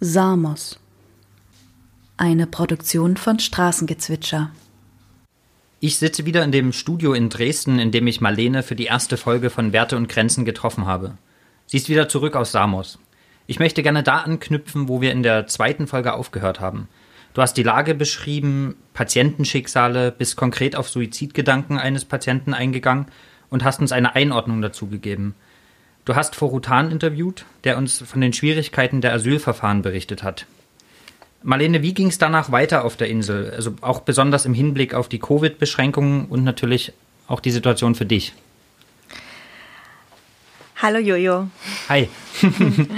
Samos. 0.00 0.78
Eine 2.16 2.46
Produktion 2.46 3.16
von 3.16 3.38
Straßengezwitscher. 3.38 4.50
Ich 5.80 5.98
sitze 5.98 6.24
wieder 6.24 6.42
in 6.44 6.52
dem 6.52 6.72
Studio 6.72 7.12
in 7.12 7.28
Dresden, 7.28 7.78
in 7.78 7.90
dem 7.90 8.06
ich 8.06 8.20
Marlene 8.20 8.62
für 8.62 8.74
die 8.74 8.86
erste 8.86 9.16
Folge 9.16 9.50
von 9.50 9.72
Werte 9.72 9.96
und 9.96 10.08
Grenzen 10.08 10.44
getroffen 10.44 10.86
habe. 10.86 11.18
Sie 11.66 11.76
ist 11.76 11.88
wieder 11.88 12.08
zurück 12.08 12.36
aus 12.36 12.52
Samos. 12.52 12.98
Ich 13.46 13.58
möchte 13.58 13.82
gerne 13.82 14.02
da 14.02 14.18
anknüpfen, 14.18 14.88
wo 14.88 15.00
wir 15.00 15.12
in 15.12 15.22
der 15.22 15.46
zweiten 15.46 15.86
Folge 15.86 16.14
aufgehört 16.14 16.60
haben. 16.60 16.88
Du 17.34 17.42
hast 17.42 17.54
die 17.54 17.62
Lage 17.62 17.94
beschrieben, 17.94 18.76
Patientenschicksale 18.94 20.10
bis 20.10 20.36
konkret 20.36 20.74
auf 20.74 20.88
Suizidgedanken 20.88 21.78
eines 21.78 22.04
Patienten 22.04 22.54
eingegangen 22.54 23.06
und 23.50 23.64
hast 23.64 23.80
uns 23.80 23.92
eine 23.92 24.14
Einordnung 24.14 24.62
dazu 24.62 24.86
gegeben. 24.86 25.34
Du 26.04 26.16
hast 26.16 26.36
Forutan 26.36 26.90
interviewt, 26.90 27.44
der 27.64 27.76
uns 27.76 27.98
von 27.98 28.20
den 28.20 28.32
Schwierigkeiten 28.32 29.00
der 29.00 29.12
Asylverfahren 29.12 29.82
berichtet 29.82 30.22
hat. 30.22 30.46
Marlene, 31.42 31.82
wie 31.82 31.94
ging 31.94 32.08
es 32.08 32.18
danach 32.18 32.50
weiter 32.50 32.84
auf 32.84 32.96
der 32.96 33.08
Insel? 33.08 33.52
Also 33.54 33.74
auch 33.80 34.00
besonders 34.00 34.44
im 34.44 34.54
Hinblick 34.54 34.94
auf 34.94 35.08
die 35.08 35.20
Covid-Beschränkungen 35.20 36.26
und 36.26 36.44
natürlich 36.44 36.92
auch 37.28 37.40
die 37.40 37.50
Situation 37.50 37.94
für 37.94 38.06
dich. 38.06 38.32
Hallo 40.80 40.98
Jojo. 40.98 41.48
Hi. 41.88 42.08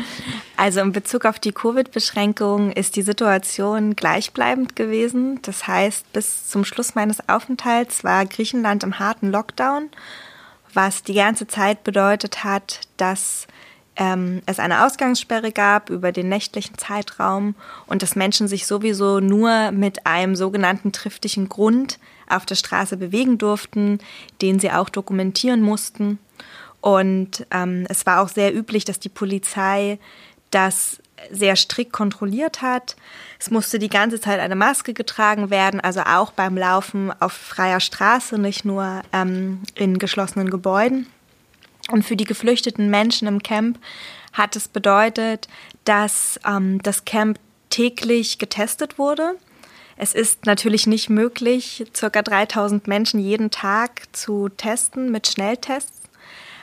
also 0.57 0.81
in 0.81 0.93
Bezug 0.93 1.25
auf 1.25 1.39
die 1.39 1.53
Covid-Beschränkungen 1.53 2.73
ist 2.73 2.95
die 2.97 3.03
Situation 3.03 3.97
gleichbleibend 3.97 4.77
gewesen. 4.77 5.41
Das 5.43 5.67
heißt, 5.67 6.13
bis 6.13 6.47
zum 6.47 6.67
Schluss 6.67 6.95
meines 6.95 7.27
Aufenthalts 7.29 8.05
war 8.05 8.27
Griechenland 8.27 8.85
im 8.85 8.99
harten 8.99 9.31
Lockdown, 9.31 9.89
was 10.75 11.03
die 11.03 11.15
ganze 11.15 11.47
Zeit 11.47 11.85
bedeutet 11.85 12.45
hat, 12.45 12.81
dass 12.97 13.47
ähm, 13.97 14.43
es 14.47 14.59
eine 14.59 14.85
Ausgangssperre 14.87 15.53
gab 15.53 15.91
über 15.91 16.13
den 16.13 16.29
nächtlichen 16.29 16.79
Zeitraum 16.79 17.55
und 17.87 18.03
dass 18.03 18.17
Menschen 18.17 18.49
sich 18.49 18.67
sowieso 18.67 19.21
nur 19.21 19.73
mit 19.73 20.07
einem 20.07 20.37
sogenannten 20.37 20.93
triftigen 20.93 21.49
Grund 21.49 21.99
auf 22.29 22.47
der 22.47 22.55
Straße 22.55 22.97
bewegen 22.97 23.39
durften, 23.39 23.99
den 24.41 24.59
sie 24.59 24.71
auch 24.71 24.89
dokumentieren 24.89 25.61
mussten. 25.61 26.19
Und 26.81 27.47
ähm, 27.51 27.85
es 27.89 28.07
war 28.07 28.23
auch 28.23 28.29
sehr 28.29 28.55
üblich, 28.55 28.85
dass 28.85 29.01
die 29.01 29.09
Polizei 29.09 29.99
das 30.51 31.03
sehr 31.31 31.57
strikt 31.57 31.93
kontrolliert 31.93 32.63
hat. 32.63 32.97
Es 33.39 33.51
musste 33.51 33.79
die 33.79 33.89
ganze 33.89 34.21
Zeit 34.21 34.41
eine 34.41 34.57
Maske 34.57 34.95
getragen 34.95 35.51
werden, 35.51 35.81
also 35.81 36.01
auch 36.01 36.33
beim 36.33 36.57
Laufen 36.57 37.13
auf 37.21 37.33
freier 37.33 37.81
Straße, 37.81 38.39
nicht 38.39 38.65
nur 38.65 39.03
ähm, 39.13 39.63
in 39.75 39.99
geschlossenen 39.99 40.51
Gebäuden. 40.51 41.07
Und 41.91 42.05
für 42.05 42.17
die 42.17 42.25
geflüchteten 42.25 42.91
Menschen 42.91 43.27
im 43.27 43.43
Camp 43.43 43.79
hat 44.33 44.57
es 44.57 44.69
bedeutet, 44.69 45.49
dass 45.85 46.39
ähm, 46.47 46.81
das 46.83 47.05
Camp 47.05 47.39
täglich 47.69 48.39
getestet 48.39 48.99
wurde. 48.99 49.37
Es 49.97 50.15
ist 50.15 50.47
natürlich 50.47 50.87
nicht 50.87 51.11
möglich, 51.11 51.85
ca. 51.93 52.23
3000 52.23 52.87
Menschen 52.87 53.21
jeden 53.21 53.51
Tag 53.51 54.05
zu 54.13 54.49
testen 54.49 55.13
mit 55.13 55.27
Schnelltests. 55.27 56.00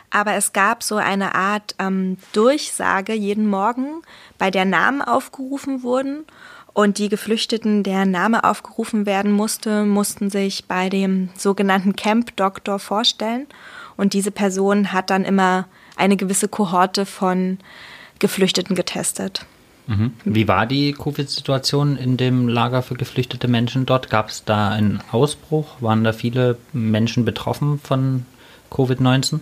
Aber 0.09 0.33
es 0.33 0.53
gab 0.53 0.83
so 0.83 0.95
eine 0.95 1.35
Art 1.35 1.75
ähm, 1.79 2.17
Durchsage 2.33 3.13
jeden 3.13 3.47
Morgen, 3.47 4.01
bei 4.37 4.51
der 4.51 4.65
Namen 4.65 5.01
aufgerufen 5.01 5.83
wurden. 5.83 6.25
Und 6.73 6.99
die 6.99 7.09
Geflüchteten, 7.09 7.81
deren 7.81 8.11
Name 8.11 8.43
aufgerufen 8.43 9.07
werden 9.07 9.31
musste, 9.31 9.83
mussten 9.83 10.29
sich 10.29 10.65
bei 10.65 10.89
dem 10.89 11.29
sogenannten 11.35 11.95
Camp-Doktor 11.95 12.77
vorstellen. 12.77 13.47
Und 13.95 14.13
diese 14.13 14.29
Person 14.29 14.93
hat 14.93 15.09
dann 15.09 15.25
immer 15.25 15.67
eine 15.95 16.17
gewisse 16.17 16.47
Kohorte 16.47 17.07
von 17.07 17.57
Geflüchteten 18.19 18.75
getestet. 18.75 19.45
Mhm. 19.87 20.13
Wie 20.23 20.47
war 20.47 20.65
die 20.65 20.93
Covid-Situation 20.93 21.97
in 21.97 22.17
dem 22.17 22.47
Lager 22.47 22.83
für 22.83 22.95
geflüchtete 22.95 23.47
Menschen 23.47 23.85
dort? 23.85 24.09
Gab 24.09 24.29
es 24.29 24.43
da 24.43 24.69
einen 24.69 25.01
Ausbruch? 25.11 25.77
Waren 25.79 26.03
da 26.03 26.13
viele 26.13 26.57
Menschen 26.73 27.25
betroffen 27.25 27.79
von 27.83 28.25
Covid-19? 28.71 29.39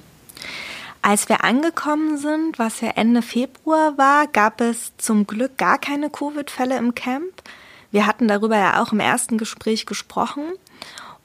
Als 1.02 1.30
wir 1.30 1.44
angekommen 1.44 2.18
sind, 2.18 2.58
was 2.58 2.82
ja 2.82 2.90
Ende 2.96 3.22
Februar 3.22 3.98
war, 3.98 4.28
gab 4.28 4.60
es 4.60 4.94
zum 4.98 5.28
Glück 5.28 5.58
gar 5.58 5.78
keine 5.78 6.10
Covid-Fälle 6.10 6.78
im 6.78 6.96
Camp. 6.96 7.44
Wir 7.92 8.08
hatten 8.08 8.28
darüber 8.28 8.58
ja 8.58 8.82
auch 8.82 8.92
im 8.92 9.00
ersten 9.00 9.38
Gespräch 9.38 9.86
gesprochen. 9.86 10.44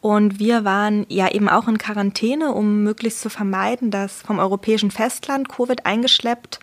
Und 0.02 0.38
wir 0.38 0.64
waren 0.64 1.04
ja 1.08 1.30
eben 1.30 1.48
auch 1.48 1.68
in 1.68 1.78
Quarantäne, 1.78 2.52
um 2.52 2.82
möglichst 2.82 3.20
zu 3.20 3.28
vermeiden, 3.28 3.90
dass 3.90 4.22
vom 4.22 4.38
europäischen 4.38 4.90
Festland 4.90 5.48
Covid 5.48 5.84
eingeschleppt 5.84 6.60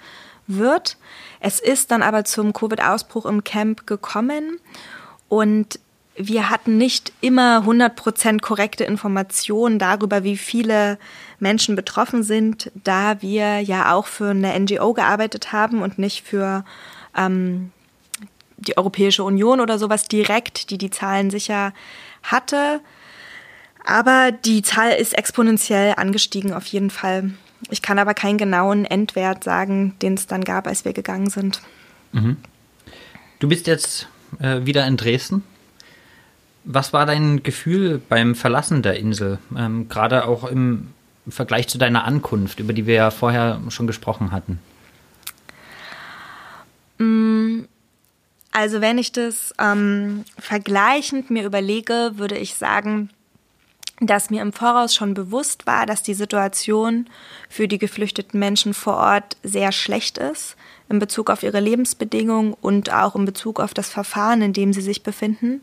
wird. 0.47 0.97
Es 1.39 1.59
ist 1.59 1.91
dann 1.91 2.01
aber 2.01 2.23
zum 2.23 2.53
Covid-Ausbruch 2.53 3.25
im 3.25 3.43
Camp 3.43 3.85
gekommen 3.85 4.59
und 5.29 5.79
wir 6.15 6.49
hatten 6.49 6.77
nicht 6.77 7.13
immer 7.21 7.63
100% 7.63 8.41
korrekte 8.41 8.83
Informationen 8.83 9.77
darüber, 9.77 10.23
wie 10.23 10.37
viele 10.37 10.97
Menschen 11.39 11.75
betroffen 11.75 12.23
sind, 12.23 12.71
da 12.83 13.21
wir 13.21 13.59
ja 13.59 13.93
auch 13.93 14.07
für 14.07 14.29
eine 14.29 14.59
NGO 14.59 14.93
gearbeitet 14.93 15.51
haben 15.51 15.81
und 15.81 15.99
nicht 15.99 16.25
für 16.25 16.65
ähm, 17.15 17.71
die 18.57 18.77
Europäische 18.77 19.23
Union 19.23 19.59
oder 19.59 19.77
sowas 19.77 20.07
direkt, 20.07 20.71
die 20.71 20.77
die 20.77 20.89
Zahlen 20.89 21.29
sicher 21.29 21.73
hatte. 22.23 22.81
Aber 23.85 24.31
die 24.31 24.63
Zahl 24.63 24.91
ist 24.91 25.17
exponentiell 25.17 25.93
angestiegen 25.95 26.53
auf 26.53 26.65
jeden 26.65 26.89
Fall. 26.89 27.31
Ich 27.69 27.81
kann 27.81 27.99
aber 27.99 28.13
keinen 28.13 28.37
genauen 28.37 28.85
Endwert 28.85 29.43
sagen, 29.43 29.95
den 30.01 30.15
es 30.15 30.27
dann 30.27 30.43
gab, 30.43 30.67
als 30.67 30.85
wir 30.85 30.93
gegangen 30.93 31.29
sind. 31.29 31.61
Mhm. 32.11 32.37
Du 33.39 33.47
bist 33.47 33.67
jetzt 33.67 34.07
äh, 34.39 34.65
wieder 34.65 34.85
in 34.87 34.97
Dresden. 34.97 35.43
Was 36.63 36.91
war 36.91 37.05
dein 37.05 37.43
Gefühl 37.43 38.01
beim 38.09 38.35
Verlassen 38.35 38.81
der 38.81 38.97
Insel? 38.97 39.39
Ähm, 39.55 39.87
Gerade 39.87 40.25
auch 40.25 40.43
im 40.43 40.89
Vergleich 41.29 41.67
zu 41.67 41.77
deiner 41.77 42.05
Ankunft, 42.05 42.59
über 42.59 42.73
die 42.73 42.85
wir 42.85 42.95
ja 42.95 43.11
vorher 43.11 43.61
schon 43.69 43.87
gesprochen 43.87 44.31
hatten. 44.31 44.59
Mm, 46.97 47.65
also 48.51 48.81
wenn 48.81 48.97
ich 48.97 49.11
das 49.11 49.53
ähm, 49.59 50.25
vergleichend 50.39 51.29
mir 51.29 51.45
überlege, 51.45 52.13
würde 52.15 52.37
ich 52.37 52.55
sagen, 52.55 53.09
dass 53.99 54.29
mir 54.29 54.41
im 54.41 54.53
Voraus 54.53 54.93
schon 54.93 55.13
bewusst 55.13 55.65
war, 55.65 55.85
dass 55.85 56.03
die 56.03 56.13
Situation 56.13 57.09
für 57.49 57.67
die 57.67 57.79
geflüchteten 57.79 58.39
Menschen 58.39 58.73
vor 58.73 58.97
Ort 58.97 59.37
sehr 59.43 59.71
schlecht 59.71 60.17
ist 60.17 60.55
in 60.89 60.99
Bezug 60.99 61.29
auf 61.29 61.43
ihre 61.43 61.59
Lebensbedingungen 61.59 62.53
und 62.53 62.93
auch 62.93 63.15
in 63.15 63.25
Bezug 63.25 63.59
auf 63.59 63.73
das 63.73 63.89
Verfahren, 63.89 64.41
in 64.41 64.53
dem 64.53 64.71
sie 64.71 64.81
sich 64.81 65.03
befinden. 65.03 65.61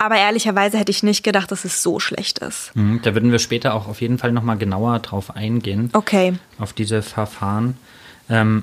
Aber 0.00 0.16
ehrlicherweise 0.16 0.78
hätte 0.78 0.90
ich 0.90 1.02
nicht 1.02 1.22
gedacht, 1.22 1.52
dass 1.52 1.66
es 1.66 1.82
so 1.82 2.00
schlecht 2.00 2.38
ist. 2.38 2.74
Mhm, 2.74 3.02
da 3.02 3.12
würden 3.12 3.32
wir 3.32 3.38
später 3.38 3.74
auch 3.74 3.86
auf 3.86 4.00
jeden 4.00 4.16
Fall 4.16 4.32
nochmal 4.32 4.56
genauer 4.56 4.98
drauf 5.00 5.36
eingehen. 5.36 5.90
Okay. 5.92 6.32
Auf 6.58 6.72
diese 6.72 7.02
Verfahren. 7.02 7.76
Ähm, 8.30 8.62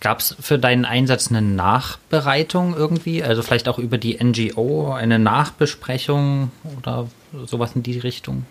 Gab 0.00 0.18
es 0.18 0.36
für 0.38 0.58
deinen 0.58 0.84
Einsatz 0.84 1.28
eine 1.28 1.40
Nachbereitung 1.42 2.76
irgendwie? 2.76 3.22
Also 3.22 3.40
vielleicht 3.40 3.68
auch 3.68 3.78
über 3.78 3.98
die 3.98 4.22
NGO, 4.22 4.92
eine 4.92 5.20
Nachbesprechung 5.20 6.50
oder 6.76 7.08
sowas 7.46 7.70
in 7.76 7.84
die 7.84 8.00
Richtung? 8.00 8.44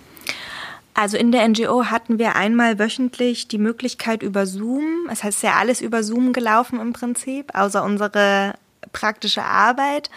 Also 0.94 1.18
in 1.18 1.34
der 1.34 1.46
NGO 1.48 1.88
hatten 1.88 2.20
wir 2.20 2.38
einmal 2.38 2.80
wöchentlich 2.80 3.50
die 3.50 3.58
Möglichkeit 3.58 4.24
über 4.24 4.46
Zoom, 4.46 5.10
es 5.12 5.24
heißt 5.24 5.44
ja 5.44 5.56
alles 5.60 5.82
über 5.82 6.04
Zoom 6.04 6.32
gelaufen 6.32 6.80
im 6.80 6.94
Prinzip, 6.94 7.54
außer 7.54 7.84
unsere 7.84 8.54
praktische 8.92 9.44
Arbeit, 9.44 10.10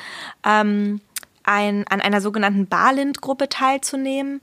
ähm, 0.47 1.01
ein, 1.47 1.87
an 1.89 2.01
einer 2.01 2.21
sogenannten 2.21 2.67
Barlind-Gruppe 2.67 3.49
teilzunehmen. 3.49 4.41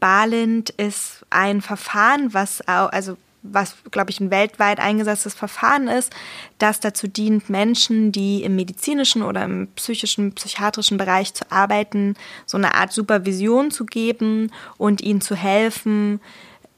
Barlind 0.00 0.70
ist 0.70 1.24
ein 1.30 1.60
Verfahren, 1.60 2.32
was 2.34 2.60
also 2.62 3.16
was, 3.42 3.74
glaube 3.90 4.10
ich, 4.10 4.20
ein 4.20 4.30
weltweit 4.30 4.78
eingesetztes 4.78 5.34
Verfahren 5.34 5.88
ist, 5.88 6.14
das 6.58 6.80
dazu 6.80 7.08
dient, 7.08 7.50
Menschen, 7.50 8.12
die 8.12 8.44
im 8.44 8.54
medizinischen 8.54 9.22
oder 9.22 9.44
im 9.44 9.68
psychischen, 9.74 10.32
psychiatrischen 10.32 10.96
Bereich 10.96 11.34
zu 11.34 11.50
arbeiten, 11.50 12.14
so 12.46 12.56
eine 12.56 12.74
Art 12.74 12.92
Supervision 12.92 13.70
zu 13.70 13.84
geben 13.84 14.52
und 14.78 15.00
ihnen 15.00 15.20
zu 15.20 15.34
helfen, 15.34 16.20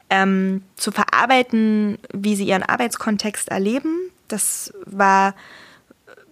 ähm, 0.09 0.62
zu 0.77 0.91
verarbeiten, 0.91 1.99
wie 2.12 2.35
sie 2.35 2.44
ihren 2.47 2.62
Arbeitskontext 2.62 3.49
erleben. 3.49 4.11
Das 4.29 4.73
war 4.87 5.35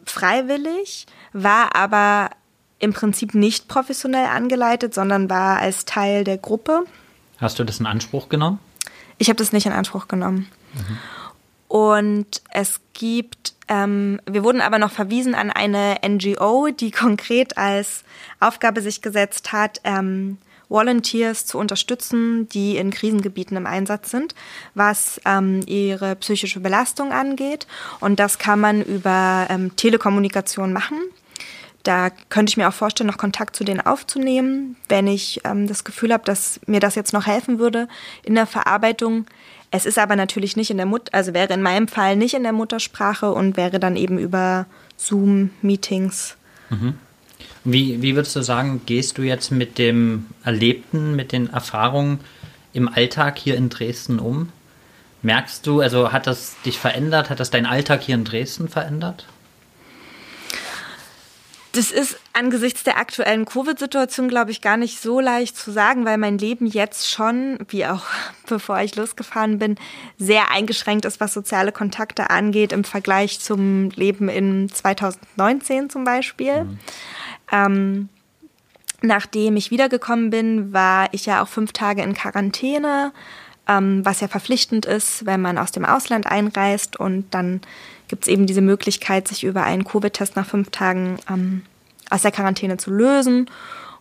freiwillig, 0.07 1.07
war 1.33 1.77
aber 1.77 2.31
im 2.83 2.93
Prinzip 2.93 3.35
nicht 3.35 3.69
professionell 3.69 4.27
angeleitet, 4.27 4.93
sondern 4.93 5.31
war 5.31 5.59
als 5.59 5.85
Teil 5.85 6.25
der 6.25 6.37
Gruppe. 6.37 6.85
Hast 7.39 7.59
du 7.59 7.65
das 7.65 7.79
in 7.79 7.87
Anspruch 7.87 8.29
genommen? 8.29 8.59
Ich 9.19 9.29
habe 9.29 9.37
das 9.37 9.53
nicht 9.53 9.67
in 9.67 9.73
Anspruch 9.73 10.09
genommen. 10.09 10.49
Mhm. 10.75 10.99
Und 11.69 12.43
es 12.51 12.81
gibt, 12.93 13.55
ähm, 13.69 14.21
wir 14.29 14.43
wurden 14.43 14.61
aber 14.61 14.79
noch 14.79 14.91
verwiesen 14.91 15.37
an 15.37 15.51
eine 15.51 15.99
NGO, 16.07 16.69
die 16.69 16.91
konkret 16.91 17.57
als 17.57 18.03
Aufgabe 18.41 18.83
sich 18.83 19.01
gesetzt 19.01 19.53
hat, 19.53 19.81
ähm, 19.85 20.39
Volunteers 20.69 21.47
zu 21.47 21.59
unterstützen, 21.59 22.49
die 22.49 22.77
in 22.77 22.91
Krisengebieten 22.91 23.57
im 23.57 23.67
Einsatz 23.67 24.11
sind, 24.11 24.35
was 24.75 25.21
ähm, 25.25 25.61
ihre 25.67 26.17
psychische 26.17 26.59
Belastung 26.59 27.13
angeht. 27.13 27.69
Und 28.01 28.19
das 28.19 28.39
kann 28.39 28.59
man 28.59 28.83
über 28.83 29.47
ähm, 29.51 29.77
Telekommunikation 29.77 30.73
machen. 30.73 30.99
Da 31.83 32.11
könnte 32.29 32.51
ich 32.51 32.57
mir 32.57 32.69
auch 32.69 32.75
vorstellen, 32.75 33.09
noch 33.09 33.19
Kontakt 33.19 33.57
zu 33.57 33.65
denen 33.65 33.81
aufzunehmen, 33.81 34.77
wenn 34.89 35.07
ich 35.07 35.41
ähm, 35.45 35.67
das 35.67 35.85
Gefühl 35.85 36.13
habe, 36.13 36.25
dass 36.25 36.61
mir 36.67 36.81
das 36.81 36.95
jetzt 36.95 37.13
noch 37.13 37.27
helfen 37.27 37.59
würde 37.59 37.89
in 38.23 38.35
der 38.35 38.47
Verarbeitung. 38.47 39.27
Es 39.71 39.87
ist 39.87 39.99
aber 39.99 40.15
natürlich 40.15 40.57
nicht 40.57 40.71
in 40.71 40.77
der 40.77 40.87
Mut, 40.87 41.13
also 41.13 41.35
wäre 41.35 41.53
in 41.53 41.63
meinem 41.63 41.89
Fall 41.89 42.17
nicht 42.17 42.35
in 42.35 42.43
der 42.43 42.53
Muttersprache 42.53 43.33
und 43.33 43.57
wäre 43.57 43.81
dann 43.81 43.97
eben 43.97 44.19
über 44.19 44.67
Zoom-Meetings. 44.97 46.37
Mhm. 46.71 46.95
Wie, 47.65 48.03
wie 48.03 48.15
würdest 48.15 48.37
du 48.37 48.43
sagen, 48.43 48.83
gehst 48.87 49.19
du 49.19 49.23
jetzt 49.23 49.51
mit 49.51 49.79
dem 49.79 50.27
Erlebten, 50.45 51.17
mit 51.17 51.33
den 51.33 51.51
Erfahrungen 51.51 52.21
im 52.73 52.89
Alltag 52.89 53.39
hier 53.39 53.57
in 53.57 53.71
Dresden 53.71 54.19
um? 54.19 54.51
Merkst 55.23 55.67
du, 55.67 55.81
also 55.81 56.13
hat 56.13 56.27
das 56.27 56.57
dich 56.65 56.79
verändert? 56.79 57.31
Hat 57.31 57.39
das 57.39 57.51
deinen 57.51 57.67
Alltag 57.67 58.03
hier 58.03 58.17
in 58.17 58.25
Dresden 58.25 58.69
verändert? 58.69 59.27
Das 61.73 61.91
ist 61.91 62.19
angesichts 62.35 62.85
der 62.85 62.99
aktuellen 62.99 63.47
Covid-Situation, 63.47 64.29
glaube 64.29 64.51
ich, 64.51 64.61
gar 64.61 64.77
nicht 64.77 65.01
so 65.01 65.21
leicht 65.21 65.57
zu 65.57 65.71
sagen, 65.71 66.05
weil 66.05 66.19
mein 66.19 66.37
Leben 66.37 66.67
jetzt 66.67 67.11
schon, 67.11 67.59
wie 67.69 67.87
auch 67.87 68.03
bevor 68.47 68.81
ich 68.81 68.95
losgefahren 68.95 69.59
bin, 69.59 69.77
sehr 70.19 70.51
eingeschränkt 70.51 71.07
ist, 71.07 71.19
was 71.19 71.33
soziale 71.33 71.73
Kontakte 71.73 72.29
angeht, 72.29 72.73
im 72.73 72.85
Vergleich 72.85 73.41
zum 73.41 73.89
Leben 73.91 74.29
in 74.29 74.69
2019 74.69 75.89
zum 75.89 76.05
Beispiel. 76.05 76.65
Mhm. 76.65 76.79
Ähm, 77.51 78.09
nachdem 79.01 79.57
ich 79.57 79.71
wiedergekommen 79.71 80.29
bin, 80.29 80.75
war 80.75 81.09
ich 81.13 81.25
ja 81.25 81.43
auch 81.43 81.49
fünf 81.49 81.73
Tage 81.73 82.03
in 82.03 82.13
Quarantäne, 82.13 83.13
ähm, 83.67 84.05
was 84.05 84.21
ja 84.21 84.29
verpflichtend 84.29 84.85
ist, 84.85 85.25
wenn 85.25 85.41
man 85.41 85.57
aus 85.57 85.73
dem 85.73 85.87
Ausland 85.87 86.27
einreist 86.27 87.01
und 87.01 87.33
dann 87.33 87.63
gibt 88.13 88.25
es 88.25 88.29
eben 88.29 88.45
diese 88.45 88.61
Möglichkeit, 88.61 89.27
sich 89.27 89.43
über 89.43 89.63
einen 89.63 89.85
Covid-Test 89.85 90.37
nach 90.37 90.45
fünf 90.45 90.69
Tagen 90.69 91.17
ähm, 91.31 91.63
aus 92.11 92.21
der 92.21 92.31
Quarantäne 92.31 92.77
zu 92.77 92.91
lösen. 92.91 93.51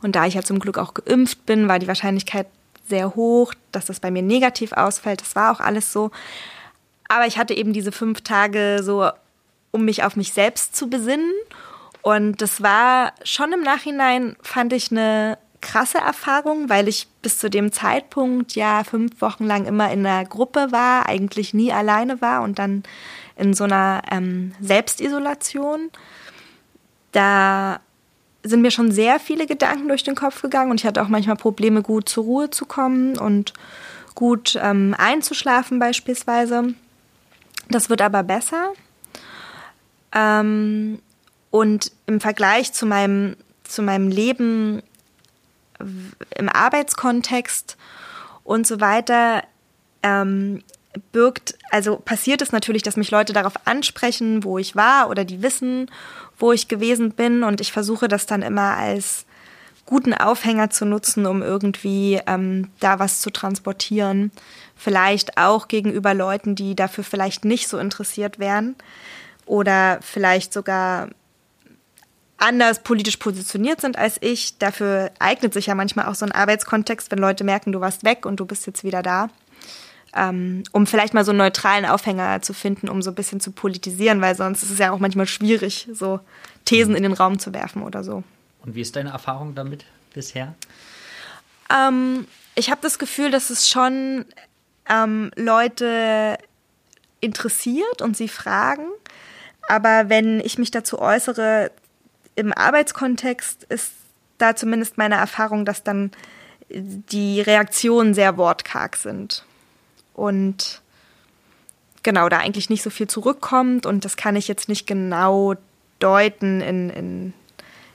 Und 0.01 0.17
da 0.17 0.25
ich 0.25 0.33
ja 0.33 0.41
zum 0.41 0.59
Glück 0.59 0.77
auch 0.77 0.93
geimpft 0.93 1.45
bin, 1.45 1.69
war 1.69 1.79
die 1.79 1.87
Wahrscheinlichkeit 1.87 2.47
sehr 2.89 3.15
hoch, 3.15 3.53
dass 3.71 3.85
das 3.85 4.01
bei 4.01 4.11
mir 4.11 4.21
negativ 4.21 4.73
ausfällt. 4.73 5.21
Das 5.21 5.37
war 5.37 5.53
auch 5.53 5.61
alles 5.61 5.93
so. 5.93 6.11
Aber 7.07 7.25
ich 7.25 7.37
hatte 7.37 7.53
eben 7.53 7.71
diese 7.71 7.93
fünf 7.93 8.19
Tage 8.19 8.81
so, 8.83 9.09
um 9.71 9.85
mich 9.85 10.03
auf 10.03 10.17
mich 10.17 10.33
selbst 10.33 10.75
zu 10.75 10.89
besinnen. 10.89 11.31
Und 12.01 12.41
das 12.41 12.61
war 12.61 13.13
schon 13.23 13.53
im 13.53 13.61
Nachhinein, 13.61 14.35
fand 14.41 14.73
ich 14.73 14.91
eine 14.91 15.37
krasse 15.61 15.99
Erfahrung, 15.99 16.67
weil 16.67 16.89
ich 16.89 17.07
bis 17.21 17.37
zu 17.39 17.49
dem 17.49 17.71
Zeitpunkt 17.71 18.55
ja 18.55 18.83
fünf 18.83 19.21
Wochen 19.21 19.45
lang 19.45 19.67
immer 19.67 19.89
in 19.89 20.05
einer 20.05 20.25
Gruppe 20.25 20.73
war, 20.73 21.05
eigentlich 21.05 21.53
nie 21.53 21.71
alleine 21.71 22.19
war 22.19 22.41
und 22.41 22.59
dann 22.59 22.83
in 23.35 23.53
so 23.53 23.63
einer 23.63 24.01
ähm, 24.11 24.53
Selbstisolation. 24.59 25.89
Da 27.11 27.79
sind 28.43 28.61
mir 28.61 28.71
schon 28.71 28.91
sehr 28.91 29.19
viele 29.19 29.45
Gedanken 29.45 29.87
durch 29.87 30.03
den 30.03 30.15
Kopf 30.15 30.41
gegangen 30.41 30.71
und 30.71 30.79
ich 30.79 30.85
hatte 30.85 31.01
auch 31.01 31.07
manchmal 31.07 31.35
Probleme, 31.35 31.81
gut 31.81 32.09
zur 32.09 32.23
Ruhe 32.23 32.49
zu 32.49 32.65
kommen 32.65 33.17
und 33.17 33.53
gut 34.15 34.57
ähm, 34.61 34.95
einzuschlafen 34.97 35.79
beispielsweise. 35.79 36.73
Das 37.69 37.89
wird 37.89 38.01
aber 38.01 38.23
besser. 38.23 38.73
Ähm, 40.13 40.99
und 41.49 41.91
im 42.07 42.19
Vergleich 42.19 42.73
zu 42.73 42.85
meinem, 42.85 43.35
zu 43.63 43.81
meinem 43.81 44.09
Leben 44.09 44.81
im 45.79 46.49
Arbeitskontext 46.49 47.77
und 48.43 48.67
so 48.67 48.79
weiter 48.81 49.43
ähm, 50.03 50.63
birgt, 51.11 51.57
also 51.69 51.97
passiert 51.97 52.41
es 52.41 52.51
natürlich, 52.51 52.83
dass 52.83 52.97
mich 52.97 53.11
Leute 53.11 53.33
darauf 53.33 53.53
ansprechen, 53.65 54.43
wo 54.43 54.57
ich 54.57 54.75
war 54.75 55.09
oder 55.09 55.25
die 55.25 55.41
wissen, 55.41 55.89
wo 56.37 56.51
ich 56.51 56.67
gewesen 56.67 57.11
bin 57.11 57.43
und 57.43 57.61
ich 57.61 57.71
versuche 57.71 58.07
das 58.07 58.25
dann 58.25 58.41
immer 58.41 58.75
als 58.77 59.25
guten 59.85 60.13
Aufhänger 60.13 60.69
zu 60.69 60.85
nutzen, 60.85 61.25
um 61.25 61.41
irgendwie 61.41 62.19
ähm, 62.27 62.69
da 62.79 62.99
was 62.99 63.21
zu 63.21 63.29
transportieren. 63.29 64.31
Vielleicht 64.75 65.37
auch 65.37 65.67
gegenüber 65.67 66.13
Leuten, 66.13 66.55
die 66.55 66.75
dafür 66.75 67.03
vielleicht 67.03 67.45
nicht 67.45 67.67
so 67.67 67.77
interessiert 67.77 68.39
wären 68.39 68.75
oder 69.45 69.99
vielleicht 70.01 70.53
sogar 70.53 71.09
anders 72.37 72.81
politisch 72.83 73.17
positioniert 73.17 73.81
sind 73.81 73.97
als 73.97 74.17
ich. 74.21 74.57
Dafür 74.57 75.11
eignet 75.19 75.53
sich 75.53 75.67
ja 75.67 75.75
manchmal 75.75 76.07
auch 76.07 76.15
so 76.15 76.25
ein 76.25 76.31
Arbeitskontext, 76.31 77.11
wenn 77.11 77.19
Leute 77.19 77.43
merken, 77.43 77.71
du 77.71 77.81
warst 77.81 78.03
weg 78.03 78.25
und 78.25 78.39
du 78.39 78.45
bist 78.45 78.65
jetzt 78.65 78.83
wieder 78.83 79.03
da 79.03 79.29
ähm, 80.15 80.63
um 80.71 80.87
vielleicht 80.87 81.13
mal 81.13 81.23
so 81.23 81.31
einen 81.31 81.37
neutralen 81.37 81.85
Aufhänger 81.85 82.41
zu 82.41 82.53
finden, 82.53 82.89
um 82.89 83.01
so 83.01 83.11
ein 83.11 83.15
bisschen 83.15 83.39
zu 83.39 83.51
politisieren, 83.51 84.21
weil 84.21 84.35
sonst 84.35 84.63
ist 84.63 84.71
es 84.71 84.79
ja 84.79 84.91
auch 84.91 84.99
manchmal 84.99 85.27
schwierig, 85.27 85.87
so 85.93 86.19
Thesen 86.65 86.95
in 86.95 87.03
den 87.03 87.13
Raum 87.13 87.39
zu 87.39 87.53
werfen 87.53 87.83
oder 87.83 88.03
so. 88.03 88.23
Und 88.63 88.75
wie 88.75 88.81
ist 88.81 88.95
deine 88.95 89.11
Erfahrung 89.11 89.55
damit 89.55 89.85
bisher? 90.13 90.53
Ähm, 91.69 92.27
ich 92.55 92.69
habe 92.69 92.81
das 92.81 92.99
Gefühl, 92.99 93.31
dass 93.31 93.49
es 93.49 93.69
schon 93.69 94.25
ähm, 94.89 95.31
Leute 95.35 96.37
interessiert 97.21 98.01
und 98.01 98.17
sie 98.17 98.27
fragen. 98.27 98.87
Aber 99.67 100.09
wenn 100.09 100.41
ich 100.41 100.57
mich 100.57 100.71
dazu 100.71 100.99
äußere, 100.99 101.71
im 102.35 102.51
Arbeitskontext 102.51 103.63
ist 103.65 103.93
da 104.37 104.55
zumindest 104.55 104.97
meine 104.97 105.15
Erfahrung, 105.15 105.65
dass 105.65 105.83
dann 105.83 106.11
die 106.69 107.41
Reaktionen 107.41 108.13
sehr 108.13 108.37
wortkarg 108.37 108.97
sind 108.97 109.45
und 110.13 110.81
genau 112.03 112.29
da 112.29 112.39
eigentlich 112.39 112.69
nicht 112.69 112.83
so 112.83 112.89
viel 112.89 113.07
zurückkommt 113.07 113.85
und 113.85 114.05
das 114.05 114.17
kann 114.17 114.35
ich 114.35 114.47
jetzt 114.47 114.69
nicht 114.69 114.87
genau 114.87 115.55
deuten, 115.99 116.61
in, 116.61 116.89
in, 116.89 117.33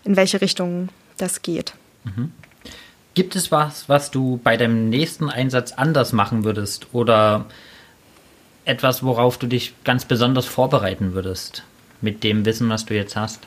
in 0.04 0.16
welche 0.16 0.40
Richtung 0.40 0.88
das 1.16 1.42
geht. 1.42 1.74
Mhm. 2.04 2.32
Gibt 3.14 3.34
es 3.34 3.50
was, 3.50 3.88
was 3.88 4.10
du 4.10 4.38
bei 4.44 4.56
deinem 4.56 4.88
nächsten 4.90 5.30
Einsatz 5.30 5.72
anders 5.72 6.12
machen 6.12 6.44
würdest 6.44 6.88
oder 6.92 7.46
etwas, 8.66 9.02
worauf 9.02 9.38
du 9.38 9.46
dich 9.46 9.72
ganz 9.84 10.04
besonders 10.04 10.44
vorbereiten 10.44 11.14
würdest 11.14 11.62
mit 12.00 12.22
dem 12.24 12.44
Wissen, 12.44 12.68
was 12.68 12.84
du 12.84 12.94
jetzt 12.94 13.16
hast? 13.16 13.40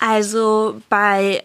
Also 0.00 0.80
bei 0.88 1.44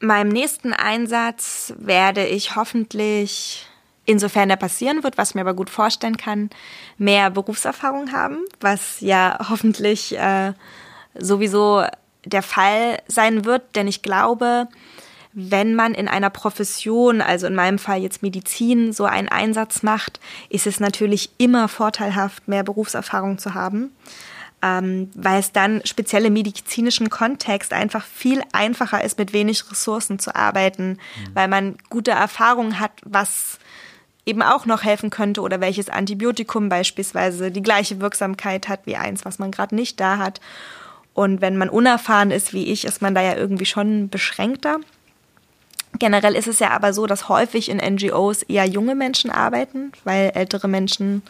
meinem 0.00 0.28
nächsten 0.28 0.72
Einsatz 0.72 1.72
werde 1.78 2.26
ich 2.26 2.56
hoffentlich 2.56 3.66
insofern 4.04 4.50
er 4.50 4.56
passieren 4.56 5.02
wird, 5.02 5.18
was 5.18 5.34
mir 5.34 5.42
aber 5.42 5.54
gut 5.54 5.70
vorstellen 5.70 6.16
kann, 6.16 6.50
mehr 6.98 7.30
Berufserfahrung 7.30 8.12
haben, 8.12 8.38
was 8.60 9.00
ja 9.00 9.38
hoffentlich 9.48 10.16
äh, 10.18 10.52
sowieso 11.14 11.84
der 12.24 12.42
Fall 12.42 12.98
sein 13.06 13.44
wird, 13.44 13.76
denn 13.76 13.86
ich 13.86 14.02
glaube, 14.02 14.68
wenn 15.34 15.74
man 15.74 15.94
in 15.94 16.06
einer 16.08 16.30
Profession, 16.30 17.20
also 17.20 17.46
in 17.46 17.56
meinem 17.56 17.78
Fall 17.78 18.00
jetzt 18.00 18.22
Medizin, 18.22 18.92
so 18.92 19.04
einen 19.04 19.28
Einsatz 19.28 19.82
macht, 19.82 20.20
ist 20.48 20.66
es 20.66 20.78
natürlich 20.78 21.30
immer 21.38 21.68
vorteilhaft, 21.68 22.46
mehr 22.46 22.62
Berufserfahrung 22.62 23.38
zu 23.38 23.52
haben, 23.52 23.90
ähm, 24.62 25.10
weil 25.14 25.40
es 25.40 25.50
dann 25.50 25.82
speziell 25.84 26.26
im 26.26 26.34
medizinischen 26.34 27.10
Kontext 27.10 27.72
einfach 27.72 28.04
viel 28.04 28.42
einfacher 28.52 29.02
ist, 29.02 29.18
mit 29.18 29.32
wenig 29.32 29.68
Ressourcen 29.70 30.20
zu 30.20 30.34
arbeiten, 30.36 30.90
mhm. 30.90 31.34
weil 31.34 31.48
man 31.48 31.78
gute 31.90 32.12
Erfahrungen 32.12 32.78
hat, 32.78 32.92
was 33.04 33.58
eben 34.26 34.42
auch 34.42 34.66
noch 34.66 34.84
helfen 34.84 35.10
könnte 35.10 35.40
oder 35.40 35.60
welches 35.60 35.88
Antibiotikum 35.88 36.68
beispielsweise 36.68 37.50
die 37.50 37.62
gleiche 37.62 38.00
Wirksamkeit 38.00 38.68
hat 38.68 38.80
wie 38.84 38.96
eins, 38.96 39.24
was 39.24 39.38
man 39.38 39.50
gerade 39.50 39.74
nicht 39.74 40.00
da 40.00 40.18
hat. 40.18 40.40
Und 41.12 41.40
wenn 41.40 41.56
man 41.56 41.68
unerfahren 41.68 42.30
ist 42.30 42.52
wie 42.52 42.72
ich, 42.72 42.84
ist 42.84 43.02
man 43.02 43.14
da 43.14 43.20
ja 43.20 43.36
irgendwie 43.36 43.66
schon 43.66 44.08
beschränkter. 44.08 44.80
Generell 45.98 46.34
ist 46.34 46.48
es 46.48 46.58
ja 46.58 46.70
aber 46.70 46.92
so, 46.92 47.06
dass 47.06 47.28
häufig 47.28 47.68
in 47.68 47.76
NGOs 47.76 48.42
eher 48.42 48.64
junge 48.64 48.96
Menschen 48.96 49.30
arbeiten, 49.30 49.92
weil 50.02 50.32
ältere 50.34 50.66
Menschen 50.66 51.22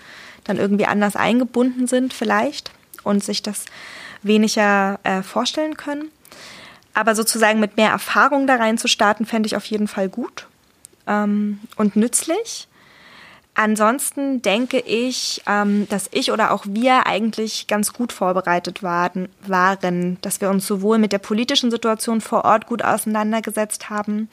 dann 0.45 0.57
irgendwie 0.57 0.87
anders 0.87 1.17
eingebunden 1.17 1.87
sind 1.87 2.15
vielleicht 2.15 2.71
und 3.03 3.23
sich 3.23 3.43
das 3.43 3.67
weniger 4.23 4.99
äh, 5.03 5.23
vorstellen 5.23 5.77
können. 5.77 6.11
Aber 6.95 7.15
sozusagen 7.15 7.61
mit 7.61 7.77
mehr 7.77 7.91
Erfahrung 7.91 8.47
da 8.47 8.57
rein 8.57 8.79
zu 8.79 8.89
starten, 8.89 9.27
fände 9.27 9.49
ich 9.49 9.57
auf 9.57 9.67
jeden 9.67 9.89
Fall 9.89 10.09
gut 10.09 10.47
ähm, 11.07 11.61
und 11.77 11.97
nützlich. 11.97 12.69
Ansonsten 13.57 14.43
denke 14.43 14.81
ich, 14.81 15.43
ähm, 15.47 15.87
dass 15.89 16.09
ich 16.11 16.33
oder 16.33 16.51
auch 16.51 16.65
wir 16.69 17.07
eigentlich 17.07 17.69
ganz 17.69 17.93
gut 17.93 18.13
vorbereitet 18.13 18.83
waren, 18.83 19.29
dass 20.23 20.41
wir 20.41 20.51
uns 20.51 20.67
sowohl 20.67 20.99
mit 20.99 21.13
der 21.13 21.19
politischen 21.19 21.71
Situation 21.71 22.21
vor 22.21 22.45
Ort 22.45 22.67
gut 22.67 22.83
auseinandergesetzt 22.83 23.91
haben, 23.91 24.29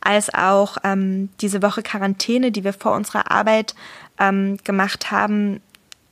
als 0.00 0.32
auch 0.32 0.76
ähm, 0.84 1.28
diese 1.40 1.60
Woche 1.60 1.82
Quarantäne, 1.82 2.52
die 2.52 2.62
wir 2.62 2.72
vor 2.72 2.92
unserer 2.92 3.32
Arbeit 3.32 3.74
ähm, 4.20 4.58
gemacht 4.62 5.10
haben, 5.10 5.60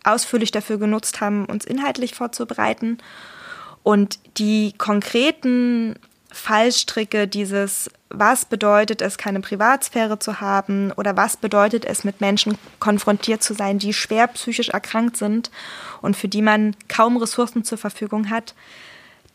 ausführlich 0.02 0.50
dafür 0.50 0.78
genutzt 0.78 1.21
haben, 1.21 1.45
uns 1.45 1.64
inhaltlich 1.64 2.14
vorzubereiten. 2.14 2.99
Und 3.85 4.19
die 4.38 4.73
konkreten 4.76 5.95
Fallstricke 6.32 7.26
dieses, 7.26 7.90
was 8.08 8.44
bedeutet 8.44 9.02
es, 9.02 9.18
keine 9.18 9.40
Privatsphäre 9.40 10.18
zu 10.18 10.40
haben 10.40 10.92
oder 10.92 11.16
was 11.16 11.37
bedeutet 11.37 11.84
es, 11.84 12.04
mit 12.04 12.20
Menschen 12.20 12.56
konfrontiert 12.78 13.42
zu 13.42 13.54
sein, 13.54 13.78
die 13.78 13.92
schwer 13.92 14.26
psychisch 14.28 14.68
erkrankt 14.68 15.16
sind 15.16 15.50
und 16.02 16.16
für 16.16 16.28
die 16.28 16.42
man 16.42 16.76
kaum 16.88 17.16
Ressourcen 17.16 17.64
zur 17.64 17.78
Verfügung 17.78 18.30
hat. 18.30 18.54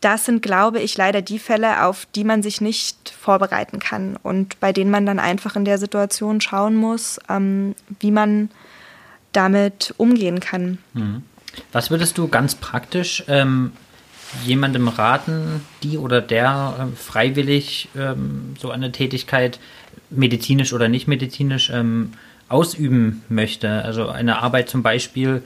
Das 0.00 0.26
sind, 0.26 0.42
glaube 0.42 0.80
ich, 0.80 0.96
leider 0.96 1.22
die 1.22 1.38
Fälle, 1.38 1.84
auf 1.84 2.06
die 2.14 2.24
man 2.24 2.42
sich 2.42 2.60
nicht 2.60 3.08
vorbereiten 3.10 3.78
kann 3.78 4.16
und 4.22 4.60
bei 4.60 4.72
denen 4.72 4.90
man 4.90 5.06
dann 5.06 5.18
einfach 5.18 5.56
in 5.56 5.64
der 5.64 5.78
Situation 5.78 6.40
schauen 6.40 6.76
muss, 6.76 7.18
ähm, 7.28 7.74
wie 8.00 8.10
man 8.10 8.50
damit 9.32 9.94
umgehen 9.96 10.40
kann. 10.40 10.78
Mhm. 10.94 11.22
Was 11.72 11.90
würdest 11.90 12.18
du 12.18 12.28
ganz 12.28 12.54
praktisch 12.54 13.24
ähm, 13.28 13.72
jemandem 14.44 14.88
raten, 14.88 15.60
die 15.82 15.98
oder 15.98 16.20
der 16.20 16.90
äh, 16.92 16.96
freiwillig 16.96 17.88
ähm, 17.96 18.54
so 18.58 18.70
eine 18.70 18.92
Tätigkeit, 18.92 19.58
medizinisch 20.10 20.72
oder 20.72 20.88
nicht 20.88 21.08
medizinisch, 21.08 21.70
ähm, 21.70 22.12
ausüben 22.48 23.22
möchte? 23.28 23.82
Also 23.84 24.08
eine 24.08 24.42
Arbeit 24.42 24.68
zum 24.68 24.82
Beispiel 24.82 25.42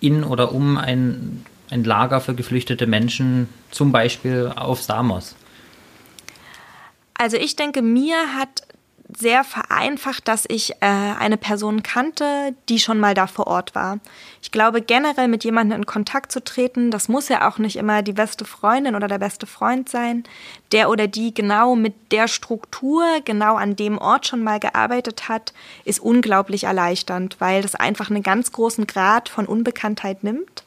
in 0.00 0.24
oder 0.24 0.52
um 0.52 0.76
ein, 0.76 1.44
ein 1.70 1.84
Lager 1.84 2.20
für 2.20 2.34
geflüchtete 2.34 2.86
Menschen, 2.86 3.48
zum 3.70 3.92
Beispiel 3.92 4.52
auf 4.54 4.82
Samos. 4.82 5.36
Also 7.14 7.36
ich 7.36 7.54
denke, 7.54 7.82
mir 7.82 8.16
hat 8.34 8.62
sehr 9.16 9.44
vereinfacht, 9.44 10.28
dass 10.28 10.44
ich 10.48 10.72
äh, 10.80 10.86
eine 10.86 11.36
Person 11.36 11.82
kannte, 11.82 12.54
die 12.68 12.78
schon 12.78 12.98
mal 12.98 13.14
da 13.14 13.26
vor 13.26 13.46
Ort 13.46 13.74
war. 13.74 13.98
Ich 14.42 14.50
glaube, 14.50 14.82
generell 14.82 15.28
mit 15.28 15.44
jemandem 15.44 15.78
in 15.78 15.86
Kontakt 15.86 16.32
zu 16.32 16.42
treten, 16.42 16.90
das 16.90 17.08
muss 17.08 17.28
ja 17.28 17.48
auch 17.48 17.58
nicht 17.58 17.76
immer 17.76 18.02
die 18.02 18.12
beste 18.12 18.44
Freundin 18.44 18.94
oder 18.94 19.08
der 19.08 19.18
beste 19.18 19.46
Freund 19.46 19.88
sein, 19.88 20.24
der 20.72 20.90
oder 20.90 21.06
die 21.06 21.34
genau 21.34 21.76
mit 21.76 22.12
der 22.12 22.28
Struktur, 22.28 23.04
genau 23.24 23.56
an 23.56 23.76
dem 23.76 23.98
Ort 23.98 24.26
schon 24.26 24.42
mal 24.42 24.60
gearbeitet 24.60 25.28
hat, 25.28 25.52
ist 25.84 26.00
unglaublich 26.00 26.64
erleichternd, 26.64 27.36
weil 27.40 27.62
das 27.62 27.74
einfach 27.74 28.10
einen 28.10 28.22
ganz 28.22 28.52
großen 28.52 28.86
Grad 28.86 29.28
von 29.28 29.46
Unbekanntheit 29.46 30.24
nimmt 30.24 30.64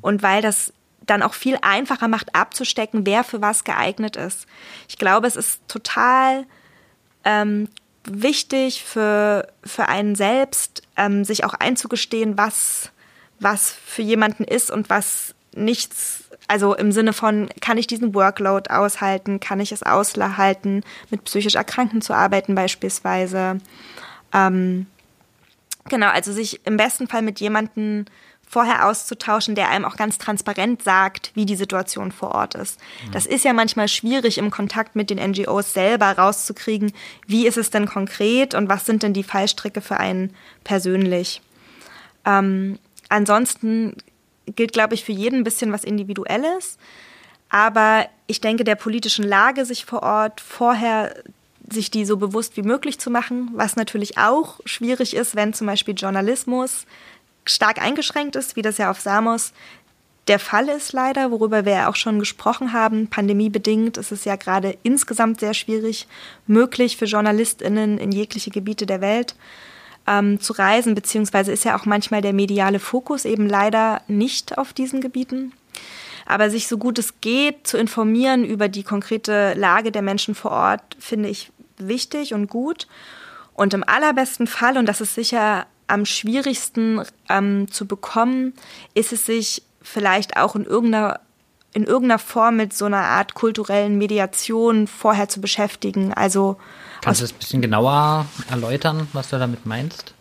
und 0.00 0.22
weil 0.22 0.42
das 0.42 0.72
dann 1.06 1.22
auch 1.22 1.34
viel 1.34 1.58
einfacher 1.60 2.08
macht 2.08 2.34
abzustecken, 2.34 3.04
wer 3.06 3.24
für 3.24 3.42
was 3.42 3.64
geeignet 3.64 4.16
ist. 4.16 4.46
Ich 4.88 4.98
glaube, 4.98 5.26
es 5.26 5.36
ist 5.36 5.60
total 5.68 6.46
ähm, 7.24 7.68
wichtig 8.04 8.84
für, 8.84 9.48
für 9.64 9.88
einen 9.88 10.14
selbst, 10.14 10.82
ähm, 10.96 11.24
sich 11.24 11.44
auch 11.44 11.54
einzugestehen, 11.54 12.36
was, 12.36 12.90
was 13.40 13.72
für 13.72 14.02
jemanden 14.02 14.44
ist 14.44 14.70
und 14.70 14.90
was 14.90 15.34
nichts, 15.54 16.24
also 16.48 16.74
im 16.74 16.92
Sinne 16.92 17.12
von, 17.12 17.48
kann 17.60 17.78
ich 17.78 17.86
diesen 17.86 18.14
Workload 18.14 18.70
aushalten, 18.70 19.40
kann 19.40 19.60
ich 19.60 19.72
es 19.72 19.82
aushalten, 19.82 20.82
mit 21.10 21.24
psychisch 21.24 21.54
Erkrankten 21.54 22.02
zu 22.02 22.12
arbeiten 22.12 22.54
beispielsweise. 22.54 23.58
Ähm, 24.32 24.86
genau, 25.88 26.08
also 26.08 26.32
sich 26.32 26.64
im 26.66 26.76
besten 26.76 27.08
Fall 27.08 27.22
mit 27.22 27.40
jemandem 27.40 28.04
vorher 28.48 28.86
auszutauschen, 28.86 29.54
der 29.54 29.70
einem 29.70 29.84
auch 29.84 29.96
ganz 29.96 30.18
transparent 30.18 30.82
sagt, 30.82 31.32
wie 31.34 31.46
die 31.46 31.56
Situation 31.56 32.12
vor 32.12 32.32
Ort 32.32 32.54
ist. 32.54 32.78
Das 33.12 33.26
ist 33.26 33.44
ja 33.44 33.52
manchmal 33.52 33.88
schwierig 33.88 34.38
im 34.38 34.50
Kontakt 34.50 34.96
mit 34.96 35.10
den 35.10 35.18
NGOs 35.18 35.72
selber 35.72 36.12
rauszukriegen, 36.12 36.92
wie 37.26 37.46
ist 37.46 37.56
es 37.56 37.70
denn 37.70 37.86
konkret 37.86 38.54
und 38.54 38.68
was 38.68 38.86
sind 38.86 39.02
denn 39.02 39.12
die 39.12 39.24
Fallstricke 39.24 39.80
für 39.80 39.98
einen 39.98 40.34
persönlich. 40.62 41.42
Ähm, 42.24 42.78
ansonsten 43.08 43.96
gilt, 44.46 44.72
glaube 44.72 44.94
ich, 44.94 45.04
für 45.04 45.12
jeden 45.12 45.40
ein 45.40 45.44
bisschen 45.44 45.72
was 45.72 45.84
Individuelles. 45.84 46.78
Aber 47.48 48.06
ich 48.26 48.40
denke, 48.40 48.64
der 48.64 48.74
politischen 48.74 49.24
Lage 49.24 49.64
sich 49.64 49.84
vor 49.84 50.02
Ort 50.02 50.40
vorher 50.40 51.14
sich 51.70 51.90
die 51.90 52.04
so 52.04 52.16
bewusst 52.16 52.56
wie 52.56 52.62
möglich 52.62 52.98
zu 52.98 53.10
machen, 53.10 53.50
was 53.54 53.76
natürlich 53.76 54.18
auch 54.18 54.60
schwierig 54.64 55.14
ist, 55.14 55.34
wenn 55.34 55.54
zum 55.54 55.66
Beispiel 55.66 55.94
Journalismus 55.94 56.84
stark 57.44 57.80
eingeschränkt 57.80 58.36
ist, 58.36 58.56
wie 58.56 58.62
das 58.62 58.78
ja 58.78 58.90
auf 58.90 59.00
Samos 59.00 59.52
der 60.28 60.38
Fall 60.38 60.68
ist 60.68 60.92
leider, 60.92 61.30
worüber 61.30 61.64
wir 61.64 61.72
ja 61.72 61.88
auch 61.90 61.96
schon 61.96 62.18
gesprochen 62.18 62.72
haben. 62.72 63.08
Pandemiebedingt 63.08 63.98
ist 63.98 64.12
es 64.12 64.24
ja 64.24 64.36
gerade 64.36 64.76
insgesamt 64.82 65.40
sehr 65.40 65.54
schwierig, 65.54 66.06
möglich 66.46 66.96
für 66.96 67.04
JournalistInnen 67.04 67.98
in 67.98 68.10
jegliche 68.10 68.50
Gebiete 68.50 68.86
der 68.86 69.00
Welt 69.00 69.34
ähm, 70.06 70.40
zu 70.40 70.54
reisen, 70.54 70.94
beziehungsweise 70.94 71.52
ist 71.52 71.64
ja 71.64 71.78
auch 71.78 71.84
manchmal 71.84 72.22
der 72.22 72.32
mediale 72.32 72.78
Fokus 72.78 73.24
eben 73.24 73.48
leider 73.48 74.00
nicht 74.08 74.56
auf 74.56 74.72
diesen 74.72 75.00
Gebieten. 75.00 75.52
Aber 76.26 76.48
sich 76.48 76.68
so 76.68 76.78
gut 76.78 76.98
es 76.98 77.20
geht 77.20 77.66
zu 77.66 77.76
informieren 77.76 78.44
über 78.44 78.68
die 78.68 78.82
konkrete 78.82 79.52
Lage 79.54 79.92
der 79.92 80.02
Menschen 80.02 80.34
vor 80.34 80.52
Ort, 80.52 80.96
finde 80.98 81.28
ich 81.28 81.52
wichtig 81.76 82.32
und 82.32 82.48
gut. 82.48 82.86
Und 83.52 83.74
im 83.74 83.84
allerbesten 83.84 84.46
Fall, 84.46 84.78
und 84.78 84.86
das 84.86 85.02
ist 85.02 85.14
sicher 85.14 85.66
am 85.86 86.06
schwierigsten 86.06 87.02
ähm, 87.28 87.70
zu 87.70 87.86
bekommen, 87.86 88.54
ist 88.94 89.12
es 89.12 89.26
sich 89.26 89.62
vielleicht 89.82 90.36
auch 90.36 90.56
in 90.56 90.64
irgendeiner 90.64 91.20
in 91.72 91.84
irgendeiner 91.84 92.20
Form 92.20 92.56
mit 92.56 92.72
so 92.72 92.84
einer 92.84 93.02
Art 93.02 93.34
kulturellen 93.34 93.98
Mediation 93.98 94.86
vorher 94.86 95.28
zu 95.28 95.40
beschäftigen. 95.40 96.14
Also 96.14 96.56
Kannst 97.00 97.20
du 97.20 97.24
das 97.24 97.32
ein 97.32 97.38
bisschen 97.38 97.62
genauer 97.62 98.26
erläutern, 98.48 99.08
was 99.12 99.30
du 99.30 99.40
damit 99.40 99.66
meinst? 99.66 100.14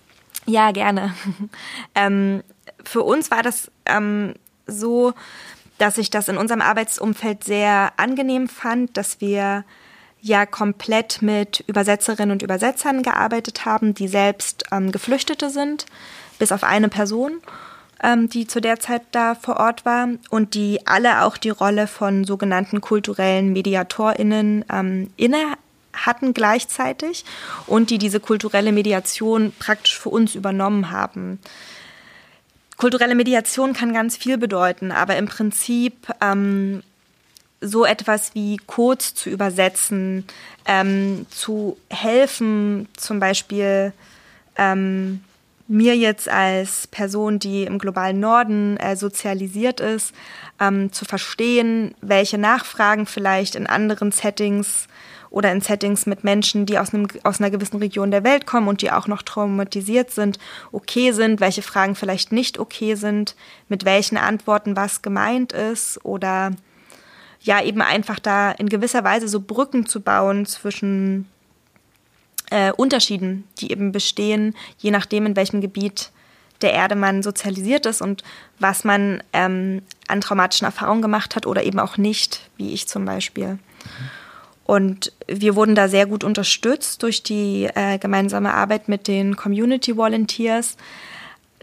Ja, 0.48 0.72
gerne. 0.72 1.13
ähm, 1.96 2.43
für 2.84 3.03
uns 3.03 3.29
war 3.29 3.43
das 3.43 3.72
ähm, 3.86 4.34
so, 4.65 5.13
dass 5.77 6.00
ich 6.00 6.10
das 6.10 6.27
in 6.27 6.38
unserem 6.38 6.62
Arbeitsumfeld 6.62 7.43
sehr 7.43 7.93
angenehm 7.98 8.48
fand, 8.48 8.98
dass 8.98 9.22
wir 9.22 9.63
ja 10.23 10.45
komplett 10.45 11.21
mit 11.21 11.63
Übersetzerinnen 11.67 12.31
und 12.31 12.41
Übersetzern 12.41 13.03
gearbeitet 13.03 13.65
haben, 13.65 13.93
die 13.93 14.07
selbst 14.07 14.63
ähm, 14.71 14.91
Geflüchtete 14.91 15.49
sind, 15.49 15.85
bis 16.39 16.53
auf 16.53 16.63
eine 16.63 16.87
Person, 16.87 17.41
ähm, 18.01 18.29
die 18.29 18.47
zu 18.47 18.61
der 18.61 18.79
Zeit 18.79 19.01
da 19.11 19.35
vor 19.35 19.57
Ort 19.57 19.85
war 19.85 20.07
und 20.29 20.55
die 20.55 20.79
alle 20.87 21.23
auch 21.23 21.35
die 21.35 21.49
Rolle 21.49 21.87
von 21.87 22.23
sogenannten 22.23 22.79
kulturellen 22.79 23.51
Mediatorinnen 23.51 24.63
ähm, 24.71 25.11
inne 25.17 25.55
hatten 25.91 26.33
gleichzeitig 26.33 27.25
und 27.67 27.89
die 27.89 27.97
diese 27.97 28.21
kulturelle 28.21 28.71
Mediation 28.71 29.51
praktisch 29.59 29.99
für 29.99 30.09
uns 30.09 30.35
übernommen 30.35 30.89
haben. 30.89 31.39
Kulturelle 32.77 33.13
Mediation 33.13 33.73
kann 33.73 33.93
ganz 33.93 34.15
viel 34.15 34.37
bedeuten, 34.37 34.91
aber 34.91 35.17
im 35.17 35.27
Prinzip 35.27 36.07
ähm, 36.21 36.81
so 37.63 37.86
etwas 37.86 38.36
wie 38.36 38.58
Codes 38.67 39.15
zu 39.15 39.29
übersetzen, 39.29 40.25
ähm, 40.65 41.25
zu 41.29 41.77
helfen, 41.89 42.88
zum 42.98 43.20
Beispiel 43.20 43.93
ähm, 44.58 45.22
mir 45.67 45.96
jetzt 45.96 46.27
als 46.29 46.88
Person, 46.88 47.39
die 47.39 47.63
im 47.63 47.79
globalen 47.79 48.20
Norden 48.20 48.77
äh, 48.77 48.96
sozialisiert 48.96 49.79
ist, 49.79 50.13
ähm, 50.60 50.91
zu 50.91 51.05
verstehen, 51.05 51.96
welche 52.01 52.38
Nachfragen 52.38 53.05
vielleicht 53.05 53.55
in 53.55 53.65
anderen 53.65 54.12
Settings 54.12 54.88
oder 55.29 55.51
in 55.51 55.62
Settings 55.62 56.05
mit 56.05 56.24
Menschen, 56.24 56.67
die 56.67 56.77
aus, 56.77 56.93
einem, 56.93 57.08
aus 57.24 57.39
einer 57.39 57.50
gewissen 57.50 57.77
Region 57.77 58.12
der 58.12 58.24
Welt 58.24 58.46
kommen 58.46 58.67
und 58.67 58.84
die 58.84 58.91
auch 58.91 59.08
noch 59.08 59.24
traumatisiert 59.24 60.12
sind, 60.12 60.38
okay 60.72 61.12
sind, 61.12 61.39
welche 61.39 61.63
Fragen 61.63 61.96
vielleicht 61.96 62.32
nicht 62.32 62.60
okay 62.60 62.93
sind, 62.93 63.36
mit 63.67 63.84
welchen 63.84 64.17
Antworten 64.17 64.75
was 64.75 65.01
gemeint 65.01 65.51
ist 65.51 66.03
oder 66.05 66.51
ja 67.43 67.62
eben 67.62 67.81
einfach 67.81 68.19
da 68.19 68.51
in 68.51 68.69
gewisser 68.69 69.03
Weise 69.03 69.27
so 69.27 69.41
Brücken 69.41 69.85
zu 69.85 70.01
bauen 70.01 70.45
zwischen 70.45 71.27
äh, 72.50 72.71
Unterschieden, 72.71 73.45
die 73.59 73.71
eben 73.71 73.91
bestehen, 73.91 74.55
je 74.77 74.91
nachdem, 74.91 75.25
in 75.25 75.35
welchem 75.35 75.62
Gebiet 75.62 76.12
der 76.62 76.73
Erde 76.73 76.95
man 76.95 77.21
sozialisiert 77.21 77.85
ist 77.85 78.01
und 78.01 78.23
was 78.59 78.83
man 78.83 79.21
ähm, 79.33 79.81
an 80.07 80.21
traumatischen 80.21 80.65
Erfahrungen 80.65 81.01
gemacht 81.01 81.35
hat 81.35 81.45
oder 81.45 81.63
eben 81.63 81.79
auch 81.79 81.97
nicht, 81.97 82.50
wie 82.57 82.73
ich 82.73 82.88
zum 82.88 83.05
Beispiel. 83.05 83.59
Und 84.65 85.12
wir 85.27 85.55
wurden 85.55 85.75
da 85.75 85.89
sehr 85.89 86.05
gut 86.05 86.23
unterstützt 86.23 87.03
durch 87.03 87.21
die 87.21 87.69
äh, 87.75 87.97
gemeinsame 87.97 88.53
Arbeit 88.53 88.88
mit 88.88 89.09
den 89.09 89.35
Community 89.35 89.97
Volunteers. 89.97 90.77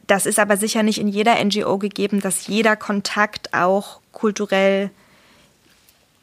Das 0.07 0.27
ist 0.27 0.39
aber 0.39 0.59
sicher 0.59 0.83
nicht 0.83 1.01
in 1.01 1.09
jeder 1.09 1.43
NGO 1.43 1.79
gegeben, 1.79 2.21
dass 2.21 2.47
jeder 2.47 2.77
Kontakt 2.77 3.55
auch 3.55 4.01
kulturell 4.13 4.91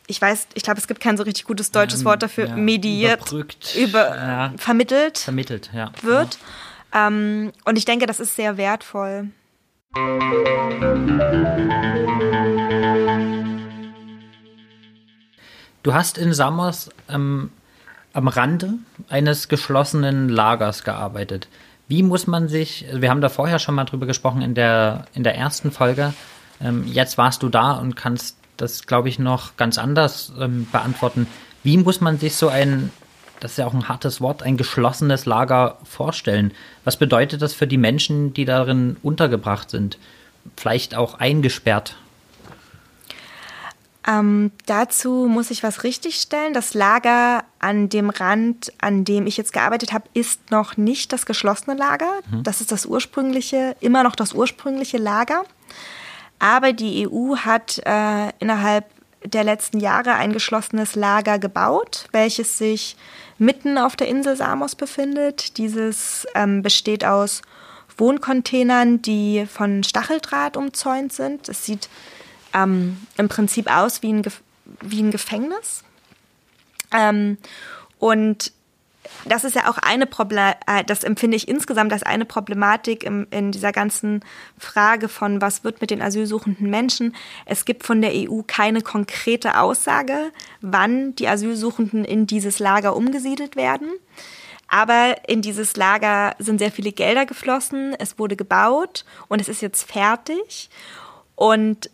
ich 0.07 0.21
weiß, 0.21 0.47
ich 0.53 0.63
glaube, 0.63 0.79
es 0.79 0.87
gibt 0.87 1.01
kein 1.01 1.17
so 1.17 1.23
richtig 1.23 1.43
gutes 1.43 1.71
deutsches 1.71 2.05
Wort 2.05 2.23
dafür, 2.23 2.47
ja, 2.47 2.55
mediiert, 2.55 3.29
über, 3.75 4.15
ja, 4.15 4.53
vermittelt, 4.55 5.17
vermittelt 5.17 5.69
ja. 5.73 5.91
wird. 6.01 6.39
Ähm, 6.93 7.51
und 7.65 7.77
ich 7.77 7.83
denke, 7.83 8.05
das 8.05 8.21
ist 8.21 8.35
sehr 8.35 8.55
wertvoll. 8.55 9.27
Du 15.83 15.93
hast 15.93 16.17
in 16.17 16.33
Samos 16.33 16.89
ähm, 17.09 17.51
am 18.13 18.29
Rande 18.29 18.73
eines 19.09 19.49
geschlossenen 19.49 20.29
Lagers 20.29 20.85
gearbeitet. 20.85 21.49
Wie 21.89 22.03
muss 22.03 22.27
man 22.27 22.47
sich, 22.47 22.85
wir 22.93 23.09
haben 23.09 23.21
da 23.21 23.29
vorher 23.29 23.59
schon 23.59 23.75
mal 23.75 23.85
drüber 23.85 24.05
gesprochen 24.05 24.41
in 24.41 24.55
der, 24.55 25.05
in 25.13 25.23
der 25.23 25.35
ersten 25.35 25.71
Folge, 25.71 26.13
ähm, 26.61 26.85
jetzt 26.85 27.17
warst 27.17 27.43
du 27.43 27.49
da 27.49 27.73
und 27.73 27.95
kannst 27.95 28.37
das, 28.57 28.85
glaube 28.85 29.09
ich, 29.09 29.19
noch 29.19 29.55
ganz 29.57 29.77
anders 29.77 30.31
ähm, 30.39 30.67
beantworten. 30.71 31.27
Wie 31.63 31.77
muss 31.77 32.01
man 32.01 32.19
sich 32.19 32.35
so 32.35 32.49
ein, 32.49 32.91
das 33.39 33.51
ist 33.51 33.57
ja 33.57 33.67
auch 33.67 33.73
ein 33.73 33.87
hartes 33.87 34.21
Wort, 34.21 34.43
ein 34.43 34.57
geschlossenes 34.57 35.25
Lager 35.25 35.77
vorstellen? 35.83 36.51
Was 36.83 36.97
bedeutet 36.97 37.41
das 37.41 37.53
für 37.53 37.67
die 37.67 37.77
Menschen, 37.77 38.33
die 38.33 38.45
darin 38.45 38.97
untergebracht 39.03 39.69
sind? 39.69 39.97
Vielleicht 40.55 40.95
auch 40.95 41.15
eingesperrt? 41.15 41.95
Ähm, 44.07 44.51
dazu 44.65 45.27
muss 45.29 45.51
ich 45.51 45.63
was 45.63 45.83
richtigstellen. 45.83 46.53
Das 46.53 46.73
Lager 46.73 47.43
an 47.59 47.89
dem 47.89 48.09
Rand, 48.09 48.71
an 48.79 49.03
dem 49.03 49.27
ich 49.27 49.35
jetzt 49.35 49.51
gearbeitet 49.51 49.91
habe, 49.91 50.07
ist 50.13 50.49
noch 50.49 50.77
nicht 50.77 51.11
das 51.11 51.25
geschlossene 51.25 51.75
Lager. 51.75 52.09
Mhm. 52.31 52.43
Das 52.43 52.61
ist 52.61 52.71
das 52.71 52.85
ursprüngliche, 52.85 53.75
immer 53.81 54.03
noch 54.03 54.15
das 54.15 54.31
ursprüngliche 54.31 54.97
Lager. 54.97 55.43
Aber 56.39 56.73
die 56.73 57.07
EU 57.07 57.37
hat 57.37 57.79
äh, 57.85 58.29
innerhalb 58.39 58.85
der 59.23 59.43
letzten 59.43 59.79
Jahre 59.79 60.13
ein 60.13 60.33
geschlossenes 60.33 60.95
Lager 60.95 61.39
gebaut, 61.39 62.07
welches 62.11 62.57
sich 62.57 62.95
mitten 63.37 63.77
auf 63.77 63.95
der 63.95 64.07
Insel 64.07 64.35
Samos 64.35 64.75
befindet. 64.75 65.57
Dieses 65.57 66.27
ähm, 66.35 66.61
besteht 66.61 67.05
aus 67.05 67.41
Wohncontainern, 67.97 69.01
die 69.01 69.47
von 69.47 69.83
Stacheldraht 69.83 70.55
umzäunt 70.55 71.13
sind. 71.13 71.49
Es 71.49 71.65
sieht 71.65 71.89
ähm, 72.53 73.01
im 73.17 73.27
Prinzip 73.27 73.71
aus 73.71 74.03
wie 74.03 74.13
ein, 74.13 74.23
wie 74.81 75.01
ein 75.01 75.11
Gefängnis. 75.11 75.83
Ähm, 76.91 77.37
und 77.99 78.51
das 79.25 79.43
ist 79.43 79.55
ja 79.55 79.69
auch 79.69 79.77
eine 79.77 80.05
Problem, 80.05 80.53
äh, 80.67 80.83
das 80.83 81.03
empfinde 81.03 81.37
ich 81.37 81.47
insgesamt 81.47 81.93
als 81.93 82.03
eine 82.03 82.25
Problematik 82.25 83.03
im, 83.03 83.27
in 83.31 83.51
dieser 83.51 83.71
ganzen 83.71 84.23
Frage 84.57 85.09
von, 85.09 85.41
was 85.41 85.63
wird 85.63 85.81
mit 85.81 85.91
den 85.91 86.01
asylsuchenden 86.01 86.69
Menschen. 86.69 87.15
Es 87.45 87.65
gibt 87.65 87.85
von 87.85 88.01
der 88.01 88.11
EU 88.13 88.41
keine 88.45 88.81
konkrete 88.81 89.59
Aussage, 89.59 90.31
wann 90.61 91.15
die 91.15 91.27
Asylsuchenden 91.27 92.05
in 92.05 92.27
dieses 92.27 92.59
Lager 92.59 92.95
umgesiedelt 92.95 93.55
werden. 93.55 93.89
Aber 94.67 95.15
in 95.27 95.41
dieses 95.41 95.77
Lager 95.77 96.35
sind 96.39 96.59
sehr 96.59 96.71
viele 96.71 96.91
Gelder 96.91 97.25
geflossen, 97.25 97.95
es 97.99 98.19
wurde 98.19 98.35
gebaut 98.35 99.05
und 99.29 99.39
es 99.39 99.47
ist 99.47 99.61
jetzt 99.61 99.89
fertig. 99.89 100.69
Und 101.35 101.89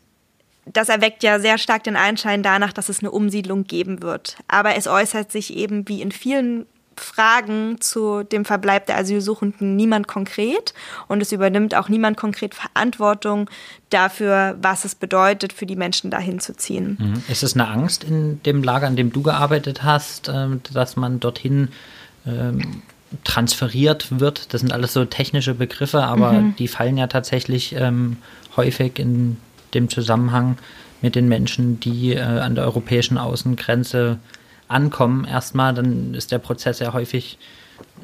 das 0.65 0.89
erweckt 0.89 1.24
ja 1.24 1.39
sehr 1.39 1.58
stark 1.58 1.84
den 1.84 1.96
Einschein 1.96 2.42
danach, 2.42 2.74
dass 2.74 2.89
es 2.89 3.00
eine 3.00 3.12
Umsiedlung 3.12 3.65
geben 3.65 4.01
wird. 4.01 4.38
Aber 4.48 4.75
es 4.75 4.88
äußert 4.88 5.32
sich 5.32 5.56
eben 5.56 5.88
wie 5.88 6.01
in 6.01 6.12
vielen 6.12 6.65
Fragen 6.95 7.79
zu 7.79 8.23
dem 8.23 8.45
Verbleib 8.45 8.85
der 8.88 8.97
Asylsuchenden 8.97 9.75
niemand 9.75 10.07
konkret 10.07 10.73
und 11.07 11.21
es 11.21 11.31
übernimmt 11.31 11.75
auch 11.75 11.89
niemand 11.89 12.17
konkret 12.17 12.55
Verantwortung 12.55 13.50
dafür, 13.89 14.57
was 14.62 14.85
es 14.85 14.95
bedeutet, 14.95 15.53
für 15.53 15.65
die 15.65 15.75
Menschen 15.75 16.12
dahin 16.12 16.39
zu 16.39 16.55
ziehen. 16.55 16.97
Mhm. 17.00 17.23
Ist 17.27 17.43
es 17.43 17.53
eine 17.53 17.67
Angst 17.67 18.03
in 18.03 18.41
dem 18.43 18.63
Lager, 18.63 18.88
an 18.88 18.95
dem 18.95 19.12
du 19.12 19.21
gearbeitet 19.21 19.83
hast, 19.83 20.29
ähm, 20.33 20.62
dass 20.73 20.95
man 20.95 21.19
dorthin 21.19 21.69
ähm, 22.25 22.81
transferiert 23.23 24.19
wird? 24.19 24.53
Das 24.53 24.62
sind 24.62 24.71
alles 24.71 24.93
so 24.93 25.05
technische 25.05 25.53
Begriffe, 25.53 26.03
aber 26.03 26.33
mhm. 26.33 26.55
die 26.55 26.67
fallen 26.67 26.97
ja 26.97 27.07
tatsächlich 27.07 27.75
ähm, 27.77 28.17
häufig 28.55 29.00
in 29.00 29.38
dem 29.73 29.89
Zusammenhang 29.89 30.57
mit 31.01 31.15
den 31.15 31.27
Menschen, 31.27 31.79
die 31.79 32.13
äh, 32.13 32.21
an 32.21 32.55
der 32.55 32.63
europäischen 32.63 33.17
Außengrenze 33.17 34.19
ankommen. 34.74 35.25
Erstmal, 35.25 35.74
dann 35.74 36.13
ist 36.13 36.32
der 36.32 36.39
Prozess 36.39 36.80
ja 36.80 36.94
häufig 36.94 37.38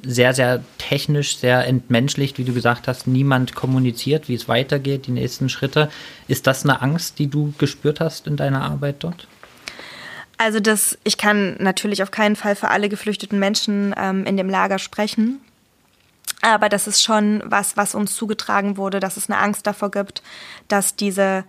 sehr, 0.04 0.34
sehr 0.34 0.64
technisch, 0.78 1.38
sehr 1.38 1.66
entmenschlicht, 1.68 2.38
wie 2.38 2.44
du 2.44 2.54
gesagt 2.54 2.88
hast. 2.88 3.08
Niemand 3.08 3.56
kommuniziert, 3.56 4.30
wie 4.30 4.36
es 4.36 4.48
weitergeht, 4.48 5.08
die 5.08 5.12
nächsten 5.12 5.50
Schritte. 5.50 5.90
Ist 6.28 6.48
das 6.48 6.64
eine 6.64 6.82
Angst, 6.82 7.20
die 7.20 7.28
du 7.28 7.54
gespürt 7.58 8.00
hast 8.00 8.28
in 8.28 8.38
deiner 8.38 8.64
Arbeit 8.64 8.98
dort? 9.00 9.28
Also 10.38 10.62
das, 10.62 10.98
ich 11.04 11.18
kann 11.18 11.58
natürlich 11.60 12.02
auf 12.02 12.12
keinen 12.12 12.38
Fall 12.38 12.56
für 12.56 12.70
alle 12.70 12.88
geflüchteten 12.88 13.40
Menschen 13.40 13.94
ähm, 13.98 14.26
in 14.26 14.38
dem 14.38 14.50
Lager 14.50 14.80
sprechen. 14.80 15.42
Aber 16.42 16.70
das 16.70 16.88
ist 16.88 17.04
schon 17.04 17.44
was, 17.46 17.76
was 17.76 17.96
uns 17.96 18.16
zugetragen 18.16 18.78
wurde, 18.78 19.02
dass 19.02 19.18
es 19.18 19.30
eine 19.30 19.40
Angst 19.40 19.68
davor 19.68 19.92
gibt, 19.92 20.24
dass 20.70 20.96
diese, 20.96 21.43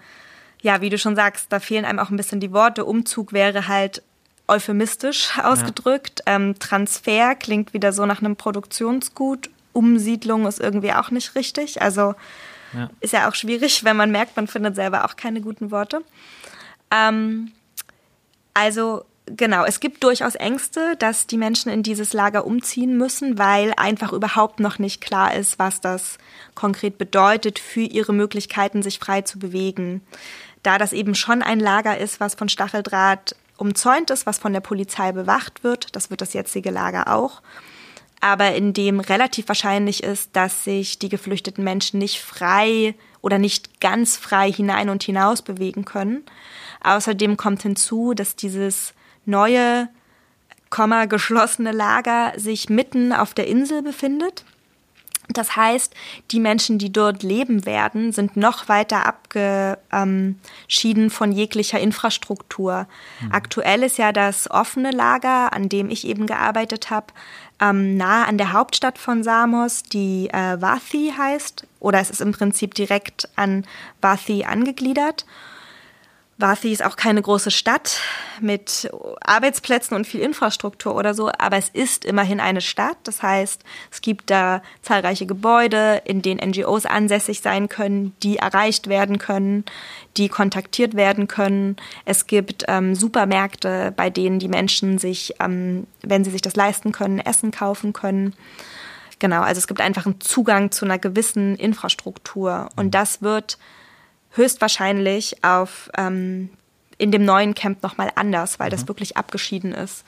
ja, 0.62 0.80
wie 0.80 0.90
du 0.90 0.98
schon 0.98 1.14
sagst, 1.14 1.52
da 1.52 1.60
fehlen 1.60 1.84
einem 1.84 2.00
auch 2.00 2.10
ein 2.10 2.16
bisschen 2.16 2.40
die 2.40 2.52
Worte. 2.52 2.84
Umzug 2.84 3.32
wäre 3.32 3.68
halt 3.68 4.02
euphemistisch 4.50 5.38
ausgedrückt. 5.42 6.22
Ja. 6.26 6.36
Ähm, 6.36 6.58
Transfer 6.58 7.34
klingt 7.34 7.72
wieder 7.72 7.92
so 7.92 8.06
nach 8.06 8.20
einem 8.20 8.36
Produktionsgut. 8.36 9.50
Umsiedlung 9.72 10.46
ist 10.46 10.60
irgendwie 10.60 10.92
auch 10.92 11.10
nicht 11.10 11.34
richtig. 11.34 11.80
Also 11.80 12.14
ja. 12.72 12.90
ist 13.00 13.12
ja 13.12 13.28
auch 13.28 13.34
schwierig, 13.34 13.84
wenn 13.84 13.96
man 13.96 14.10
merkt, 14.10 14.36
man 14.36 14.46
findet 14.46 14.74
selber 14.74 15.04
auch 15.04 15.16
keine 15.16 15.40
guten 15.40 15.70
Worte. 15.70 16.02
Ähm, 16.90 17.52
also 18.54 19.04
genau, 19.26 19.64
es 19.64 19.80
gibt 19.80 20.02
durchaus 20.02 20.34
Ängste, 20.34 20.96
dass 20.98 21.26
die 21.26 21.36
Menschen 21.36 21.70
in 21.70 21.82
dieses 21.82 22.12
Lager 22.12 22.46
umziehen 22.46 22.96
müssen, 22.96 23.38
weil 23.38 23.72
einfach 23.76 24.12
überhaupt 24.12 24.60
noch 24.60 24.78
nicht 24.78 25.00
klar 25.00 25.34
ist, 25.34 25.58
was 25.58 25.80
das 25.80 26.18
konkret 26.54 26.98
bedeutet 26.98 27.58
für 27.58 27.80
ihre 27.80 28.12
Möglichkeiten, 28.12 28.82
sich 28.82 28.98
frei 28.98 29.22
zu 29.22 29.38
bewegen. 29.38 30.02
Da 30.62 30.78
das 30.78 30.92
eben 30.92 31.14
schon 31.14 31.42
ein 31.42 31.60
Lager 31.60 31.96
ist, 31.96 32.20
was 32.20 32.34
von 32.34 32.48
Stacheldraht 32.48 33.34
umzäunt 33.60 34.10
ist, 34.10 34.26
was 34.26 34.38
von 34.38 34.52
der 34.52 34.60
Polizei 34.60 35.12
bewacht 35.12 35.62
wird, 35.62 35.94
das 35.94 36.10
wird 36.10 36.20
das 36.20 36.32
jetzige 36.32 36.70
Lager 36.70 37.14
auch, 37.14 37.42
aber 38.20 38.54
in 38.54 38.72
dem 38.72 39.00
relativ 39.00 39.48
wahrscheinlich 39.48 40.02
ist, 40.02 40.34
dass 40.34 40.64
sich 40.64 40.98
die 40.98 41.08
geflüchteten 41.08 41.64
Menschen 41.64 41.98
nicht 41.98 42.20
frei 42.20 42.94
oder 43.22 43.38
nicht 43.38 43.80
ganz 43.80 44.16
frei 44.16 44.52
hinein 44.52 44.90
und 44.90 45.02
hinaus 45.02 45.42
bewegen 45.42 45.84
können. 45.84 46.24
Außerdem 46.82 47.36
kommt 47.36 47.62
hinzu, 47.62 48.14
dass 48.14 48.36
dieses 48.36 48.94
neue, 49.24 49.88
geschlossene 51.08 51.72
Lager 51.72 52.32
sich 52.36 52.68
mitten 52.68 53.12
auf 53.12 53.34
der 53.34 53.46
Insel 53.46 53.82
befindet. 53.82 54.44
Das 55.32 55.56
heißt, 55.56 55.94
die 56.30 56.40
Menschen, 56.40 56.78
die 56.78 56.92
dort 56.92 57.22
leben 57.22 57.66
werden, 57.66 58.12
sind 58.12 58.36
noch 58.36 58.68
weiter 58.68 59.06
abgeschieden 59.06 61.10
von 61.10 61.32
jeglicher 61.32 61.78
Infrastruktur. 61.78 62.86
Mhm. 63.20 63.32
Aktuell 63.32 63.82
ist 63.82 63.98
ja 63.98 64.12
das 64.12 64.50
offene 64.50 64.90
Lager, 64.90 65.52
an 65.52 65.68
dem 65.68 65.90
ich 65.90 66.06
eben 66.06 66.26
gearbeitet 66.26 66.90
habe, 66.90 67.06
ähm, 67.60 67.96
nah 67.96 68.24
an 68.24 68.38
der 68.38 68.52
Hauptstadt 68.52 68.98
von 68.98 69.22
Samos, 69.22 69.82
die 69.82 70.28
äh, 70.30 70.60
Vathi 70.60 71.12
heißt, 71.16 71.66
oder 71.78 72.00
es 72.00 72.10
ist 72.10 72.20
im 72.20 72.32
Prinzip 72.32 72.74
direkt 72.74 73.28
an 73.36 73.64
Vathi 74.00 74.44
angegliedert. 74.44 75.26
Vathi 76.40 76.72
ist 76.72 76.84
auch 76.84 76.96
keine 76.96 77.22
große 77.22 77.50
Stadt 77.50 78.00
mit 78.40 78.90
Arbeitsplätzen 79.20 79.96
und 79.96 80.06
viel 80.06 80.20
Infrastruktur 80.20 80.94
oder 80.94 81.14
so, 81.14 81.30
aber 81.38 81.56
es 81.56 81.68
ist 81.68 82.04
immerhin 82.04 82.40
eine 82.40 82.60
Stadt. 82.60 82.96
Das 83.04 83.22
heißt, 83.22 83.62
es 83.90 84.00
gibt 84.00 84.30
da 84.30 84.62
zahlreiche 84.82 85.26
Gebäude, 85.26 86.02
in 86.04 86.22
denen 86.22 86.40
NGOs 86.50 86.86
ansässig 86.86 87.40
sein 87.40 87.68
können, 87.68 88.14
die 88.22 88.38
erreicht 88.38 88.88
werden 88.88 89.18
können, 89.18 89.64
die 90.16 90.28
kontaktiert 90.28 90.94
werden 90.94 91.28
können. 91.28 91.76
Es 92.04 92.26
gibt 92.26 92.64
ähm, 92.68 92.94
Supermärkte, 92.94 93.92
bei 93.94 94.10
denen 94.10 94.38
die 94.38 94.48
Menschen 94.48 94.98
sich, 94.98 95.34
ähm, 95.40 95.86
wenn 96.02 96.24
sie 96.24 96.30
sich 96.30 96.42
das 96.42 96.56
leisten 96.56 96.92
können, 96.92 97.18
Essen 97.18 97.50
kaufen 97.50 97.92
können. 97.92 98.34
Genau, 99.18 99.42
also 99.42 99.58
es 99.58 99.66
gibt 99.66 99.82
einfach 99.82 100.06
einen 100.06 100.20
Zugang 100.20 100.70
zu 100.70 100.86
einer 100.86 100.98
gewissen 100.98 101.54
Infrastruktur 101.56 102.70
und 102.76 102.94
das 102.94 103.20
wird 103.20 103.58
höchstwahrscheinlich 104.32 105.42
auf, 105.42 105.90
ähm, 105.96 106.50
in 106.98 107.10
dem 107.10 107.24
neuen 107.24 107.54
Camp 107.54 107.82
nochmal 107.82 108.12
anders, 108.14 108.58
weil 108.58 108.68
mhm. 108.68 108.72
das 108.72 108.88
wirklich 108.88 109.16
abgeschieden 109.16 109.72
ist. 109.72 110.04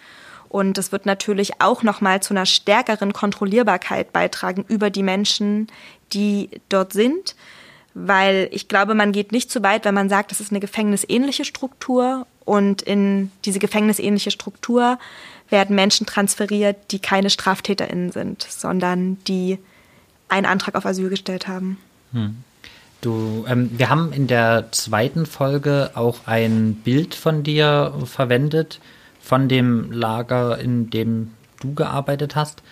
Und 0.48 0.76
das 0.76 0.92
wird 0.92 1.06
natürlich 1.06 1.60
auch 1.62 1.82
nochmal 1.82 2.22
zu 2.22 2.34
einer 2.34 2.44
stärkeren 2.44 3.14
Kontrollierbarkeit 3.14 4.12
beitragen 4.12 4.66
über 4.68 4.90
die 4.90 5.02
Menschen, 5.02 5.68
die 6.12 6.50
dort 6.68 6.92
sind. 6.92 7.34
Weil 7.94 8.48
ich 8.52 8.68
glaube, 8.68 8.94
man 8.94 9.12
geht 9.12 9.32
nicht 9.32 9.50
zu 9.50 9.62
weit, 9.62 9.84
wenn 9.84 9.94
man 9.94 10.08
sagt, 10.08 10.32
es 10.32 10.40
ist 10.40 10.50
eine 10.50 10.60
gefängnisähnliche 10.60 11.44
Struktur 11.44 12.26
und 12.44 12.82
in 12.82 13.30
diese 13.44 13.58
gefängnisähnliche 13.58 14.30
Struktur 14.30 14.98
werden 15.48 15.76
Menschen 15.76 16.06
transferiert, 16.06 16.76
die 16.90 16.98
keine 16.98 17.30
StraftäterInnen 17.30 18.12
sind, 18.12 18.42
sondern 18.42 19.22
die 19.24 19.58
einen 20.28 20.46
Antrag 20.46 20.74
auf 20.74 20.86
Asyl 20.86 21.10
gestellt 21.10 21.48
haben. 21.48 21.78
Hm. 22.12 22.44
Du, 23.02 23.44
ähm, 23.48 23.68
wir 23.76 23.90
haben 23.90 24.12
in 24.12 24.28
der 24.28 24.70
zweiten 24.70 25.26
Folge 25.26 25.90
auch 25.94 26.20
ein 26.26 26.76
Bild 26.84 27.16
von 27.16 27.42
dir 27.42 27.92
verwendet, 28.04 28.78
von 29.20 29.48
dem 29.48 29.90
Lager, 29.90 30.58
in 30.58 30.88
dem 30.88 31.32
du 31.60 31.74
gearbeitet 31.74 32.36
hast. 32.36 32.62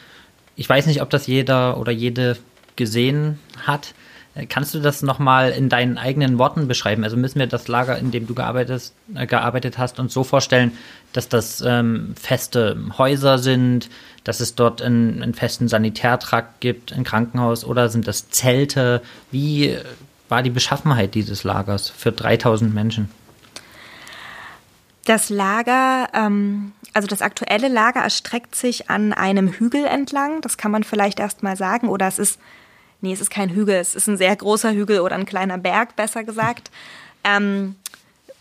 Ich 0.55 0.69
weiß 0.69 0.87
nicht, 0.87 1.03
ob 1.03 1.11
das 1.11 1.27
jeder 1.27 1.79
oder 1.79 1.91
jede 1.91 2.37
gesehen 2.77 3.41
hat. 3.67 3.93
Äh, 4.37 4.47
kannst 4.47 4.73
du 4.73 4.79
das 4.79 5.03
nochmal 5.03 5.51
in 5.51 5.69
deinen 5.69 5.99
eigenen 5.99 6.39
Worten 6.39 6.69
beschreiben? 6.69 7.03
Also 7.03 7.17
müssen 7.17 7.41
wir 7.41 7.49
das 7.49 7.67
Lager, 7.67 7.99
in 7.99 8.13
dem 8.13 8.29
du 8.29 8.35
gearbeitet, 8.35 8.93
äh, 9.17 9.27
gearbeitet 9.27 9.79
hast, 9.79 9.99
uns 9.99 10.15
so 10.15 10.23
vorstellen, 10.23 10.71
dass 11.13 11.29
das 11.29 11.61
ähm, 11.67 12.15
feste 12.15 12.79
Häuser 12.99 13.39
sind, 13.39 13.91
dass 14.23 14.39
es 14.39 14.55
dort 14.55 14.81
einen, 14.81 15.25
einen 15.25 15.35
festen 15.35 15.67
Sanitärtrakt 15.67 16.61
gibt, 16.61 16.93
ein 16.93 17.03
Krankenhaus 17.03 17.65
oder 17.65 17.89
sind 17.89 18.07
das 18.07 18.31
Zelte? 18.31 19.03
Wie 19.33 19.77
war 20.31 20.43
die 20.43 20.51
Beschaffenheit 20.51 21.15
dieses 21.15 21.45
Lagers 21.45 21.89
für 21.89 22.13
3000 22.13 22.73
Menschen? 22.73 23.11
Das 25.05 25.31
Lager, 25.31 26.09
ähm, 26.13 26.73
also 26.93 27.09
das 27.09 27.23
aktuelle 27.23 27.69
Lager 27.69 28.01
erstreckt 28.01 28.55
sich 28.55 28.91
an 28.91 29.13
einem 29.13 29.49
Hügel 29.49 29.85
entlang. 29.85 30.41
Das 30.41 30.57
kann 30.57 30.71
man 30.71 30.85
vielleicht 30.85 31.21
erst 31.21 31.43
mal 31.43 31.57
sagen. 31.57 31.89
Oder 31.89 32.07
es 32.07 32.19
ist, 32.19 32.39
nee, 33.01 33.13
es 33.13 33.21
ist 33.21 33.31
kein 33.31 33.51
Hügel, 33.51 33.77
es 33.77 33.95
ist 33.95 34.09
ein 34.09 34.17
sehr 34.17 34.35
großer 34.37 34.73
Hügel 34.73 35.01
oder 35.01 35.17
ein 35.17 35.27
kleiner 35.27 35.59
Berg, 35.59 35.97
besser 35.97 36.23
gesagt. 36.23 36.71
Ähm, 37.25 37.77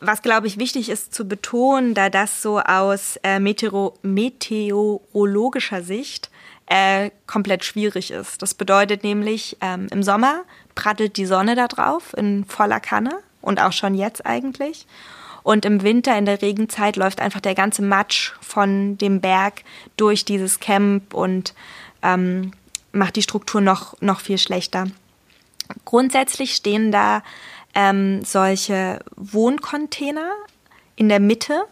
was, 0.02 0.21
glaube 0.21 0.47
ich, 0.47 0.58
wichtig 0.58 0.89
ist 0.89 1.13
zu 1.13 1.28
betonen, 1.28 1.93
da 1.93 2.10
das 2.10 2.41
so 2.41 2.60
aus 2.60 3.17
äh, 3.23 3.39
Meteoro 3.39 3.97
meteorologischer 4.02 5.84
Sicht 5.84 6.30
äh, 6.67 7.10
komplett 7.28 7.65
schwierig 7.65 8.12
ist. 8.12 8.41
Das 8.41 8.54
bedeutet 8.54 9.04
nämlich, 9.04 9.58
ähm, 9.60 9.88
im 9.91 10.04
Sommer 10.04 10.43
prattelt 10.80 11.18
die 11.18 11.26
Sonne 11.26 11.56
da 11.56 11.68
drauf 11.68 12.15
in 12.15 12.46
voller 12.46 12.80
Kanne 12.80 13.20
und 13.42 13.60
auch 13.62 13.74
schon 13.74 13.96
jetzt 13.96 14.26
eigentlich. 14.26 14.88
Und 15.44 15.65
im 15.65 15.84
Winter 15.84 16.18
in 16.18 16.26
der 16.26 16.42
Regenzeit 16.42 16.96
läuft 16.96 17.20
einfach 17.20 17.42
der 17.42 17.54
ganze 17.54 17.82
Matsch 17.82 18.32
von 18.39 18.98
dem 18.98 19.20
Berg 19.20 19.63
durch 19.98 20.24
dieses 20.24 20.62
Camp 20.62 21.13
und 21.13 21.54
ähm, 22.02 22.52
macht 22.94 23.18
die 23.18 23.22
Struktur 23.22 23.60
noch, 23.60 24.00
noch 24.02 24.22
viel 24.22 24.38
schlechter. 24.38 24.88
Grundsätzlich 25.84 26.56
stehen 26.56 26.94
da 26.94 27.24
ähm, 27.76 28.24
solche 28.24 29.00
Wohncontainer 29.18 30.32
in 30.96 31.10
der 31.10 31.20
Mitte. 31.20 31.63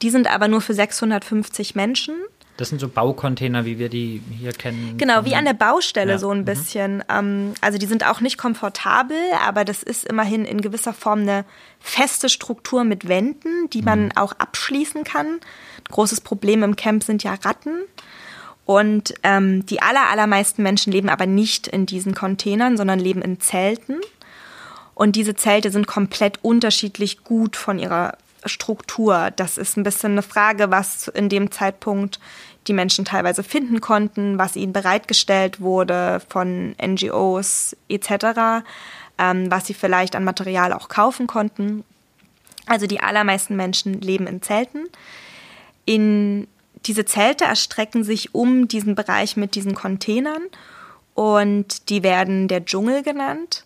Die 0.00 0.10
sind 0.10 0.26
aber 0.26 0.48
nur 0.48 0.62
für 0.62 0.74
650 0.74 1.74
Menschen. 1.74 2.14
Das 2.58 2.70
sind 2.70 2.80
so 2.80 2.88
Baucontainer, 2.88 3.64
wie 3.64 3.78
wir 3.78 3.88
die 3.88 4.20
hier 4.36 4.52
kennen. 4.52 4.98
Genau, 4.98 5.24
wie 5.24 5.36
an 5.36 5.44
der 5.44 5.54
Baustelle 5.54 6.12
ja. 6.12 6.18
so 6.18 6.30
ein 6.30 6.40
mhm. 6.40 6.44
bisschen. 6.44 7.04
Mhm. 7.08 7.54
also 7.60 7.78
die 7.78 7.86
sind 7.86 8.04
auch 8.04 8.20
nicht 8.20 8.36
komfortabel, 8.36 9.16
aber 9.46 9.64
das 9.64 9.84
ist 9.84 10.04
immerhin 10.04 10.44
in 10.44 10.60
gewisser 10.60 10.92
Form 10.92 11.20
eine 11.20 11.44
feste 11.78 12.28
Struktur 12.28 12.82
mit 12.82 13.06
Wänden, 13.08 13.70
die 13.72 13.82
man 13.82 14.06
mhm. 14.06 14.16
auch 14.16 14.32
abschließen 14.32 15.04
kann. 15.04 15.38
Großes 15.88 16.20
Problem 16.20 16.64
im 16.64 16.74
Camp 16.74 17.04
sind 17.04 17.22
ja 17.22 17.34
Ratten. 17.34 17.78
Und 18.64 19.14
ähm, 19.22 19.64
die 19.64 19.80
aller, 19.80 20.10
allermeisten 20.10 20.64
Menschen 20.64 20.92
leben 20.92 21.08
aber 21.08 21.26
nicht 21.26 21.68
in 21.68 21.86
diesen 21.86 22.12
Containern, 22.12 22.76
sondern 22.76 22.98
leben 22.98 23.22
in 23.22 23.38
Zelten. 23.40 24.00
Und 24.94 25.14
diese 25.14 25.36
Zelte 25.36 25.70
sind 25.70 25.86
komplett 25.86 26.40
unterschiedlich 26.42 27.22
gut 27.22 27.54
von 27.54 27.78
ihrer 27.78 28.18
Struktur. 28.44 29.30
Das 29.36 29.58
ist 29.58 29.76
ein 29.76 29.82
bisschen 29.82 30.12
eine 30.12 30.22
Frage, 30.22 30.70
was 30.70 31.08
in 31.08 31.28
dem 31.28 31.50
Zeitpunkt 31.50 32.20
die 32.68 32.72
Menschen 32.72 33.04
teilweise 33.04 33.42
finden 33.42 33.80
konnten, 33.80 34.38
was 34.38 34.56
ihnen 34.56 34.72
bereitgestellt 34.72 35.60
wurde 35.60 36.20
von 36.28 36.74
NGOs 36.80 37.76
etc., 37.88 38.64
ähm, 39.18 39.50
was 39.50 39.66
sie 39.66 39.74
vielleicht 39.74 40.14
an 40.14 40.24
Material 40.24 40.72
auch 40.72 40.88
kaufen 40.88 41.26
konnten. 41.26 41.84
Also 42.66 42.86
die 42.86 43.00
allermeisten 43.00 43.56
Menschen 43.56 44.00
leben 44.00 44.26
in 44.26 44.42
Zelten. 44.42 44.86
In 45.84 46.46
diese 46.84 47.04
Zelte 47.04 47.44
erstrecken 47.44 48.04
sich 48.04 48.34
um 48.34 48.68
diesen 48.68 48.94
Bereich 48.94 49.36
mit 49.36 49.54
diesen 49.54 49.74
Containern 49.74 50.42
und 51.14 51.88
die 51.88 52.02
werden 52.02 52.46
der 52.46 52.64
Dschungel 52.64 53.02
genannt. 53.02 53.64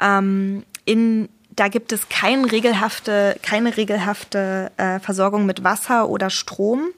Ähm, 0.00 0.64
in, 0.84 1.28
da 1.50 1.68
gibt 1.68 1.92
es 1.92 2.08
kein 2.08 2.44
regelhafte, 2.44 3.38
keine 3.42 3.76
regelhafte 3.76 4.70
äh, 4.76 5.00
Versorgung 5.00 5.46
mit 5.46 5.64
Wasser 5.64 6.08
oder 6.08 6.30
Strom. 6.30 6.88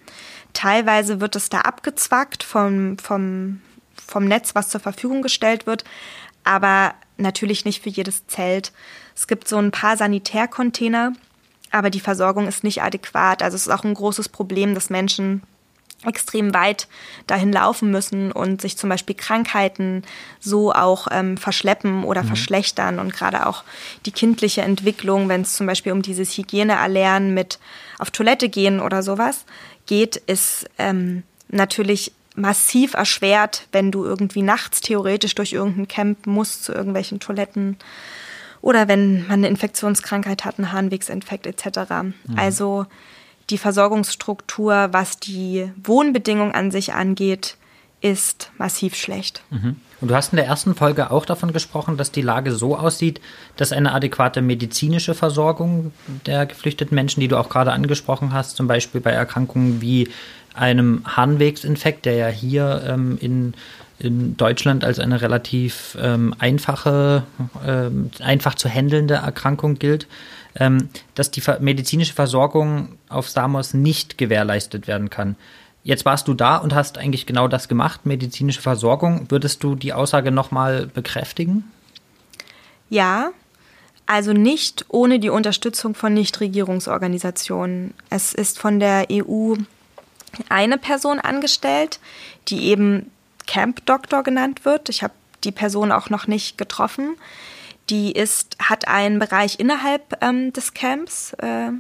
Teilweise 0.53 1.21
wird 1.21 1.37
es 1.37 1.49
da 1.49 1.61
abgezwackt 1.61 2.43
vom, 2.43 2.99
vom, 2.99 3.61
vom 3.95 4.25
Netz, 4.25 4.55
was 4.55 4.71
zur 4.71 4.81
Verfügung 4.81 5.23
gestellt 5.23 5.67
wird, 5.67 5.85
aber 6.45 6.95
natürlich 7.17 7.65
nicht 7.65 7.83
für 7.83 7.91
jedes 7.91 8.27
Zelt. 8.27 8.73
Es 9.15 9.27
gibt 9.27 9.49
so 9.49 9.59
ein 9.59 9.71
paar 9.71 9.97
Sanitärcontainer, 9.97 11.13
aber 11.71 11.91
die 11.91 12.01
Versorgung 12.01 12.47
ist 12.47 12.65
nicht 12.65 12.83
adäquat. 12.83 13.43
Also 13.43 13.57
es 13.57 13.67
ist 13.67 13.73
auch 13.73 13.85
ein 13.85 13.95
großes 13.95 14.29
Problem, 14.29 14.75
dass 14.75 14.91
Menschen 14.91 15.43
extrem 16.05 16.55
weit 16.55 16.87
dahin 17.27 17.53
laufen 17.53 17.91
müssen 17.91 18.31
und 18.31 18.61
sich 18.61 18.77
zum 18.79 18.89
Beispiel 18.89 19.17
Krankheiten 19.17 20.05
so 20.39 20.73
auch 20.73 21.09
ähm, 21.11 21.37
verschleppen 21.37 22.05
oder 22.05 22.23
mhm. 22.23 22.29
verschlechtern 22.29 22.99
und 23.01 23.13
gerade 23.13 23.47
auch 23.47 23.65
die 24.07 24.13
kindliche 24.13 24.63
Entwicklung, 24.63 25.29
wenn 25.29 25.43
es 25.43 25.57
zum 25.57 25.67
Beispiel 25.67 25.93
um 25.93 26.03
dieses 26.03 26.37
Hygieneerlernen 26.37 27.35
mit 27.35 27.59
auf 27.99 28.13
Toilette 28.13 28.49
gehen 28.49 28.81
oder 28.81 29.03
sowas 29.03 29.45
geht, 29.87 30.17
ist 30.17 30.67
ähm, 30.79 31.25
natürlich 31.49 32.13
massiv 32.37 32.95
erschwert, 32.95 33.67
wenn 33.73 33.91
du 33.91 34.05
irgendwie 34.05 34.43
nachts 34.43 34.81
theoretisch 34.81 35.35
durch 35.35 35.53
irgendein 35.53 35.89
Camp 35.89 36.27
musst 36.27 36.63
zu 36.63 36.73
irgendwelchen 36.73 37.19
Toiletten 37.19 37.77
oder 38.61 38.89
wenn 38.89 39.23
man 39.23 39.41
eine 39.41 39.49
Infektionskrankheit 39.49 40.45
hat, 40.45 40.59
einen 40.59 40.73
Harnwegsinfekt 40.73 41.47
etc. 41.47 41.91
Mhm. 41.91 42.15
Also 42.37 42.87
die 43.51 43.59
Versorgungsstruktur, 43.59 44.89
was 44.93 45.19
die 45.19 45.71
Wohnbedingungen 45.83 46.55
an 46.55 46.71
sich 46.71 46.95
angeht, 46.95 47.57
ist 48.01 48.53
massiv 48.59 48.95
schlecht. 48.95 49.43
Mhm. 49.51 49.77
Und 50.01 50.09
du 50.09 50.15
hast 50.15 50.33
in 50.33 50.37
der 50.37 50.47
ersten 50.47 50.77
Folge 50.77 51.11
auch 51.11 51.27
davon 51.27 51.53
gesprochen, 51.53 51.97
dass 51.97 52.13
die 52.13 52.23
Lage 52.23 52.53
so 52.53 52.77
aussieht, 52.77 53.21
dass 53.57 53.73
eine 53.73 53.93
adäquate 53.93 54.41
medizinische 54.41 55.15
Versorgung 55.15 55.93
der 56.27 56.47
geflüchteten 56.47 56.95
Menschen, 56.95 57.21
die 57.21 57.29
du 57.29 57.37
auch 57.37 57.49
gerade 57.49 57.73
angesprochen 57.73 58.33
hast, 58.33 58.57
zum 58.57 58.69
Beispiel 58.69 59.01
bei 59.01 59.11
Erkrankungen 59.11 59.81
wie 59.81 60.09
einem 60.55 61.03
Harnwegsinfekt, 61.05 62.05
der 62.05 62.15
ja 62.15 62.29
hier 62.29 62.85
ähm, 62.87 63.19
in, 63.21 63.55
in 63.99 64.37
Deutschland 64.37 64.85
als 64.85 65.01
eine 65.01 65.21
relativ 65.21 65.97
ähm, 66.01 66.35
einfache, 66.39 67.25
ähm, 67.67 68.11
einfach 68.21 68.55
zu 68.55 68.69
handelnde 68.69 69.15
Erkrankung 69.15 69.79
gilt, 69.79 70.07
dass 71.15 71.31
die 71.31 71.43
medizinische 71.61 72.15
Versorgung 72.15 72.97
auf 73.09 73.29
Samos 73.29 73.75
nicht 73.75 74.19
gewährleistet 74.19 74.87
werden 74.89 75.11
kann. 75.11 75.37
Jetzt 75.85 76.05
warst 76.05 76.29
du 76.29 76.35
da 76.35 76.57
und 76.57 76.75
hast 76.75 76.99
eigentlich 76.99 77.27
genau 77.27 77.49
das 77.49 77.69
gemacht, 77.69 78.05
medizinische 78.05 78.61
Versorgung. 78.61 79.31
Würdest 79.31 79.63
du 79.63 79.75
die 79.75 79.93
Aussage 79.93 80.31
nochmal 80.31 80.87
bekräftigen? 80.87 81.65
Ja, 82.91 83.31
also 84.07 84.33
nicht 84.33 84.87
ohne 84.89 85.19
die 85.19 85.31
Unterstützung 85.31 85.95
von 85.95 86.15
Nichtregierungsorganisationen. 86.15 87.95
Es 88.11 88.33
ist 88.33 88.59
von 88.59 88.81
der 88.81 89.07
EU 89.13 89.55
eine 90.49 90.79
Person 90.79 91.21
angestellt, 91.21 92.01
die 92.49 92.65
eben 92.65 93.11
Camp 93.47 93.85
Doctor 93.87 94.23
genannt 94.23 94.65
wird. 94.65 94.89
Ich 94.89 95.03
habe 95.03 95.15
die 95.45 95.53
Person 95.53 95.93
auch 95.93 96.11
noch 96.11 96.27
nicht 96.27 96.59
getroffen. 96.59 97.17
Die 97.91 98.13
ist, 98.13 98.57
hat 98.61 98.89
einen 98.89 99.19
Bereich 99.19 99.59
innerhalb 99.59 100.23
ähm, 100.23 100.53
des 100.53 100.75
Camps, 100.75 101.33
äh, 101.35 101.71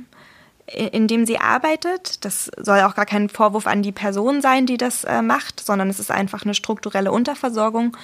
in 0.67 1.07
dem 1.07 1.27
sie 1.27 1.39
arbeitet. 1.39 2.25
Das 2.25 2.51
soll 2.57 2.81
auch 2.81 2.95
gar 2.95 3.07
kein 3.07 3.29
Vorwurf 3.29 3.67
an 3.67 3.83
die 3.83 3.93
Person 3.93 4.43
sein, 4.43 4.67
die 4.67 4.77
das 4.77 5.05
äh, 5.05 5.23
macht, 5.23 5.61
sondern 5.61 5.89
es 5.89 5.99
ist 5.99 6.11
einfach 6.11 6.45
eine 6.45 6.55
strukturelle 6.55 7.13
Unterversorgung, 7.13 7.97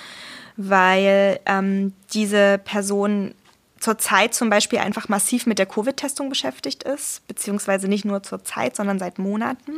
weil 0.56 1.40
ähm, 1.46 1.92
diese 2.12 2.58
Person 2.58 3.34
zurzeit 3.80 4.34
zum 4.34 4.48
Beispiel 4.48 4.78
einfach 4.78 5.08
massiv 5.08 5.46
mit 5.46 5.58
der 5.58 5.66
Covid-Testung 5.66 6.30
beschäftigt 6.30 6.84
ist, 6.84 7.26
beziehungsweise 7.28 7.86
nicht 7.86 8.06
nur 8.06 8.22
zurzeit, 8.22 8.76
sondern 8.76 8.98
seit 8.98 9.18
Monaten. 9.18 9.72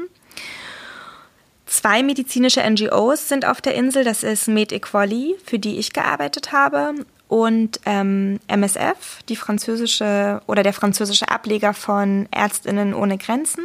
Zwei 1.66 2.04
medizinische 2.04 2.62
NGOs 2.62 3.28
sind 3.28 3.44
auf 3.44 3.60
der 3.60 3.74
Insel. 3.74 4.04
Das 4.04 4.22
ist 4.22 4.46
Med 4.46 4.70
Equali, 4.70 5.34
für 5.44 5.58
die 5.58 5.78
ich 5.78 5.92
gearbeitet 5.92 6.52
habe, 6.52 6.94
und 7.28 7.80
ähm, 7.86 8.38
MSF, 8.46 9.22
die 9.28 9.36
französische 9.36 10.40
oder 10.46 10.62
der 10.62 10.72
französische 10.72 11.28
Ableger 11.28 11.74
von 11.74 12.28
Ärztinnen 12.30 12.94
ohne 12.94 13.18
Grenzen, 13.18 13.64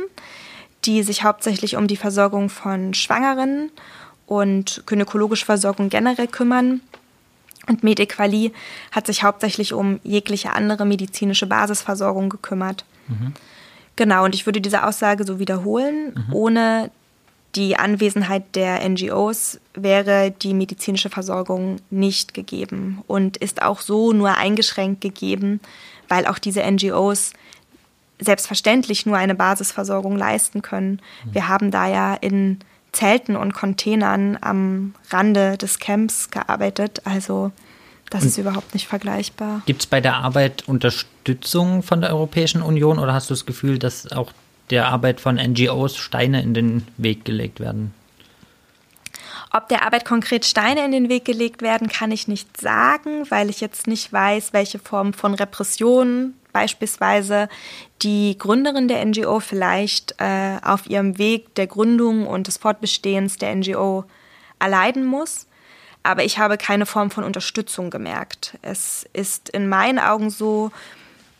die 0.85 1.03
sich 1.03 1.23
hauptsächlich 1.23 1.75
um 1.75 1.87
die 1.87 1.97
Versorgung 1.97 2.49
von 2.49 2.93
Schwangeren 2.93 3.71
und 4.25 4.83
gynäkologische 4.87 5.45
Versorgung 5.45 5.89
generell 5.89 6.27
kümmern. 6.27 6.81
Und 7.67 7.83
Medequali 7.83 8.51
hat 8.91 9.05
sich 9.05 9.23
hauptsächlich 9.23 9.73
um 9.73 9.99
jegliche 10.03 10.53
andere 10.53 10.85
medizinische 10.85 11.45
Basisversorgung 11.45 12.29
gekümmert. 12.29 12.83
Mhm. 13.07 13.33
Genau, 13.95 14.25
und 14.25 14.33
ich 14.33 14.47
würde 14.47 14.61
diese 14.61 14.83
Aussage 14.83 15.25
so 15.25 15.37
wiederholen, 15.37 16.15
mhm. 16.15 16.33
ohne 16.33 16.91
die 17.55 17.75
Anwesenheit 17.75 18.55
der 18.55 18.87
NGOs 18.87 19.59
wäre 19.73 20.31
die 20.31 20.53
medizinische 20.53 21.09
Versorgung 21.09 21.77
nicht 21.89 22.33
gegeben 22.33 23.03
und 23.07 23.37
ist 23.37 23.61
auch 23.61 23.81
so 23.81 24.13
nur 24.13 24.37
eingeschränkt 24.37 25.01
gegeben, 25.01 25.59
weil 26.07 26.25
auch 26.27 26.39
diese 26.39 26.63
NGOs 26.63 27.33
selbstverständlich 28.19 29.05
nur 29.05 29.17
eine 29.17 29.35
Basisversorgung 29.35 30.15
leisten 30.15 30.61
können. 30.61 31.01
Wir 31.31 31.47
haben 31.47 31.71
da 31.71 31.87
ja 31.87 32.13
in 32.13 32.59
Zelten 32.91 33.35
und 33.35 33.53
Containern 33.53 34.37
am 34.41 34.93
Rande 35.09 35.57
des 35.57 35.79
Camps 35.79 36.29
gearbeitet, 36.29 37.01
also 37.05 37.51
das 38.09 38.23
und 38.23 38.27
ist 38.27 38.37
überhaupt 38.37 38.73
nicht 38.73 38.87
vergleichbar. 38.87 39.61
Gibt 39.65 39.81
es 39.81 39.87
bei 39.87 40.01
der 40.01 40.15
Arbeit 40.17 40.67
Unterstützung 40.67 41.81
von 41.81 42.01
der 42.01 42.11
Europäischen 42.11 42.61
Union 42.61 42.99
oder 42.99 43.13
hast 43.13 43.29
du 43.29 43.33
das 43.33 43.45
Gefühl, 43.45 43.79
dass 43.79 44.11
auch 44.11 44.31
der 44.71 44.87
Arbeit 44.87 45.21
von 45.21 45.35
NGOs 45.35 45.97
Steine 45.97 46.41
in 46.41 46.53
den 46.53 46.87
Weg 46.97 47.25
gelegt 47.25 47.59
werden? 47.59 47.93
Ob 49.53 49.67
der 49.67 49.83
Arbeit 49.83 50.05
konkret 50.05 50.45
Steine 50.45 50.85
in 50.85 50.91
den 50.91 51.09
Weg 51.09 51.25
gelegt 51.25 51.61
werden, 51.61 51.89
kann 51.89 52.11
ich 52.11 52.29
nicht 52.29 52.59
sagen, 52.59 53.29
weil 53.29 53.49
ich 53.49 53.59
jetzt 53.59 53.85
nicht 53.85 54.13
weiß, 54.13 54.53
welche 54.53 54.79
Form 54.79 55.13
von 55.13 55.33
Repression 55.33 56.35
beispielsweise 56.53 57.49
die 58.01 58.37
Gründerin 58.37 58.87
der 58.87 59.05
NGO 59.05 59.39
vielleicht 59.41 60.15
äh, 60.19 60.57
auf 60.63 60.89
ihrem 60.89 61.17
Weg 61.17 61.53
der 61.55 61.67
Gründung 61.67 62.27
und 62.27 62.47
des 62.47 62.57
Fortbestehens 62.57 63.37
der 63.37 63.55
NGO 63.55 64.05
erleiden 64.59 65.05
muss. 65.05 65.47
Aber 66.03 66.23
ich 66.23 66.39
habe 66.39 66.57
keine 66.57 66.85
Form 66.85 67.11
von 67.11 67.23
Unterstützung 67.23 67.89
gemerkt. 67.89 68.57
Es 68.61 69.07
ist 69.13 69.49
in 69.49 69.69
meinen 69.69 69.99
Augen 69.99 70.29
so, 70.29 70.71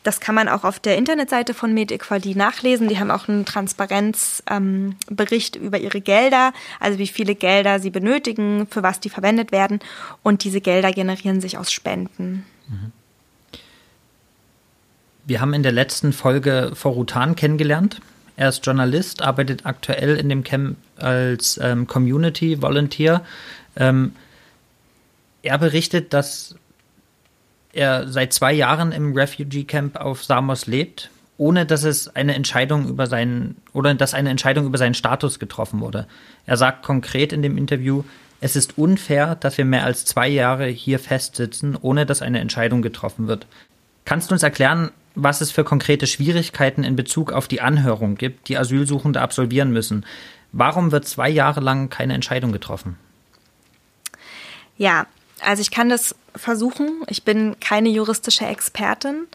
das 0.03 0.19
kann 0.19 0.35
man 0.35 0.49
auch 0.49 0.63
auf 0.63 0.79
der 0.79 0.97
Internetseite 0.97 1.53
von 1.53 1.73
MedEquality 1.73 2.35
nachlesen. 2.35 2.87
Die 2.87 2.99
haben 2.99 3.11
auch 3.11 3.27
einen 3.27 3.45
Transparenzbericht 3.45 5.57
ähm, 5.57 5.61
über 5.61 5.79
ihre 5.79 6.01
Gelder, 6.01 6.53
also 6.79 6.97
wie 6.97 7.07
viele 7.07 7.35
Gelder 7.35 7.79
sie 7.79 7.91
benötigen, 7.91 8.67
für 8.69 8.83
was 8.83 8.99
die 8.99 9.09
verwendet 9.09 9.51
werden. 9.51 9.79
Und 10.23 10.43
diese 10.43 10.61
Gelder 10.61 10.91
generieren 10.91 11.41
sich 11.41 11.57
aus 11.57 11.71
Spenden. 11.71 12.45
Mhm. 12.67 12.91
Wir 15.25 15.39
haben 15.39 15.53
in 15.53 15.61
der 15.61 15.71
letzten 15.71 16.13
Folge 16.13 16.71
Forutan 16.73 17.35
kennengelernt. 17.35 18.01
Er 18.37 18.49
ist 18.49 18.65
Journalist, 18.65 19.21
arbeitet 19.21 19.67
aktuell 19.67 20.17
in 20.17 20.29
dem 20.29 20.43
Camp 20.43 20.77
als 20.97 21.59
ähm, 21.61 21.85
Community 21.85 22.59
Volunteer. 22.61 23.23
Ähm, 23.75 24.13
er 25.43 25.59
berichtet, 25.59 26.13
dass 26.13 26.55
er 27.73 28.07
seit 28.07 28.33
zwei 28.33 28.53
Jahren 28.53 28.91
im 28.91 29.13
Refugee 29.13 29.63
Camp 29.63 29.95
auf 29.95 30.23
Samos 30.23 30.67
lebt, 30.67 31.09
ohne 31.37 31.65
dass 31.65 31.83
es 31.83 32.15
eine 32.15 32.35
Entscheidung 32.35 32.87
über 32.87 33.07
seinen 33.07 33.57
oder 33.73 33.93
dass 33.95 34.13
eine 34.13 34.29
Entscheidung 34.29 34.65
über 34.65 34.77
seinen 34.77 34.93
Status 34.93 35.39
getroffen 35.39 35.79
wurde. 35.79 36.07
Er 36.45 36.57
sagt 36.57 36.83
konkret 36.83 37.33
in 37.33 37.41
dem 37.41 37.57
Interview, 37.57 38.03
es 38.41 38.55
ist 38.55 38.77
unfair, 38.77 39.35
dass 39.35 39.57
wir 39.57 39.65
mehr 39.65 39.85
als 39.85 40.05
zwei 40.05 40.27
Jahre 40.27 40.67
hier 40.67 40.99
festsitzen, 40.99 41.77
ohne 41.79 42.05
dass 42.05 42.21
eine 42.21 42.39
Entscheidung 42.39 42.81
getroffen 42.81 43.27
wird. 43.27 43.45
Kannst 44.03 44.31
du 44.31 44.33
uns 44.33 44.43
erklären, 44.43 44.91
was 45.13 45.41
es 45.41 45.51
für 45.51 45.63
konkrete 45.63 46.07
Schwierigkeiten 46.07 46.83
in 46.83 46.95
Bezug 46.95 47.31
auf 47.31 47.47
die 47.47 47.61
Anhörung 47.61 48.15
gibt, 48.15 48.47
die 48.47 48.57
Asylsuchende 48.57 49.21
absolvieren 49.21 49.71
müssen? 49.71 50.05
Warum 50.51 50.91
wird 50.91 51.07
zwei 51.07 51.29
Jahre 51.29 51.59
lang 51.59 51.89
keine 51.89 52.13
Entscheidung 52.13 52.51
getroffen? 52.51 52.97
Ja, 54.77 55.05
also 55.41 55.61
ich 55.61 55.71
kann 55.71 55.89
das 55.89 56.15
versuchen. 56.35 57.01
Ich 57.07 57.23
bin 57.23 57.59
keine 57.59 57.89
juristische 57.89 58.45
Expertin. 58.45 59.27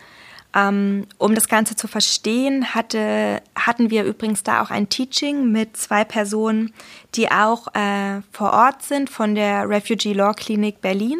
Ähm, 0.54 1.06
um 1.18 1.34
das 1.34 1.48
Ganze 1.48 1.76
zu 1.76 1.86
verstehen, 1.86 2.74
hatte, 2.74 3.42
hatten 3.54 3.90
wir 3.90 4.04
übrigens 4.04 4.42
da 4.42 4.62
auch 4.62 4.70
ein 4.70 4.88
Teaching 4.88 5.52
mit 5.52 5.76
zwei 5.76 6.04
Personen, 6.04 6.72
die 7.14 7.30
auch 7.30 7.74
äh, 7.74 8.22
vor 8.32 8.52
Ort 8.52 8.82
sind 8.82 9.10
von 9.10 9.34
der 9.34 9.68
Refugee 9.68 10.14
Law 10.14 10.32
Clinic 10.32 10.80
Berlin, 10.80 11.18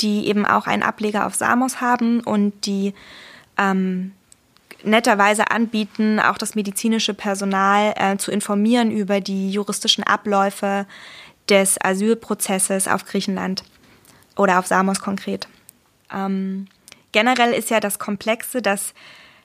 die 0.00 0.28
eben 0.28 0.46
auch 0.46 0.66
einen 0.66 0.84
Ableger 0.84 1.26
auf 1.26 1.34
Samos 1.34 1.80
haben 1.80 2.20
und 2.20 2.64
die 2.64 2.94
ähm, 3.58 4.12
netterweise 4.84 5.50
anbieten, 5.50 6.20
auch 6.20 6.38
das 6.38 6.54
medizinische 6.54 7.12
Personal 7.12 7.94
äh, 7.96 8.16
zu 8.18 8.30
informieren 8.30 8.92
über 8.92 9.20
die 9.20 9.50
juristischen 9.50 10.04
Abläufe 10.04 10.86
des 11.48 11.76
Asylprozesses 11.82 12.86
auf 12.86 13.04
Griechenland 13.04 13.64
oder 14.40 14.58
auf 14.58 14.66
Samos 14.66 15.00
konkret. 15.00 15.46
Ähm, 16.12 16.66
generell 17.12 17.52
ist 17.52 17.68
ja 17.68 17.78
das 17.78 17.98
Komplexe, 17.98 18.62
dass 18.62 18.94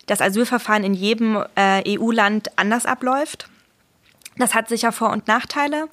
das 0.06 0.22
Asylverfahren 0.22 0.86
in 0.86 0.94
jedem 0.94 1.44
äh, 1.56 1.98
EU-Land 1.98 2.58
anders 2.58 2.86
abläuft. 2.86 3.50
Das 4.38 4.54
hat 4.54 4.70
sicher 4.70 4.94
Vor- 4.94 5.12
und 5.12 5.28
Nachteile. 5.28 5.90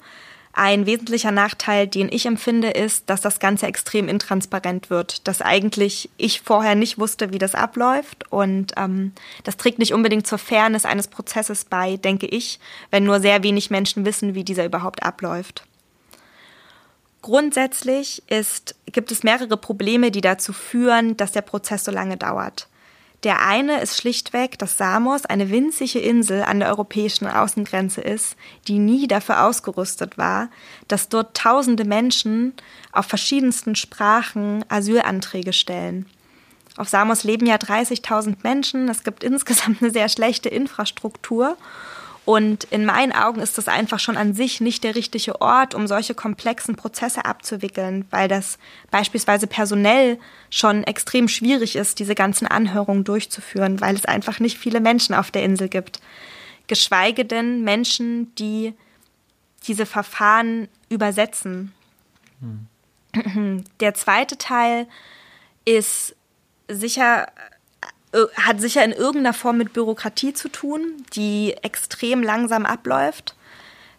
Ein 0.55 0.85
wesentlicher 0.85 1.31
Nachteil, 1.31 1.87
den 1.87 2.09
ich 2.11 2.27
empfinde, 2.27 2.69
ist, 2.69 3.09
dass 3.09 3.21
das 3.21 3.39
Ganze 3.39 3.65
extrem 3.65 4.07
intransparent 4.07 4.89
wird, 4.89 5.27
dass 5.27 5.41
eigentlich 5.41 6.09
ich 6.17 6.41
vorher 6.41 6.75
nicht 6.75 6.99
wusste, 6.99 7.33
wie 7.33 7.39
das 7.39 7.55
abläuft. 7.55 8.31
Und 8.31 8.73
ähm, 8.77 9.11
das 9.43 9.57
trägt 9.57 9.79
nicht 9.79 9.93
unbedingt 9.93 10.27
zur 10.27 10.37
Fairness 10.37 10.85
eines 10.85 11.07
Prozesses 11.07 11.65
bei, 11.65 11.97
denke 11.97 12.27
ich, 12.27 12.59
wenn 12.89 13.03
nur 13.03 13.19
sehr 13.19 13.43
wenig 13.43 13.69
Menschen 13.69 14.05
wissen, 14.05 14.35
wie 14.35 14.43
dieser 14.43 14.63
überhaupt 14.63 15.03
abläuft. 15.03 15.65
Grundsätzlich 17.23 18.21
ist, 18.27 18.75
gibt 18.85 19.09
es 19.09 19.23
mehrere 19.23 19.55
Probleme, 19.55 20.11
die 20.11 20.19
dazu 20.19 20.51
führen, 20.51 21.15
dass 21.15 21.31
der 21.31 21.41
Prozess 21.41 21.85
so 21.85 21.91
lange 21.91 22.17
dauert. 22.17 22.67
Der 23.23 23.47
eine 23.47 23.79
ist 23.79 23.95
schlichtweg, 23.95 24.59
dass 24.59 24.77
Samos 24.77 25.25
eine 25.25 25.49
winzige 25.49 25.99
Insel 25.99 26.43
an 26.43 26.59
der 26.59 26.67
europäischen 26.67 27.25
Außengrenze 27.25 28.01
ist, 28.01 28.35
die 28.67 28.77
nie 28.77 29.07
dafür 29.07 29.45
ausgerüstet 29.45 30.17
war, 30.17 30.49
dass 30.89 31.07
dort 31.07 31.37
tausende 31.37 31.85
Menschen 31.85 32.51
auf 32.91 33.05
verschiedensten 33.05 33.75
Sprachen 33.75 34.65
Asylanträge 34.67 35.53
stellen. 35.53 36.05
Auf 36.75 36.89
Samos 36.89 37.23
leben 37.23 37.45
ja 37.45 37.55
30.000 37.55 38.35
Menschen, 38.43 38.89
es 38.89 39.05
gibt 39.05 39.23
insgesamt 39.23 39.81
eine 39.81 39.91
sehr 39.91 40.09
schlechte 40.09 40.49
Infrastruktur 40.49 41.55
und 42.25 42.63
in 42.65 42.85
meinen 42.85 43.11
Augen 43.11 43.41
ist 43.41 43.57
das 43.57 43.67
einfach 43.67 43.99
schon 43.99 44.15
an 44.15 44.33
sich 44.33 44.61
nicht 44.61 44.83
der 44.85 44.95
richtige 44.95 45.41
Ort, 45.41 45.75
um 45.75 45.87
solche 45.87 46.15
komplexen 46.15 46.75
Prozesse 46.75 47.25
abzuwickeln, 47.25 48.05
weil 48.11 48.29
das 48.29 48.57
beispielsweise 48.91 49.45
personell 49.45 50.17
schon 50.49 50.85
extrem 50.85 51.27
schwierig 51.27 51.75
ist, 51.75 51.99
diese 51.99 52.15
ganzen 52.15 52.47
Anhörungen 52.47 53.03
durchzuführen, 53.03 53.81
weil 53.81 53.95
es 53.95 54.05
einfach 54.05 54.39
nicht 54.39 54.57
viele 54.57 54.79
Menschen 54.79 55.13
auf 55.13 55.31
der 55.31 55.43
Insel 55.43 55.67
gibt. 55.67 55.99
Geschweige 56.67 57.25
denn 57.25 57.61
Menschen, 57.63 58.33
die 58.35 58.73
diese 59.67 59.85
Verfahren 59.85 60.69
übersetzen. 60.89 61.73
Hm. 62.39 62.67
Der 63.81 63.93
zweite 63.95 64.37
Teil 64.37 64.87
ist 65.65 66.15
sicher 66.69 67.27
hat 68.35 68.61
sicher 68.61 68.83
in 68.83 68.91
irgendeiner 68.91 69.33
Form 69.33 69.57
mit 69.57 69.73
Bürokratie 69.73 70.33
zu 70.33 70.49
tun, 70.49 71.03
die 71.13 71.55
extrem 71.61 72.21
langsam 72.21 72.65
abläuft. 72.65 73.35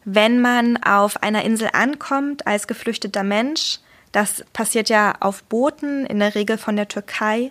Wenn 0.04 0.40
man 0.40 0.76
auf 0.82 1.22
einer 1.22 1.44
Insel 1.44 1.70
ankommt 1.72 2.46
als 2.46 2.66
geflüchteter 2.66 3.22
Mensch, 3.22 3.80
das 4.12 4.44
passiert 4.52 4.88
ja 4.88 5.14
auf 5.20 5.42
Booten, 5.44 6.06
in 6.06 6.20
der 6.20 6.34
Regel 6.34 6.58
von 6.58 6.76
der 6.76 6.88
Türkei. 6.88 7.50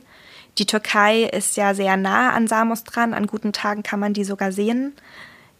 Die 0.58 0.66
Türkei 0.66 1.24
ist 1.24 1.58
ja 1.58 1.74
sehr 1.74 1.98
nah 1.98 2.32
an 2.32 2.48
Samos 2.48 2.84
dran, 2.84 3.14
an 3.14 3.28
guten 3.28 3.52
Tagen 3.52 3.84
kann 3.84 4.00
man 4.00 4.14
die 4.14 4.24
sogar 4.24 4.52
sehen. 4.52 4.94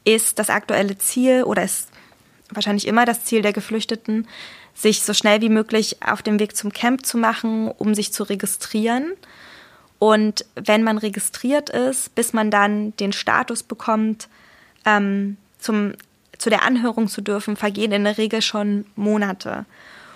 Ist 0.06 0.40
das 0.40 0.50
aktuelle 0.50 0.98
Ziel 0.98 1.44
oder 1.44 1.64
ist 1.64 1.90
wahrscheinlich 2.50 2.88
immer 2.88 3.06
das 3.06 3.26
Ziel 3.26 3.42
der 3.42 3.54
Geflüchteten, 3.54 4.28
sich 4.76 5.04
so 5.04 5.14
schnell 5.14 5.42
wie 5.42 5.50
möglich 5.50 5.98
auf 6.06 6.22
dem 6.22 6.40
Weg 6.40 6.56
zum 6.56 6.72
Camp 6.72 7.06
zu 7.06 7.18
machen, 7.18 7.70
um 7.70 7.96
sich 7.96 8.14
zu 8.14 8.24
registrieren 8.24 9.14
und 10.04 10.44
wenn 10.56 10.84
man 10.84 10.98
registriert 10.98 11.70
ist, 11.70 12.14
bis 12.14 12.34
man 12.34 12.52
dann 12.52 12.94
den 12.98 13.14
Status 13.14 13.64
bekommt, 13.64 14.28
ähm, 14.84 15.38
zum, 15.60 15.94
zu 16.38 16.50
der 16.50 16.64
Anhörung 16.64 17.08
zu 17.08 17.22
dürfen, 17.22 17.56
vergehen 17.56 17.94
in 17.94 18.04
der 18.04 18.18
Regel 18.18 18.42
schon 18.42 18.86
Monate. 18.98 19.64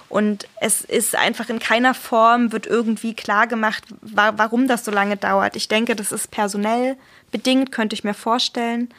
Und 0.10 0.46
es 0.60 0.82
ist 0.82 1.16
einfach 1.16 1.48
in 1.48 1.60
keiner 1.60 1.94
Form, 1.94 2.52
wird 2.52 2.68
irgendwie 2.68 3.14
klar 3.14 3.48
gemacht, 3.48 3.86
wa 4.02 4.34
warum 4.36 4.68
das 4.68 4.84
so 4.84 4.92
lange 4.92 5.16
dauert. 5.16 5.56
Ich 5.56 5.70
denke, 5.70 5.96
das 5.96 6.12
ist 6.12 6.32
personell 6.32 6.98
bedingt, 7.32 7.72
könnte 7.72 7.94
ich 7.94 8.04
mir 8.04 8.14
vorstellen. 8.14 8.90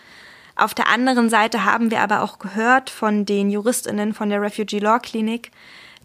Auf 0.56 0.72
der 0.72 0.88
anderen 0.88 1.28
Seite 1.28 1.66
haben 1.66 1.90
wir 1.90 2.00
aber 2.00 2.22
auch 2.22 2.38
gehört 2.38 2.88
von 2.88 3.26
den 3.26 3.50
JuristInnen 3.50 4.14
von 4.14 4.30
der 4.30 4.40
Refugee 4.40 4.78
Law 4.78 5.00
Clinic, 5.00 5.50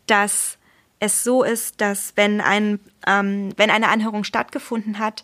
dass 0.08 0.58
es 1.04 1.24
so 1.24 1.44
ist, 1.44 1.82
dass 1.82 2.14
wenn, 2.16 2.40
ein, 2.40 2.80
ähm, 3.06 3.50
wenn 3.58 3.70
eine 3.70 3.90
Anhörung 3.90 4.24
stattgefunden 4.24 5.00
hat, 5.00 5.24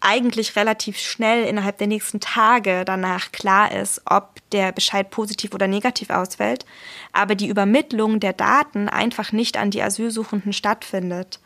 eigentlich 0.00 0.56
relativ 0.56 0.98
schnell 0.98 1.44
innerhalb 1.44 1.78
der 1.78 1.86
nächsten 1.86 2.20
Tage 2.20 2.84
danach 2.84 3.32
klar 3.32 3.72
ist, 3.72 4.02
ob 4.06 4.38
der 4.52 4.72
Bescheid 4.72 5.10
positiv 5.10 5.54
oder 5.54 5.66
negativ 5.66 6.10
ausfällt, 6.10 6.64
aber 7.12 7.34
die 7.34 7.48
Übermittlung 7.48 8.20
der 8.20 8.32
Daten 8.32 8.88
einfach 8.88 9.32
nicht 9.32 9.56
an 9.56 9.70
die 9.70 9.82
Asylsuchenden 9.82 10.52
stattfindet. 10.52 11.40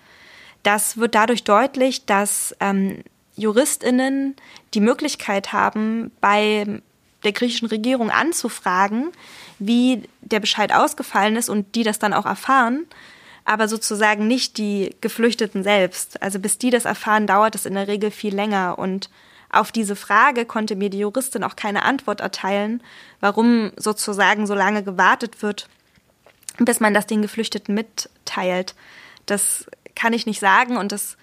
Das 0.62 0.96
wird 0.96 1.14
dadurch 1.14 1.42
deutlich, 1.44 2.06
dass 2.06 2.54
ähm, 2.60 3.02
Juristinnen 3.36 4.36
die 4.74 4.80
Möglichkeit 4.80 5.52
haben, 5.52 6.12
bei 6.20 6.82
der 7.24 7.32
griechischen 7.32 7.68
Regierung 7.68 8.10
anzufragen, 8.10 9.10
wie 9.58 10.02
der 10.20 10.40
Bescheid 10.40 10.72
ausgefallen 10.72 11.36
ist 11.36 11.48
und 11.48 11.74
die 11.74 11.82
das 11.82 11.98
dann 11.98 12.14
auch 12.14 12.26
erfahren 12.26 12.86
aber 13.44 13.68
sozusagen 13.68 14.26
nicht 14.26 14.59
die 14.59 14.94
Geflüchteten 15.00 15.62
selbst. 15.62 16.22
Also 16.22 16.38
bis 16.38 16.59
die 16.59 16.70
das 16.70 16.85
erfahren, 16.85 17.26
dauert 17.26 17.55
es 17.55 17.66
in 17.66 17.74
der 17.74 17.88
Regel 17.88 18.11
viel 18.11 18.35
länger. 18.35 18.79
Und 18.79 19.11
auf 19.50 19.72
diese 19.72 19.96
Frage 19.96 20.44
konnte 20.44 20.76
mir 20.76 20.90
die 20.90 20.98
Juristin 21.00 21.44
auch 21.44 21.57
keine 21.57 21.83
Antwort 21.83 22.20
erteilen, 22.20 22.83
warum 23.20 23.72
sozusagen 23.76 24.46
so 24.46 24.55
lange 24.55 24.83
gewartet 24.83 25.42
wird, 25.42 25.68
bis 26.59 26.81
man 26.81 26.94
das 26.94 27.07
den 27.07 27.22
Geflüchteten 27.22 27.74
mitteilt. 27.74 28.74
Das 29.26 29.66
kann 29.94 30.12
ich 30.12 30.26
nicht 30.26 30.40
sagen 30.40 30.76
und 30.76 30.92
das 30.92 31.16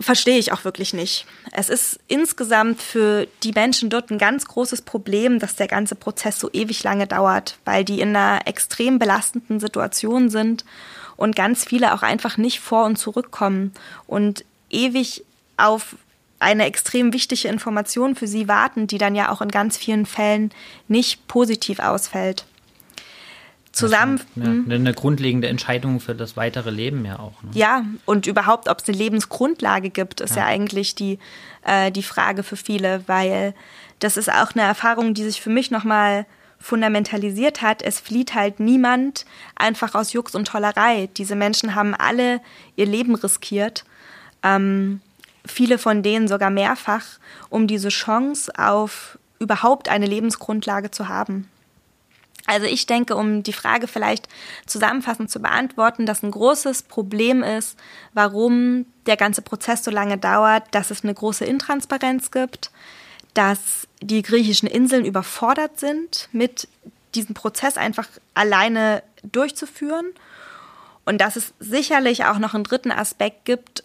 verstehe 0.00 0.38
ich 0.38 0.52
auch 0.52 0.64
wirklich 0.64 0.92
nicht. 0.92 1.26
Es 1.52 1.68
ist 1.68 2.00
insgesamt 2.08 2.82
für 2.82 3.28
die 3.42 3.52
Menschen 3.52 3.90
dort 3.90 4.10
ein 4.10 4.18
ganz 4.18 4.46
großes 4.46 4.82
Problem, 4.82 5.38
dass 5.38 5.56
der 5.56 5.68
ganze 5.68 5.94
Prozess 5.94 6.38
so 6.40 6.50
ewig 6.52 6.82
lange 6.82 7.06
dauert, 7.06 7.58
weil 7.64 7.84
die 7.84 8.00
in 8.00 8.16
einer 8.16 8.46
extrem 8.46 8.98
belastenden 8.98 9.60
Situation 9.60 10.30
sind 10.30 10.64
und 11.16 11.36
ganz 11.36 11.64
viele 11.64 11.94
auch 11.94 12.02
einfach 12.02 12.36
nicht 12.36 12.60
vor 12.60 12.86
und 12.86 12.96
zurückkommen 12.96 13.72
und 14.06 14.44
ewig 14.70 15.24
auf 15.56 15.96
eine 16.40 16.66
extrem 16.66 17.12
wichtige 17.12 17.48
Information 17.48 18.14
für 18.14 18.26
sie 18.26 18.48
warten, 18.48 18.86
die 18.86 18.98
dann 18.98 19.14
ja 19.14 19.30
auch 19.30 19.40
in 19.40 19.48
ganz 19.48 19.76
vielen 19.76 20.06
Fällen 20.06 20.52
nicht 20.86 21.26
positiv 21.28 21.80
ausfällt. 21.80 22.46
Zusammen. 23.78 24.20
Ja, 24.36 24.74
eine 24.74 24.92
grundlegende 24.92 25.48
Entscheidung 25.48 26.00
für 26.00 26.14
das 26.14 26.36
weitere 26.36 26.70
Leben 26.70 27.04
ja 27.04 27.18
auch. 27.18 27.42
Ne? 27.42 27.50
Ja, 27.54 27.84
und 28.04 28.26
überhaupt, 28.26 28.68
ob 28.68 28.80
es 28.80 28.88
eine 28.88 28.98
Lebensgrundlage 28.98 29.90
gibt, 29.90 30.20
ist 30.20 30.36
ja, 30.36 30.42
ja 30.42 30.46
eigentlich 30.46 30.94
die, 30.94 31.18
äh, 31.64 31.90
die 31.92 32.02
Frage 32.02 32.42
für 32.42 32.56
viele, 32.56 33.02
weil 33.06 33.54
das 34.00 34.16
ist 34.16 34.30
auch 34.30 34.52
eine 34.54 34.62
Erfahrung, 34.62 35.14
die 35.14 35.24
sich 35.24 35.40
für 35.40 35.50
mich 35.50 35.70
nochmal 35.70 36.26
fundamentalisiert 36.58 37.62
hat. 37.62 37.82
Es 37.82 38.00
flieht 38.00 38.34
halt 38.34 38.60
niemand 38.60 39.24
einfach 39.54 39.94
aus 39.94 40.12
Jux 40.12 40.34
und 40.34 40.48
Tollerei. 40.48 41.08
Diese 41.16 41.36
Menschen 41.36 41.74
haben 41.74 41.94
alle 41.94 42.40
ihr 42.76 42.86
Leben 42.86 43.14
riskiert. 43.14 43.84
Ähm, 44.42 45.00
viele 45.46 45.78
von 45.78 46.02
denen 46.02 46.28
sogar 46.28 46.50
mehrfach, 46.50 47.04
um 47.48 47.66
diese 47.66 47.88
Chance 47.88 48.52
auf 48.58 49.18
überhaupt 49.38 49.88
eine 49.88 50.06
Lebensgrundlage 50.06 50.90
zu 50.90 51.08
haben. 51.08 51.48
Also 52.48 52.64
ich 52.64 52.86
denke, 52.86 53.14
um 53.14 53.42
die 53.42 53.52
Frage 53.52 53.86
vielleicht 53.86 54.26
zusammenfassend 54.64 55.30
zu 55.30 55.38
beantworten, 55.38 56.06
dass 56.06 56.22
ein 56.22 56.30
großes 56.30 56.84
Problem 56.84 57.42
ist, 57.42 57.78
warum 58.14 58.86
der 59.04 59.18
ganze 59.18 59.42
Prozess 59.42 59.84
so 59.84 59.90
lange 59.90 60.16
dauert, 60.16 60.64
dass 60.70 60.90
es 60.90 61.04
eine 61.04 61.12
große 61.12 61.44
Intransparenz 61.44 62.30
gibt, 62.30 62.70
dass 63.34 63.86
die 64.00 64.22
griechischen 64.22 64.66
Inseln 64.66 65.04
überfordert 65.04 65.78
sind, 65.78 66.30
mit 66.32 66.68
diesem 67.14 67.34
Prozess 67.34 67.76
einfach 67.76 68.08
alleine 68.32 69.02
durchzuführen. 69.22 70.06
Und 71.04 71.20
dass 71.20 71.36
es 71.36 71.52
sicherlich 71.60 72.24
auch 72.24 72.38
noch 72.38 72.54
einen 72.54 72.64
dritten 72.64 72.92
Aspekt 72.92 73.44
gibt, 73.44 73.84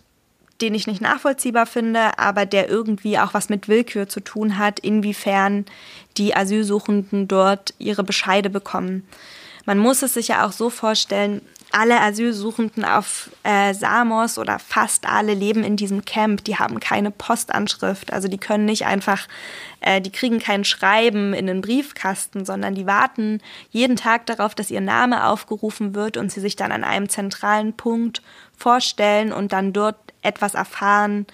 den 0.64 0.76
ich 0.76 0.88
nicht 0.88 1.02
nachvollziehbar 1.02 1.66
finde, 1.66 2.18
aber 2.18 2.46
der 2.46 2.70
irgendwie 2.70 3.20
auch 3.20 3.34
was 3.34 3.50
mit 3.50 3.68
Willkür 3.68 4.08
zu 4.08 4.22
tun 4.22 4.58
hat, 4.58 4.80
inwiefern 4.80 5.66
die 6.18 6.36
Asylsuchenden 6.36 7.28
dort 7.28 7.74
ihre 7.80 8.04
Bescheide 8.04 8.50
bekommen. 8.50 9.06
Man 9.66 9.78
muss 9.78 10.02
es 10.02 10.14
sich 10.14 10.30
ja 10.30 10.46
auch 10.46 10.54
so 10.54 10.70
vorstellen, 10.70 11.42
alle 11.72 12.00
Asylsuchenden 12.00 12.86
auf 12.86 13.32
äh, 13.42 13.74
Samos 13.74 14.38
oder 14.38 14.60
fast 14.60 15.08
alle 15.10 15.34
leben 15.34 15.64
in 15.64 15.76
diesem 15.76 16.06
Camp. 16.06 16.44
Die 16.44 16.58
haben 16.58 16.80
keine 16.80 17.10
Postanschrift, 17.10 18.14
also 18.14 18.28
die 18.28 18.38
können 18.38 18.66
nicht 18.66 18.86
einfach, 18.86 19.28
äh, 19.82 20.00
die 20.00 20.12
kriegen 20.12 20.40
kein 20.40 20.66
Schreiben 20.66 21.34
in 21.34 21.48
den 21.48 21.62
Briefkasten, 21.62 22.46
sondern 22.46 22.76
die 22.76 22.86
warten 22.86 23.42
jeden 23.72 23.96
Tag 23.96 24.28
darauf, 24.28 24.54
dass 24.54 24.70
ihr 24.70 24.82
Name 24.82 25.28
aufgerufen 25.28 25.96
wird 25.96 26.16
und 26.16 26.32
sie 26.32 26.42
sich 26.42 26.56
dann 26.56 26.72
an 26.72 26.84
einem 26.84 27.10
zentralen 27.10 27.74
Punkt 27.74 28.22
vorstellen 28.56 29.34
und 29.34 29.52
dann 29.52 29.74
dort 29.74 30.13
etwas 30.24 30.54
erfahren 30.54 31.26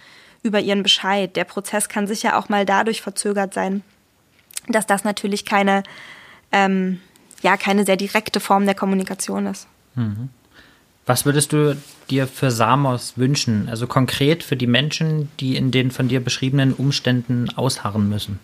über 0.43 0.59
ihren 0.59 0.83
Bescheid. 0.83 1.35
Der 1.35 1.43
Prozess 1.43 1.89
kann 1.89 2.07
sicher 2.07 2.37
auch 2.37 2.49
mal 2.49 2.65
dadurch 2.65 3.01
verzögert 3.01 3.53
sein, 3.53 3.83
dass 4.67 4.87
das 4.87 5.03
natürlich 5.03 5.45
keine, 5.45 5.83
ähm, 6.51 6.99
ja, 7.41 7.57
keine 7.57 7.85
sehr 7.85 7.97
direkte 7.97 8.39
Form 8.39 8.65
der 8.65 8.75
Kommunikation 8.75 9.45
ist. 9.45 9.67
Mhm. 9.95 10.29
Was 11.05 11.25
würdest 11.25 11.53
du 11.53 11.75
dir 12.11 12.27
für 12.27 12.51
Samos 12.51 13.17
wünschen? 13.17 13.67
Also 13.67 13.87
konkret 13.87 14.43
für 14.43 14.55
die 14.55 14.67
Menschen, 14.67 15.31
die 15.39 15.55
in 15.55 15.71
den 15.71 15.89
von 15.89 16.07
dir 16.07 16.19
beschriebenen 16.19 16.71
Umständen 16.73 17.49
ausharren 17.55 18.07
müssen? 18.07 18.39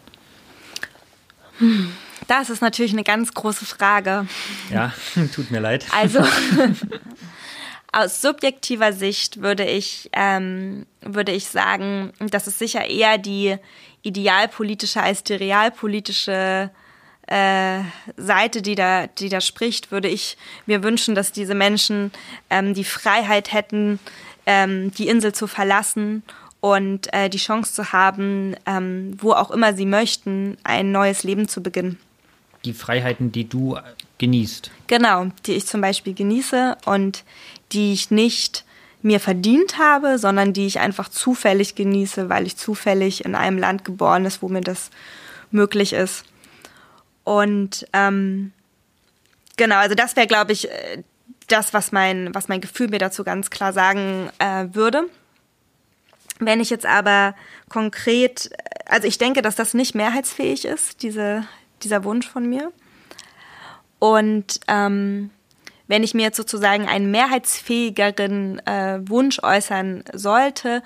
Das 2.27 2.49
ist 2.49 2.61
natürlich 2.61 2.93
eine 2.93 3.03
ganz 3.03 3.33
große 3.33 3.65
Frage. 3.65 4.25
Ja, 4.71 4.93
tut 5.35 5.51
mir 5.51 5.59
leid. 5.59 5.85
Also 5.95 6.25
aus 7.95 8.21
subjektiver 8.21 8.91
Sicht 8.91 9.41
würde 9.41 9.63
ich, 9.63 10.09
ähm, 10.11 10.85
würde 11.01 11.31
ich 11.31 11.47
sagen, 11.47 12.11
dass 12.19 12.45
es 12.45 12.59
sicher 12.59 12.85
eher 12.85 13.17
die 13.17 13.55
idealpolitische 14.01 15.01
als 15.01 15.23
die 15.23 15.35
realpolitische 15.35 16.71
äh, 17.27 17.79
Seite, 18.17 18.61
die 18.61 18.75
da, 18.75 19.07
die 19.07 19.29
da 19.29 19.39
spricht, 19.39 19.91
würde 19.91 20.09
ich 20.09 20.37
mir 20.65 20.83
wünschen, 20.83 21.15
dass 21.15 21.31
diese 21.31 21.55
Menschen 21.55 22.11
ähm, 22.49 22.73
die 22.73 22.83
Freiheit 22.83 23.53
hätten, 23.53 23.99
ähm, 24.45 24.91
die 24.91 25.07
Insel 25.07 25.33
zu 25.33 25.47
verlassen 25.47 26.23
und 26.59 27.13
äh, 27.13 27.29
die 27.29 27.37
Chance 27.37 27.73
zu 27.73 27.93
haben, 27.93 28.57
ähm, 28.65 29.17
wo 29.21 29.31
auch 29.31 29.51
immer 29.51 29.73
sie 29.73 29.85
möchten, 29.85 30.57
ein 30.65 30.91
neues 30.91 31.23
Leben 31.23 31.47
zu 31.47 31.63
beginnen. 31.63 31.97
Die 32.65 32.73
Freiheiten, 32.73 33.31
die 33.31 33.47
du 33.47 33.77
genießt. 34.17 34.71
Genau, 34.87 35.27
die 35.45 35.53
ich 35.53 35.65
zum 35.65 35.81
Beispiel 35.81 36.13
genieße 36.13 36.77
und 36.85 37.23
die 37.71 37.93
ich 37.93 38.11
nicht 38.11 38.65
mir 39.01 39.19
verdient 39.19 39.77
habe, 39.77 40.17
sondern 40.17 40.53
die 40.53 40.65
ich 40.65 40.79
einfach 40.79 41.09
zufällig 41.09 41.75
genieße, 41.75 42.27
weil 42.29 42.47
ich 42.47 42.57
zufällig 42.57 43.23
in 43.23 43.35
einem 43.35 43.57
Land 43.57 43.85
geboren 43.85 44.25
ist, 44.25 44.41
wo 44.41 44.49
mir 44.49 44.61
das 44.61 44.89
möglich 45.51 45.93
ist. 45.93 46.23
Und 47.23 47.87
ähm, 47.93 48.51
genau, 49.57 49.77
also 49.77 49.95
das 49.95 50.15
wäre, 50.15 50.27
glaube 50.27 50.53
ich, 50.53 50.69
äh, 50.69 51.03
das, 51.47 51.73
was 51.73 51.91
mein, 51.91 52.33
was 52.33 52.47
mein 52.47 52.61
Gefühl 52.61 52.87
mir 52.87 52.99
dazu 52.99 53.23
ganz 53.23 53.49
klar 53.49 53.73
sagen 53.73 54.29
äh, 54.39 54.67
würde. 54.73 55.03
Wenn 56.39 56.59
ich 56.59 56.69
jetzt 56.69 56.85
aber 56.85 57.35
konkret, 57.69 58.49
also 58.85 59.07
ich 59.07 59.17
denke, 59.17 59.41
dass 59.41 59.55
das 59.55 59.73
nicht 59.73 59.95
mehrheitsfähig 59.95 60.65
ist, 60.65 61.03
diese, 61.03 61.47
dieser 61.83 62.03
Wunsch 62.03 62.27
von 62.27 62.47
mir. 62.47 62.71
Und 64.13 64.59
ähm, 64.67 65.31
wenn 65.87 66.03
ich 66.03 66.13
mir 66.13 66.23
jetzt 66.23 66.37
sozusagen 66.37 66.87
einen 66.87 67.09
mehrheitsfähigeren 67.09 68.59
äh, 68.67 68.99
Wunsch 69.09 69.39
äußern 69.41 70.03
sollte, 70.13 70.83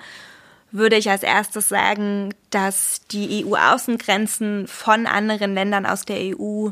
würde 0.72 0.96
ich 0.96 1.10
als 1.10 1.22
erstes 1.22 1.68
sagen, 1.68 2.32
dass 2.48 3.02
die 3.10 3.44
EU-Außengrenzen 3.44 4.66
von 4.68 5.06
anderen 5.06 5.52
Ländern 5.52 5.84
aus 5.84 6.06
der 6.06 6.16
EU 6.18 6.70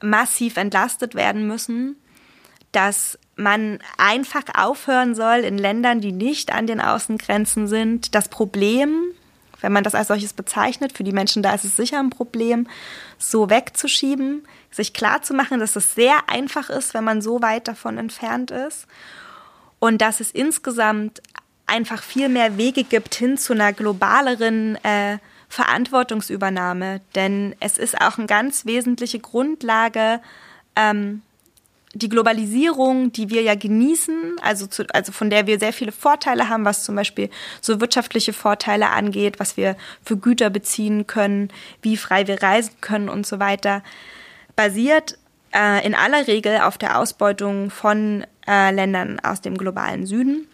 massiv 0.00 0.56
entlastet 0.56 1.14
werden 1.14 1.46
müssen, 1.46 1.96
dass 2.72 3.18
man 3.36 3.78
einfach 3.98 4.44
aufhören 4.54 5.14
soll 5.14 5.40
in 5.40 5.58
Ländern, 5.58 6.00
die 6.00 6.12
nicht 6.12 6.52
an 6.52 6.66
den 6.66 6.80
Außengrenzen 6.80 7.66
sind, 7.68 8.14
das 8.14 8.28
Problem, 8.28 9.07
wenn 9.60 9.72
man 9.72 9.84
das 9.84 9.94
als 9.94 10.08
solches 10.08 10.32
bezeichnet, 10.32 10.92
für 10.92 11.04
die 11.04 11.12
Menschen 11.12 11.42
da 11.42 11.54
ist 11.54 11.64
es 11.64 11.76
sicher 11.76 11.98
ein 11.98 12.10
Problem, 12.10 12.66
so 13.18 13.50
wegzuschieben, 13.50 14.46
sich 14.70 14.92
klarzumachen, 14.92 15.60
dass 15.60 15.76
es 15.76 15.94
sehr 15.94 16.28
einfach 16.28 16.70
ist, 16.70 16.94
wenn 16.94 17.04
man 17.04 17.22
so 17.22 17.42
weit 17.42 17.68
davon 17.68 17.98
entfernt 17.98 18.50
ist 18.50 18.86
und 19.78 20.00
dass 20.00 20.20
es 20.20 20.30
insgesamt 20.30 21.22
einfach 21.66 22.02
viel 22.02 22.28
mehr 22.28 22.56
Wege 22.56 22.84
gibt 22.84 23.14
hin 23.14 23.36
zu 23.36 23.52
einer 23.52 23.72
globaleren 23.72 24.76
äh, 24.84 25.18
Verantwortungsübernahme. 25.48 27.00
Denn 27.14 27.54
es 27.60 27.78
ist 27.78 28.00
auch 28.00 28.18
eine 28.18 28.26
ganz 28.26 28.66
wesentliche 28.66 29.18
Grundlage, 29.18 30.20
ähm, 30.76 31.22
die 31.94 32.08
Globalisierung, 32.08 33.12
die 33.12 33.30
wir 33.30 33.42
ja 33.42 33.54
genießen, 33.54 34.36
also, 34.42 34.66
zu, 34.66 34.84
also 34.92 35.12
von 35.12 35.30
der 35.30 35.46
wir 35.46 35.58
sehr 35.58 35.72
viele 35.72 35.92
Vorteile 35.92 36.48
haben, 36.48 36.64
was 36.64 36.84
zum 36.84 36.94
Beispiel 36.94 37.30
so 37.60 37.80
wirtschaftliche 37.80 38.32
Vorteile 38.32 38.90
angeht, 38.90 39.40
was 39.40 39.56
wir 39.56 39.76
für 40.04 40.16
Güter 40.16 40.50
beziehen 40.50 41.06
können, 41.06 41.50
wie 41.80 41.96
frei 41.96 42.26
wir 42.26 42.42
reisen 42.42 42.74
können 42.80 43.08
und 43.08 43.26
so 43.26 43.38
weiter, 43.38 43.82
basiert 44.54 45.18
äh, 45.54 45.84
in 45.86 45.94
aller 45.94 46.26
Regel 46.26 46.58
auf 46.58 46.76
der 46.76 46.98
Ausbeutung 46.98 47.70
von 47.70 48.26
äh, 48.46 48.70
Ländern 48.70 49.18
aus 49.20 49.40
dem 49.40 49.56
globalen 49.56 50.06
Süden. 50.06 50.46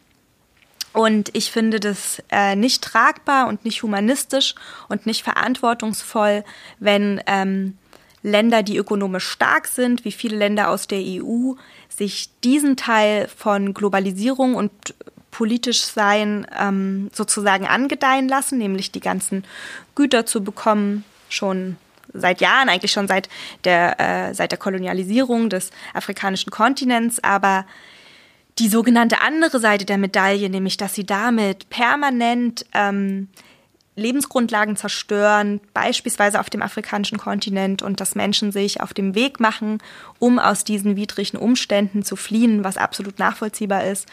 Und 0.92 1.34
ich 1.34 1.50
finde 1.50 1.80
das 1.80 2.22
äh, 2.30 2.54
nicht 2.54 2.84
tragbar 2.84 3.48
und 3.48 3.64
nicht 3.64 3.82
humanistisch 3.82 4.54
und 4.88 5.06
nicht 5.06 5.24
verantwortungsvoll, 5.24 6.44
wenn 6.78 7.20
ähm, 7.26 7.76
Länder, 8.24 8.62
die 8.62 8.78
ökonomisch 8.78 9.28
stark 9.28 9.66
sind, 9.66 10.04
wie 10.06 10.10
viele 10.10 10.37
Länder 10.37 10.70
aus 10.70 10.88
der 10.88 10.98
EU, 10.98 11.52
sich 11.90 12.30
diesen 12.42 12.76
Teil 12.76 13.28
von 13.28 13.74
Globalisierung 13.74 14.54
und 14.54 14.72
politisch 15.30 15.82
sein 15.82 16.46
ähm, 16.58 17.10
sozusagen 17.12 17.66
angedeihen 17.66 18.26
lassen, 18.26 18.58
nämlich 18.58 18.90
die 18.92 19.00
ganzen 19.00 19.44
Güter 19.94 20.24
zu 20.24 20.42
bekommen, 20.42 21.04
schon 21.28 21.76
seit 22.14 22.40
Jahren, 22.40 22.68
eigentlich 22.68 22.92
schon 22.92 23.08
seit 23.08 23.29
der, 23.64 24.00
äh, 24.00 24.35
seit 24.35 24.52
der 24.52 24.58
Kolonialisierung 24.58 25.50
des 25.50 25.70
afrikanischen 25.92 26.50
Kontinents, 26.50 27.22
aber 27.22 27.66
die 28.58 28.68
sogenannte 28.68 29.20
andere 29.20 29.60
Seite 29.60 29.85
der 29.85 29.98
Medaille, 29.98 30.48
nämlich 30.48 30.77
dass 30.79 30.94
sie 30.94 31.04
damit 31.04 31.68
permanent 31.68 32.64
ähm, 32.72 33.29
Lebensgrundlagen 33.96 34.76
zerstören, 34.76 35.60
beispielsweise 35.72 36.40
auf 36.40 36.50
dem 36.50 36.62
afrikanischen 36.62 37.18
Kontinent 37.18 37.82
und 37.82 38.00
dass 38.00 38.16
Menschen 38.16 38.50
sich 38.50 38.80
auf 38.80 38.92
dem 38.92 39.14
Weg 39.14 39.38
machen, 39.38 39.78
um 40.18 40.38
aus 40.38 40.64
diesen 40.64 40.96
widrigen 40.96 41.38
Umständen 41.38 42.02
zu 42.02 42.16
fliehen, 42.16 42.64
was 42.64 42.76
absolut 42.76 43.18
nachvollziehbar 43.18 43.84
ist, 43.84 44.08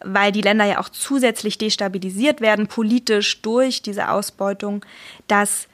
weil 0.00 0.30
die 0.30 0.42
Länder 0.42 0.64
ja 0.64 0.78
auch 0.80 0.88
zusätzlich 0.88 1.58
destabilisiert 1.58 2.40
werden 2.40 2.68
politisch 2.68 3.42
durch 3.42 3.82
diese 3.82 4.10
Ausbeutung, 4.10 4.84
dass 5.26 5.66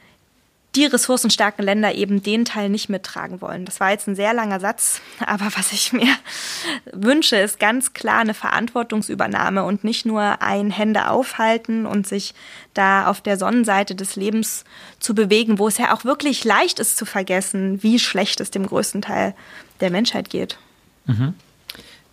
die 0.75 0.87
ressourcenstarken 0.87 1.64
Länder 1.64 1.95
eben 1.95 2.22
den 2.22 2.45
Teil 2.45 2.68
nicht 2.68 2.89
mittragen 2.89 3.41
wollen. 3.41 3.64
Das 3.64 3.81
war 3.81 3.91
jetzt 3.91 4.09
ein 4.09 4.16
sehr 4.16 4.35
langer 4.35 4.61
Satz, 4.61 5.01
aber 5.20 5.47
was 5.57 5.72
ich 5.72 5.93
mir 5.93 6.09
wünsche, 6.93 7.37
ist 7.37 7.59
ganz 7.61 7.93
klar 7.93 8.20
eine 8.20 8.35
Verantwortungsübernahme 8.35 9.64
und 9.64 9.85
nicht 9.85 10.07
nur 10.07 10.43
ein 10.43 10.70
Hände 10.70 11.09
aufhalten 11.09 11.87
und 11.87 12.07
sich 12.07 12.35
da 12.75 13.07
auf 13.07 13.20
der 13.20 13.39
Sonnenseite 13.39 13.95
des 13.95 14.16
Lebens 14.16 14.64
zu 14.99 15.14
bewegen, 15.14 15.59
wo 15.59 15.68
es 15.68 15.79
ja 15.79 15.95
auch 15.95 16.05
wirklich 16.05 16.45
leicht 16.45 16.81
ist 16.81 16.97
zu 16.97 17.07
vergessen, 17.07 17.83
wie 17.83 17.99
schlecht 17.99 18.41
es 18.41 18.51
dem 18.51 18.66
größten 18.66 19.03
Teil 19.03 19.35
der 19.81 19.91
Menschheit 19.91 20.31
geht. 20.31 20.59
Mhm. 21.07 21.35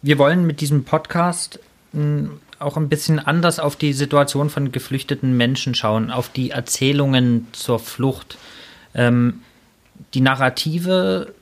Wir 0.02 0.18
wollen 0.18 0.46
mit 0.46 0.62
diesem 0.62 0.84
Podcast 0.84 1.60
auch 2.62 2.78
ein 2.78 2.90
bisschen 2.90 3.20
anders 3.20 3.60
auf 3.60 3.76
die 3.76 3.94
Situation 3.94 4.50
von 4.50 4.72
geflüchteten 4.72 5.36
Menschen 5.36 5.76
schauen, 5.76 6.12
auf 6.12 6.30
die 6.30 6.52
Erzählungen 6.52 7.48
zur 7.52 7.80
Flucht. 7.80 8.38
Ähm, 8.94 9.42
die 10.14 10.22
Narrative 10.22 11.34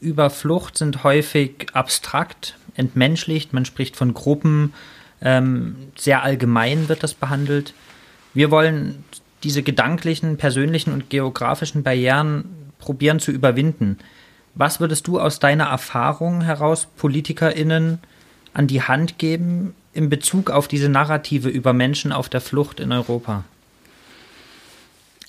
über 0.00 0.30
Flucht 0.30 0.78
sind 0.78 1.04
häufig 1.04 1.68
abstrakt, 1.72 2.56
entmenschlicht, 2.74 3.52
man 3.52 3.64
spricht 3.64 3.96
von 3.96 4.14
Gruppen, 4.14 4.74
ähm, 5.22 5.76
sehr 5.96 6.22
allgemein 6.22 6.88
wird 6.88 7.02
das 7.02 7.14
behandelt. 7.14 7.72
Wir 8.34 8.50
wollen 8.50 9.04
diese 9.42 9.62
gedanklichen, 9.62 10.36
persönlichen 10.36 10.92
und 10.92 11.10
geografischen 11.10 11.82
Barrieren 11.82 12.44
probieren 12.78 13.20
zu 13.20 13.30
überwinden. 13.30 13.98
Was 14.54 14.80
würdest 14.80 15.06
du 15.06 15.18
aus 15.18 15.38
deiner 15.38 15.64
Erfahrung 15.64 16.42
heraus 16.42 16.86
PolitikerInnen 16.96 17.98
an 18.52 18.66
die 18.66 18.82
Hand 18.82 19.18
geben 19.18 19.74
in 19.94 20.10
Bezug 20.10 20.50
auf 20.50 20.68
diese 20.68 20.88
Narrative 20.88 21.48
über 21.48 21.72
Menschen 21.72 22.12
auf 22.12 22.28
der 22.28 22.40
Flucht 22.40 22.80
in 22.80 22.92
Europa? 22.92 23.44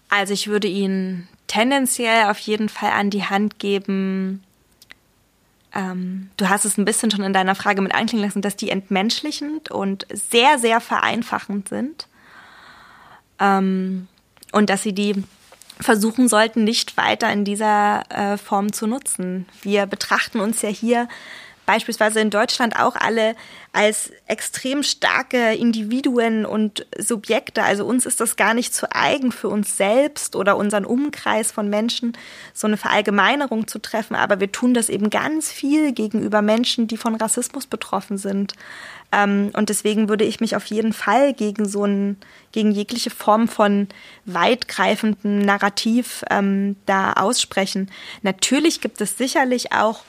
Also 0.09 0.34
ich 0.34 0.47
würde 0.47 0.68
Ihnen 0.68 1.28
tendenziell 1.47 2.30
auf 2.30 2.39
jeden 2.39 2.70
Fall 2.70 2.91
an 2.91 3.09
die 3.09 3.24
Hand 3.24 3.59
geben, 3.59 4.43
ähm, 5.76 6.30
du 6.38 6.47
hast 6.47 6.66
es 6.66 6.78
ein 6.78 6.86
bisschen 6.86 7.11
schon 7.11 7.24
in 7.24 7.34
deiner 7.34 7.53
Frage 7.53 7.82
mit 7.82 7.93
einklingen 7.93 8.26
lassen, 8.26 8.41
dass 8.41 8.55
die 8.55 8.70
entmenschlichend 8.70 9.70
und 9.70 10.07
sehr, 10.11 10.57
sehr 10.57 10.80
vereinfachend 10.80 11.68
sind. 11.68 12.07
Ähm, 13.39 14.07
und 14.53 14.70
dass 14.70 14.84
sie 14.84 14.93
die 14.93 15.24
versuchen 15.82 16.30
sollten, 16.30 16.63
nicht 16.63 16.95
weiter 16.95 17.32
in 17.32 17.43
dieser 17.43 18.03
äh, 18.09 18.38
Form 18.38 18.72
zu 18.72 18.88
nutzen. 18.88 19.45
Wir 19.61 19.86
betrachten 19.86 20.39
uns 20.39 20.61
ja 20.61 20.70
hier 20.70 21.09
beispielsweise 21.66 22.20
in 22.20 22.30
Deutschland 22.30 22.80
auch 22.80 22.95
alle 22.95 23.36
als 23.74 24.11
extrem 24.28 24.84
starke 24.84 25.53
Individuen 25.53 26.45
und 26.45 26.86
Subjekte. 26.97 27.63
Also 27.63 27.86
uns 27.86 28.05
ist 28.05 28.20
das 28.22 28.36
gar 28.36 28.53
nicht 28.53 28.74
zu 28.74 28.88
eigen 28.95 29.32
für 29.32 29.49
uns 29.49 29.76
selbst 29.76 30.36
oder 30.36 30.57
unseren 30.57 30.86
Umkreis 30.86 31.51
von 31.51 31.70
Menschen, 31.70 32.18
so 32.53 32.68
eine 32.68 32.78
Verallgemeinerung 32.78 33.68
zu 33.68 33.80
treffen. 33.80 34.16
Aber 34.16 34.39
wir 34.39 34.51
tun 34.51 34.74
das 34.74 34.89
eben 34.89 35.09
ganz 35.09 35.51
viel 35.51 35.91
gegenüber 35.91 36.41
Menschen, 36.41 36.88
die 36.88 36.97
von 36.97 37.16
Rassismus 37.16 37.68
betroffen 37.68 38.18
sind. 38.18 38.53
Ähm, 39.11 39.51
und 39.53 39.70
deswegen 39.70 40.09
würde 40.09 40.26
ich 40.26 40.39
mich 40.39 40.55
auf 40.55 40.66
jeden 40.66 40.93
Fall 40.93 41.34
gegen 41.34 41.68
so 41.68 41.86
ein, 41.86 42.18
gegen 42.51 42.72
jegliche 42.72 43.09
Form 43.09 43.47
von 43.47 43.88
weitgreifendem 44.26 45.39
Narrativ 45.39 46.24
ähm, 46.30 46.76
da 46.86 47.13
aussprechen. 47.13 47.91
Natürlich 48.22 48.82
gibt 48.82 49.01
es 49.01 49.18
sicherlich 49.18 49.72
auch 49.72 50.03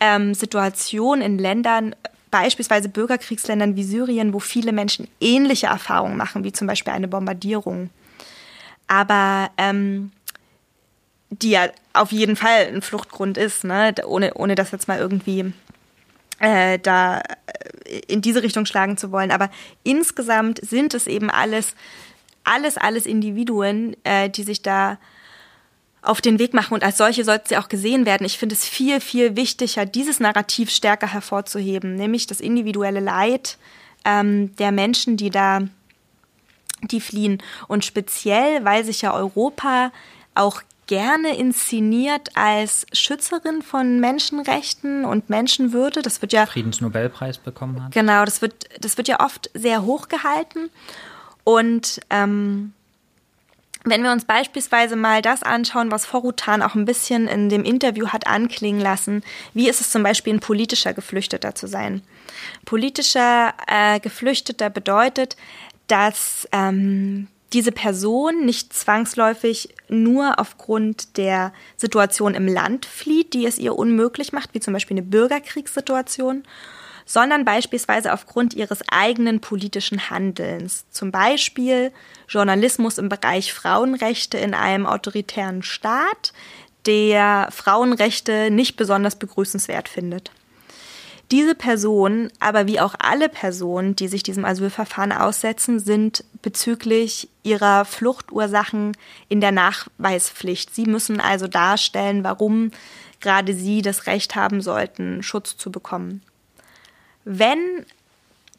ähm, 0.00 0.34
Situation 0.34 1.20
in 1.20 1.38
Ländern, 1.38 1.94
beispielsweise 2.30 2.88
Bürgerkriegsländern 2.88 3.76
wie 3.76 3.84
Syrien, 3.84 4.32
wo 4.32 4.38
viele 4.38 4.72
Menschen 4.72 5.08
ähnliche 5.20 5.66
Erfahrungen 5.66 6.16
machen, 6.16 6.44
wie 6.44 6.52
zum 6.52 6.66
Beispiel 6.66 6.92
eine 6.92 7.08
Bombardierung. 7.08 7.90
Aber 8.86 9.50
ähm, 9.58 10.12
die 11.30 11.50
ja 11.50 11.68
auf 11.92 12.12
jeden 12.12 12.36
Fall 12.36 12.68
ein 12.68 12.82
Fluchtgrund 12.82 13.36
ist, 13.36 13.64
ne? 13.64 13.94
ohne, 14.06 14.34
ohne 14.34 14.54
das 14.54 14.70
jetzt 14.70 14.88
mal 14.88 14.98
irgendwie 14.98 15.52
äh, 16.38 16.78
da 16.78 17.18
äh, 17.18 17.98
in 18.06 18.22
diese 18.22 18.42
Richtung 18.42 18.66
schlagen 18.66 18.96
zu 18.96 19.12
wollen. 19.12 19.30
Aber 19.30 19.50
insgesamt 19.82 20.60
sind 20.62 20.94
es 20.94 21.06
eben 21.06 21.30
alles, 21.30 21.74
alles, 22.44 22.78
alles 22.78 23.06
Individuen, 23.06 23.96
äh, 24.04 24.30
die 24.30 24.42
sich 24.42 24.62
da 24.62 24.98
auf 26.02 26.20
den 26.20 26.38
Weg 26.38 26.54
machen 26.54 26.74
und 26.74 26.84
als 26.84 26.98
solche 26.98 27.24
sollten 27.24 27.48
sie 27.48 27.56
auch 27.56 27.68
gesehen 27.68 28.06
werden. 28.06 28.24
Ich 28.24 28.38
finde 28.38 28.54
es 28.54 28.66
viel, 28.66 29.00
viel 29.00 29.36
wichtiger, 29.36 29.84
dieses 29.84 30.20
Narrativ 30.20 30.70
stärker 30.70 31.12
hervorzuheben, 31.12 31.96
nämlich 31.96 32.26
das 32.26 32.40
individuelle 32.40 33.00
Leid 33.00 33.58
ähm, 34.04 34.54
der 34.56 34.72
Menschen, 34.72 35.16
die 35.16 35.30
da, 35.30 35.60
die 36.82 37.00
fliehen. 37.00 37.42
Und 37.66 37.84
speziell, 37.84 38.64
weil 38.64 38.84
sich 38.84 39.02
ja 39.02 39.12
Europa 39.12 39.90
auch 40.34 40.62
gerne 40.86 41.36
inszeniert 41.36 42.30
als 42.34 42.86
Schützerin 42.92 43.62
von 43.62 44.00
Menschenrechten 44.00 45.04
und 45.04 45.28
Menschenwürde. 45.28 46.02
Das 46.02 46.22
wird 46.22 46.32
ja 46.32 46.46
Friedensnobelpreis 46.46 47.38
bekommen 47.38 47.84
hat. 47.84 47.92
Genau, 47.92 48.24
das 48.24 48.40
wird 48.40 48.64
das 48.80 48.96
wird 48.96 49.06
ja 49.06 49.20
oft 49.20 49.50
sehr 49.54 49.82
hoch 49.82 50.08
gehalten 50.08 50.70
und 51.44 52.00
ähm, 52.08 52.72
wenn 53.90 54.02
wir 54.02 54.12
uns 54.12 54.24
beispielsweise 54.24 54.96
mal 54.96 55.22
das 55.22 55.42
anschauen, 55.42 55.90
was 55.90 56.06
Forutan 56.06 56.62
auch 56.62 56.74
ein 56.74 56.84
bisschen 56.84 57.28
in 57.28 57.48
dem 57.48 57.64
Interview 57.64 58.08
hat 58.08 58.26
anklingen 58.26 58.80
lassen, 58.80 59.22
wie 59.54 59.68
ist 59.68 59.80
es 59.80 59.90
zum 59.90 60.02
Beispiel 60.02 60.34
ein 60.34 60.40
politischer 60.40 60.94
Geflüchteter 60.94 61.54
zu 61.54 61.66
sein? 61.66 62.02
Politischer 62.64 63.54
äh, 63.66 64.00
Geflüchteter 64.00 64.70
bedeutet, 64.70 65.36
dass 65.86 66.48
ähm, 66.52 67.28
diese 67.52 67.72
Person 67.72 68.44
nicht 68.44 68.72
zwangsläufig 68.74 69.74
nur 69.88 70.38
aufgrund 70.38 71.16
der 71.16 71.52
Situation 71.76 72.34
im 72.34 72.46
Land 72.46 72.84
flieht, 72.84 73.32
die 73.32 73.46
es 73.46 73.58
ihr 73.58 73.74
unmöglich 73.74 74.32
macht, 74.32 74.52
wie 74.52 74.60
zum 74.60 74.74
Beispiel 74.74 74.96
eine 74.98 75.06
Bürgerkriegssituation, 75.06 76.44
sondern 77.08 77.46
beispielsweise 77.46 78.12
aufgrund 78.12 78.52
ihres 78.52 78.80
eigenen 78.92 79.40
politischen 79.40 80.10
Handelns. 80.10 80.84
Zum 80.90 81.10
Beispiel 81.10 81.90
Journalismus 82.28 82.98
im 82.98 83.08
Bereich 83.08 83.54
Frauenrechte 83.54 84.36
in 84.36 84.52
einem 84.52 84.84
autoritären 84.84 85.62
Staat, 85.62 86.34
der 86.84 87.48
Frauenrechte 87.50 88.50
nicht 88.50 88.76
besonders 88.76 89.16
begrüßenswert 89.16 89.88
findet. 89.88 90.30
Diese 91.30 91.54
Personen, 91.54 92.30
aber 92.40 92.66
wie 92.66 92.78
auch 92.78 92.94
alle 92.98 93.30
Personen, 93.30 93.96
die 93.96 94.08
sich 94.08 94.22
diesem 94.22 94.44
Asylverfahren 94.44 95.12
aussetzen, 95.12 95.80
sind 95.80 96.24
bezüglich 96.42 97.30
ihrer 97.42 97.86
Fluchtursachen 97.86 98.94
in 99.30 99.40
der 99.40 99.52
Nachweispflicht. 99.52 100.74
Sie 100.74 100.84
müssen 100.84 101.20
also 101.20 101.46
darstellen, 101.46 102.22
warum 102.22 102.70
gerade 103.20 103.54
sie 103.54 103.80
das 103.80 104.06
Recht 104.06 104.36
haben 104.36 104.60
sollten, 104.60 105.22
Schutz 105.22 105.56
zu 105.56 105.72
bekommen 105.72 106.22
wenn 107.28 107.84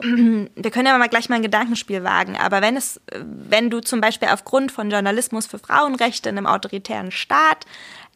wir 0.00 0.70
können 0.70 0.86
ja 0.86 0.96
mal 0.96 1.08
gleich 1.08 1.28
mal 1.28 1.36
ein 1.36 1.42
Gedankenspiel 1.42 2.02
wagen, 2.04 2.36
aber 2.36 2.62
wenn 2.62 2.76
es, 2.76 3.00
wenn 3.12 3.68
du 3.68 3.80
zum 3.80 4.00
Beispiel 4.00 4.28
aufgrund 4.28 4.72
von 4.72 4.90
Journalismus 4.90 5.46
für 5.46 5.58
Frauenrechte 5.58 6.30
in 6.30 6.38
einem 6.38 6.46
autoritären 6.46 7.10
Staat 7.10 7.66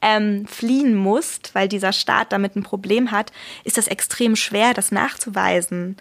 ähm, 0.00 0.46
fliehen 0.46 0.94
musst, 0.94 1.54
weil 1.54 1.68
dieser 1.68 1.92
Staat 1.92 2.32
damit 2.32 2.56
ein 2.56 2.62
Problem 2.62 3.10
hat, 3.10 3.32
ist 3.64 3.76
das 3.76 3.88
extrem 3.88 4.36
schwer, 4.36 4.74
das 4.74 4.92
nachzuweisen. 4.92 5.96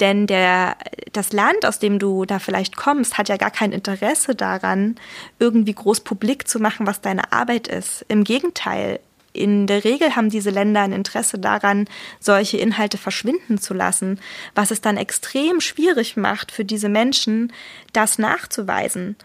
Denn 0.00 0.26
der, 0.26 0.76
das 1.12 1.32
Land, 1.32 1.66
aus 1.66 1.78
dem 1.78 1.98
du 1.98 2.24
da 2.24 2.38
vielleicht 2.38 2.76
kommst, 2.76 3.18
hat 3.18 3.28
ja 3.28 3.36
gar 3.36 3.50
kein 3.50 3.72
Interesse 3.72 4.34
daran, 4.34 4.96
irgendwie 5.38 5.74
groß 5.74 6.00
publik 6.00 6.48
zu 6.48 6.60
machen, 6.60 6.86
was 6.86 7.00
deine 7.00 7.32
Arbeit 7.32 7.68
ist. 7.68 8.04
Im 8.08 8.24
Gegenteil, 8.24 9.00
in 9.32 9.66
der 9.66 9.84
Regel 9.84 10.16
haben 10.16 10.30
diese 10.30 10.50
Länder 10.50 10.82
ein 10.82 10.92
Interesse 10.92 11.38
daran, 11.38 11.88
solche 12.20 12.58
Inhalte 12.58 12.98
verschwinden 12.98 13.58
zu 13.58 13.74
lassen, 13.74 14.20
was 14.54 14.70
es 14.70 14.80
dann 14.80 14.96
extrem 14.96 15.60
schwierig 15.60 16.16
macht 16.16 16.50
für 16.52 16.64
diese 16.64 16.88
Menschen, 16.88 17.52
das 17.92 18.18
nachzuweisen. 18.18 19.16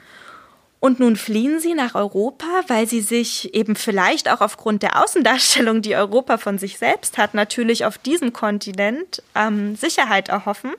Und 0.79 0.99
nun 0.99 1.15
fliehen 1.15 1.61
sie 1.61 1.75
nach 1.75 1.95
Europa, 1.95 2.45
weil 2.67 2.87
sie 2.87 2.99
sich 2.99 3.53
eben 3.55 3.77
vielleicht 3.77 4.29
auch 4.29 4.41
aufgrund 4.41 4.83
der 4.83 5.01
Außendarstellung, 5.01 5.81
die 5.81 5.95
Europa 5.95 6.37
von 6.37 6.57
sich 6.57 6.77
selbst 6.77 7.17
hat, 7.17 7.33
natürlich 7.33 7.85
auf 7.85 7.97
diesem 7.97 8.33
Kontinent 8.33 9.23
ähm, 9.33 9.77
Sicherheit 9.77 10.27
erhoffen 10.27 10.73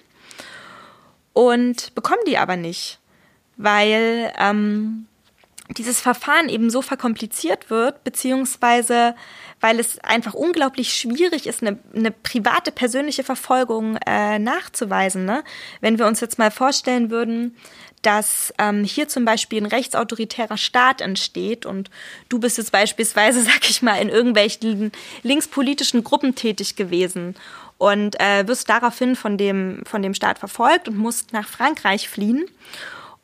und 1.33 1.95
bekommen 1.95 2.20
die 2.27 2.37
aber 2.37 2.57
nicht, 2.57 2.99
weil 3.57 4.31
ähm, 4.39 5.07
dieses 5.71 6.01
Verfahren 6.01 6.49
eben 6.49 6.71
so 6.71 6.83
verkompliziert 6.83 7.71
wird, 7.71 8.05
beziehungsweise 8.05 9.15
weil 9.61 9.81
es 9.81 9.99
einfach 10.01 10.35
unglaublich 10.35 10.93
schwierig 10.93 11.47
ist, 11.47 11.62
eine, 11.62 11.79
eine 11.95 12.11
private, 12.11 12.71
persönliche 12.71 13.25
Verfolgung 13.25 13.97
äh, 14.07 14.39
nachzuweisen. 14.39 15.25
Ne? 15.25 15.43
Wenn 15.81 15.99
wir 15.99 16.07
uns 16.07 16.21
jetzt 16.21 16.39
mal 16.39 16.51
vorstellen 16.51 17.11
würden, 17.11 17.57
dass 18.03 18.53
ähm, 18.59 18.85
hier 18.85 19.09
zum 19.09 19.25
Beispiel 19.25 19.62
ein 19.62 19.67
rechtsautoritärer 19.67 20.59
Staat 20.59 21.01
entsteht 21.01 21.65
und 21.65 21.89
du 22.29 22.39
bist 22.39 22.59
jetzt 22.59 22.73
beispielsweise, 22.73 23.41
sag 23.43 23.69
ich 23.71 23.81
mal, 23.81 23.97
in 23.97 24.11
irgendwelchen 24.11 24.93
linkspolitischen 25.23 26.05
Gruppen 26.05 26.35
tätig 26.35 26.77
gewesen 26.77 27.35
und 27.79 28.21
äh, 28.21 28.47
wirst 28.47 28.69
daraufhin 28.69 29.17
von 29.17 29.39
dem, 29.39 29.83
von 29.87 30.03
dem 30.03 30.12
Staat 30.12 30.39
verfolgt 30.39 30.89
und 30.89 30.99
musst 30.99 31.33
nach 31.33 31.49
Frankreich 31.49 32.09
fliehen 32.09 32.45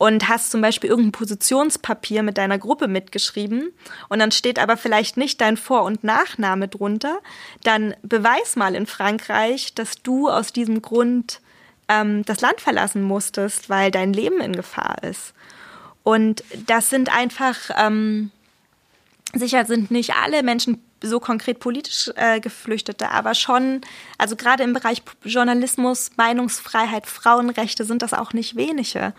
und 0.01 0.31
hast 0.31 0.51
zum 0.51 0.63
Beispiel 0.63 0.89
irgendein 0.89 1.13
Positionspapier 1.13 2.23
mit 2.23 2.39
deiner 2.39 2.57
Gruppe 2.57 2.89
mitgeschrieben 2.89 3.71
und 4.09 4.19
dann 4.19 4.33
steht 4.33 4.59
aber 4.59 4.79
vielleicht 4.79 5.19
nicht 5.19 5.43
dein 5.43 5.59
Vor- 5.59 5.83
und 5.83 6.05
Nachname 6.05 6.69
drunter, 6.69 7.19
dann 7.65 7.95
beweis 8.03 8.57
mal 8.57 8.75
in 8.75 8.87
Frankreich, 8.87 9.75
dass 9.75 10.03
du 10.03 10.31
aus 10.31 10.55
diesem 10.55 10.81
Grund 10.81 11.43
ähm, 11.89 12.25
das 12.25 12.41
Land 12.41 12.63
verlassen 12.63 13.03
musstest, 13.03 13.69
weil 13.69 13.91
dein 13.91 14.15
Leben 14.15 14.41
in 14.41 14.57
Gefahr 14.57 15.03
ist. 15.03 15.35
Und 16.03 16.45
das 16.67 16.89
sind 16.89 17.15
einfach, 17.15 17.57
ähm, 17.77 18.31
sicher 19.35 19.65
sind 19.65 19.91
nicht 19.91 20.15
alle 20.15 20.43
Menschen 20.43 20.83
so 21.03 21.21
konkret 21.21 21.61
politisch 21.61 22.11
äh, 22.17 22.41
Geflüchtete, 22.41 23.11
aber 23.11 23.35
schon, 23.35 23.81
also 24.19 24.37
gerade 24.37 24.63
im 24.63 24.73
Bereich 24.73 25.03
Journalismus, 25.25 26.11
Meinungsfreiheit, 26.17 27.07
Frauenrechte 27.07 27.85
sind 27.85 28.03
das 28.03 28.13
auch 28.13 28.33
nicht 28.33 28.57
wenige. 28.57 29.15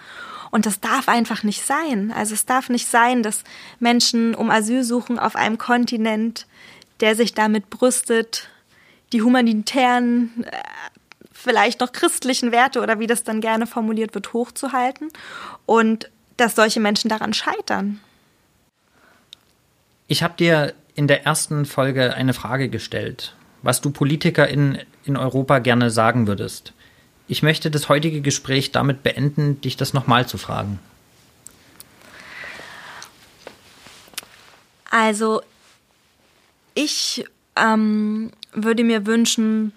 Und 0.52 0.66
das 0.66 0.80
darf 0.80 1.08
einfach 1.08 1.44
nicht 1.44 1.66
sein. 1.66 2.12
Also 2.16 2.34
es 2.34 2.46
darf 2.46 2.70
nicht 2.70 2.88
sein, 2.88 3.24
dass 3.24 3.44
Menschen 3.80 4.36
um 4.36 4.52
Asyl 4.52 4.84
suchen 4.84 5.18
auf 5.18 5.36
einem 5.36 5.58
Kontinent, 5.58 6.46
der 7.00 7.16
sich 7.16 7.34
damit 7.34 7.70
brüstet, 7.70 8.50
die 9.14 9.22
humanitären, 9.22 10.44
äh, 10.44 10.58
vielleicht 11.32 11.80
noch 11.80 11.92
christlichen 11.92 12.52
Werte 12.52 12.82
oder 12.82 13.00
wie 13.00 13.08
das 13.08 13.24
dann 13.24 13.42
gerne 13.42 13.66
formuliert 13.66 14.14
wird, 14.14 14.34
hochzuhalten 14.34 15.10
und 15.66 16.12
dass 16.38 16.56
solche 16.56 16.80
Menschen 16.80 17.10
daran 17.10 17.34
scheitern. 17.34 18.00
Ich 20.12 20.24
habe 20.24 20.34
dir 20.34 20.74
in 20.94 21.08
der 21.08 21.26
ersten 21.26 21.66
Folge 21.66 22.14
eine 22.14 22.34
Frage 22.34 22.68
gestellt, 22.68 23.34
was 23.62 23.80
du 23.80 23.92
PolitikerInnen 23.92 24.80
in 25.06 25.16
Europa 25.16 25.60
gerne 25.60 25.90
sagen 25.90 26.28
würdest. 26.28 26.74
Ich 27.30 27.44
möchte 27.44 27.72
das 27.72 27.88
heutige 27.88 28.20
Gespräch 28.20 28.74
damit 28.74 29.04
beenden, 29.04 29.62
dich 29.62 29.78
das 29.78 29.94
nochmal 29.94 30.28
zu 30.28 30.38
fragen. 30.38 30.80
Also, 34.90 35.44
ich 36.74 37.24
ähm, 37.56 38.32
würde 38.52 38.84
mir 38.84 39.06
wünschen, 39.06 39.72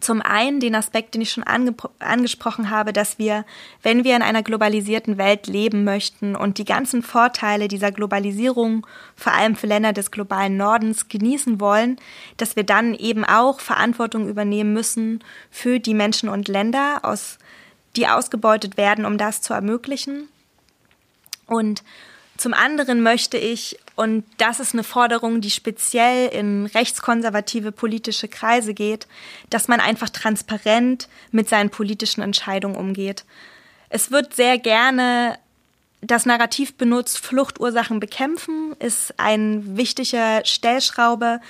zum 0.00 0.22
einen 0.22 0.60
den 0.60 0.74
Aspekt, 0.74 1.14
den 1.14 1.20
ich 1.20 1.30
schon 1.30 1.44
ange 1.44 1.74
angesprochen 1.98 2.70
habe, 2.70 2.92
dass 2.92 3.18
wir, 3.18 3.44
wenn 3.82 4.04
wir 4.04 4.16
in 4.16 4.22
einer 4.22 4.42
globalisierten 4.42 5.18
Welt 5.18 5.46
leben 5.46 5.84
möchten 5.84 6.34
und 6.34 6.58
die 6.58 6.64
ganzen 6.64 7.02
Vorteile 7.02 7.68
dieser 7.68 7.92
Globalisierung, 7.92 8.86
vor 9.16 9.32
allem 9.32 9.54
für 9.54 9.66
Länder 9.66 9.92
des 9.92 10.10
globalen 10.10 10.56
Nordens, 10.56 11.08
genießen 11.08 11.60
wollen, 11.60 11.96
dass 12.38 12.56
wir 12.56 12.64
dann 12.64 12.94
eben 12.94 13.24
auch 13.24 13.60
Verantwortung 13.60 14.28
übernehmen 14.28 14.72
müssen 14.72 15.22
für 15.50 15.78
die 15.78 15.94
Menschen 15.94 16.28
und 16.28 16.48
Länder, 16.48 17.00
aus, 17.02 17.38
die 17.96 18.08
ausgebeutet 18.08 18.76
werden, 18.76 19.04
um 19.04 19.18
das 19.18 19.42
zu 19.42 19.52
ermöglichen. 19.52 20.28
Und 21.46 21.82
zum 22.42 22.54
anderen 22.54 23.02
möchte 23.02 23.38
ich, 23.38 23.78
und 23.94 24.24
das 24.38 24.58
ist 24.58 24.72
eine 24.72 24.82
Forderung, 24.82 25.40
die 25.40 25.50
speziell 25.50 26.28
in 26.28 26.66
rechtskonservative 26.66 27.70
politische 27.70 28.26
Kreise 28.26 28.74
geht, 28.74 29.06
dass 29.48 29.68
man 29.68 29.78
einfach 29.78 30.08
transparent 30.08 31.08
mit 31.30 31.48
seinen 31.48 31.70
politischen 31.70 32.20
Entscheidungen 32.20 32.74
umgeht. 32.74 33.24
Es 33.90 34.10
wird 34.10 34.34
sehr 34.34 34.58
gerne 34.58 35.38
das 36.00 36.26
Narrativ 36.26 36.74
benutzt, 36.74 37.20
Fluchtursachen 37.20 38.00
bekämpfen, 38.00 38.74
ist 38.80 39.14
ein 39.18 39.76
wichtiger 39.76 40.44
Stellschraube 40.44 41.40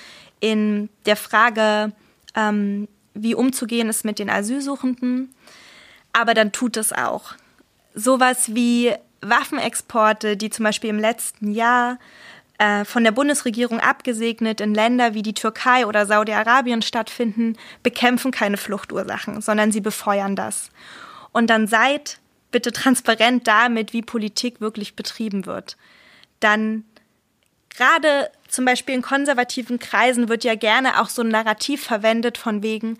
in 0.41 0.89
der 1.07 1.15
Frage, 1.15 1.91
ähm, 2.35 2.87
wie 3.15 3.33
umzugehen 3.33 3.89
ist 3.89 4.05
mit 4.05 4.19
den 4.19 4.29
Asylsuchenden. 4.29 5.33
Aber 6.11 6.35
dann 6.35 6.51
tut 6.51 6.77
es 6.77 6.93
auch. 6.93 7.33
Sowas 7.95 8.53
wie 8.53 8.93
Waffenexporte, 9.29 10.37
die 10.37 10.49
zum 10.49 10.63
Beispiel 10.63 10.89
im 10.89 10.99
letzten 10.99 11.51
Jahr 11.51 11.97
äh, 12.57 12.85
von 12.85 13.03
der 13.03 13.11
Bundesregierung 13.11 13.79
abgesegnet 13.79 14.61
in 14.61 14.73
Länder 14.73 15.13
wie 15.13 15.21
die 15.21 15.33
Türkei 15.33 15.85
oder 15.85 16.05
Saudi-Arabien 16.05 16.81
stattfinden, 16.81 17.57
bekämpfen 17.81 18.31
keine 18.31 18.57
Fluchtursachen, 18.57 19.41
sondern 19.41 19.71
sie 19.71 19.81
befeuern 19.81 20.35
das. 20.35 20.69
Und 21.31 21.49
dann 21.49 21.67
seid 21.67 22.19
bitte 22.51 22.71
transparent 22.71 23.47
damit, 23.47 23.93
wie 23.93 24.01
Politik 24.01 24.61
wirklich 24.61 24.95
betrieben 24.95 25.45
wird. 25.45 25.75
Dann 26.39 26.85
gerade 27.69 28.29
zum 28.47 28.65
Beispiel 28.65 28.95
in 28.95 29.01
konservativen 29.01 29.79
Kreisen 29.79 30.29
wird 30.29 30.43
ja 30.43 30.55
gerne 30.55 31.01
auch 31.01 31.09
so 31.09 31.23
ein 31.23 31.29
Narrativ 31.29 31.83
verwendet 31.83 32.37
von 32.37 32.61
wegen 32.61 32.99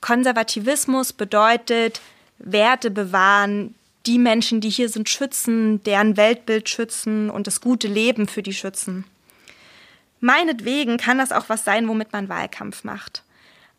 Konservativismus 0.00 1.12
bedeutet 1.12 2.00
Werte 2.38 2.90
bewahren, 2.90 3.74
die 4.06 4.18
Menschen, 4.18 4.60
die 4.60 4.70
hier 4.70 4.88
sind, 4.88 5.08
schützen, 5.08 5.82
deren 5.84 6.16
Weltbild 6.16 6.68
schützen 6.68 7.30
und 7.30 7.46
das 7.46 7.60
gute 7.60 7.88
Leben 7.88 8.28
für 8.28 8.42
die 8.42 8.54
schützen. 8.54 9.04
Meinetwegen 10.20 10.96
kann 10.96 11.18
das 11.18 11.32
auch 11.32 11.48
was 11.48 11.64
sein, 11.64 11.88
womit 11.88 12.12
man 12.12 12.28
Wahlkampf 12.28 12.84
macht. 12.84 13.22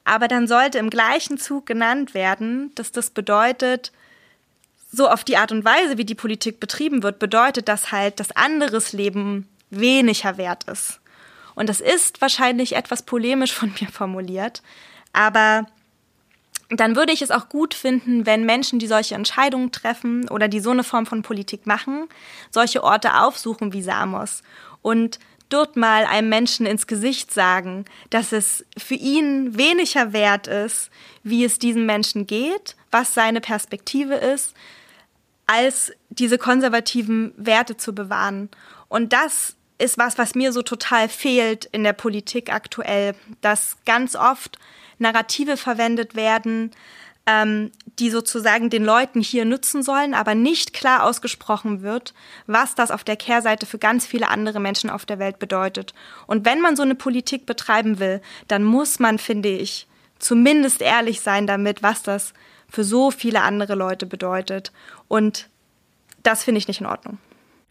Aber 0.04 0.28
dann 0.28 0.48
sollte 0.48 0.78
im 0.78 0.90
gleichen 0.90 1.38
Zug 1.38 1.66
genannt 1.66 2.14
werden, 2.14 2.72
dass 2.76 2.92
das 2.92 3.10
bedeutet, 3.10 3.92
so 4.92 5.10
auf 5.10 5.24
die 5.24 5.38
Art 5.38 5.52
und 5.52 5.66
Weise, 5.66 5.98
wie 5.98 6.06
die 6.06 6.16
Politik 6.16 6.60
betrieben 6.60 7.04
wird, 7.04 7.20
bedeutet 7.20 7.68
das 7.68 7.92
halt, 7.92 8.20
dass 8.20 8.32
anderes 8.32 8.94
Leben 8.94 9.48
weniger 9.70 10.38
wert 10.38 10.64
ist. 10.66 11.02
Und 11.56 11.68
das 11.68 11.82
ist 11.82 12.22
wahrscheinlich 12.22 12.76
etwas 12.76 13.02
polemisch 13.02 13.54
von 13.54 13.74
mir 13.82 13.90
formuliert, 13.90 14.62
aber 15.12 15.66
dann 16.70 16.96
würde 16.96 17.14
ich 17.14 17.22
es 17.22 17.32
auch 17.32 17.50
gut 17.50 17.74
finden, 17.74 18.26
wenn 18.26 18.46
Menschen, 18.46 18.80
die 18.80 18.88
solche 18.88 19.16
Entscheidungen 19.16 19.72
treffen 19.72 20.28
oder 20.30 20.48
die 20.48 20.60
so 20.60 20.72
eine 20.72 20.84
Form 20.84 21.06
von 21.06 21.22
Politik 21.22 21.66
machen, 21.66 22.08
solche 22.52 22.84
Orte 22.84 23.22
aufsuchen 23.22 23.72
wie 23.72 23.82
Samos 23.82 24.44
und 24.82 25.20
dort 25.50 25.78
mal 25.78 26.06
einem 26.06 26.30
Menschen 26.30 26.66
ins 26.66 26.88
Gesicht 26.88 27.34
sagen, 27.34 27.86
dass 28.10 28.34
es 28.34 28.66
für 28.78 28.96
ihn 28.96 29.58
weniger 29.58 30.12
wert 30.12 30.48
ist, 30.48 30.90
wie 31.24 31.46
es 31.46 31.58
diesem 31.58 31.86
Menschen 31.86 32.28
geht, 32.28 32.76
was 32.92 33.14
seine 33.14 33.40
Perspektive 33.40 34.16
ist, 34.16 34.54
als 35.46 35.94
diese 36.10 36.38
konservativen 36.38 37.34
Werte 37.38 37.78
zu 37.78 37.96
bewahren. 37.96 38.50
Und 38.90 39.14
das 39.14 39.56
ist 39.78 39.98
was, 39.98 40.18
was 40.18 40.36
mir 40.36 40.52
so 40.52 40.62
total 40.62 41.08
fehlt 41.08 41.66
in 41.66 41.84
der 41.84 41.94
Politik 41.94 42.52
aktuell, 42.52 43.16
dass 43.42 43.78
ganz 43.86 44.16
oft 44.16 44.58
Narrative 45.00 45.58
verwendet 45.58 46.16
werden, 46.16 46.72
ähm, 47.28 47.72
die 48.00 48.10
sozusagen 48.10 48.70
den 48.70 48.86
Leuten 48.86 49.22
hier 49.22 49.44
nützen 49.46 49.84
sollen, 49.84 50.14
aber 50.14 50.34
nicht 50.34 50.74
klar 50.74 51.04
ausgesprochen 51.04 51.82
wird, 51.82 52.14
was 52.48 52.74
das 52.74 52.90
auf 52.90 53.04
der 53.04 53.18
Kehrseite 53.18 53.66
für 53.66 53.78
ganz 53.78 54.06
viele 54.06 54.30
andere 54.30 54.60
Menschen 54.60 54.90
auf 54.90 55.06
der 55.06 55.20
Welt 55.20 55.38
bedeutet. 55.38 55.94
Und 56.26 56.46
wenn 56.46 56.62
man 56.62 56.76
so 56.76 56.84
eine 56.84 56.96
Politik 56.96 57.46
betreiben 57.46 58.00
will, 58.00 58.22
dann 58.48 58.64
muss 58.64 59.00
man, 59.00 59.20
finde 59.20 59.50
ich, 59.50 59.88
zumindest 60.20 60.82
ehrlich 60.82 61.22
sein 61.22 61.48
damit, 61.48 61.84
was 61.84 62.02
das 62.02 62.34
für 62.70 62.84
so 62.84 63.12
viele 63.12 63.42
andere 63.42 63.76
Leute 63.76 64.06
bedeutet. 64.06 64.72
Und 65.08 65.50
das 66.24 66.44
finde 66.44 66.60
ich 66.60 66.68
nicht 66.68 66.82
in 66.82 66.88
Ordnung. 66.88 67.18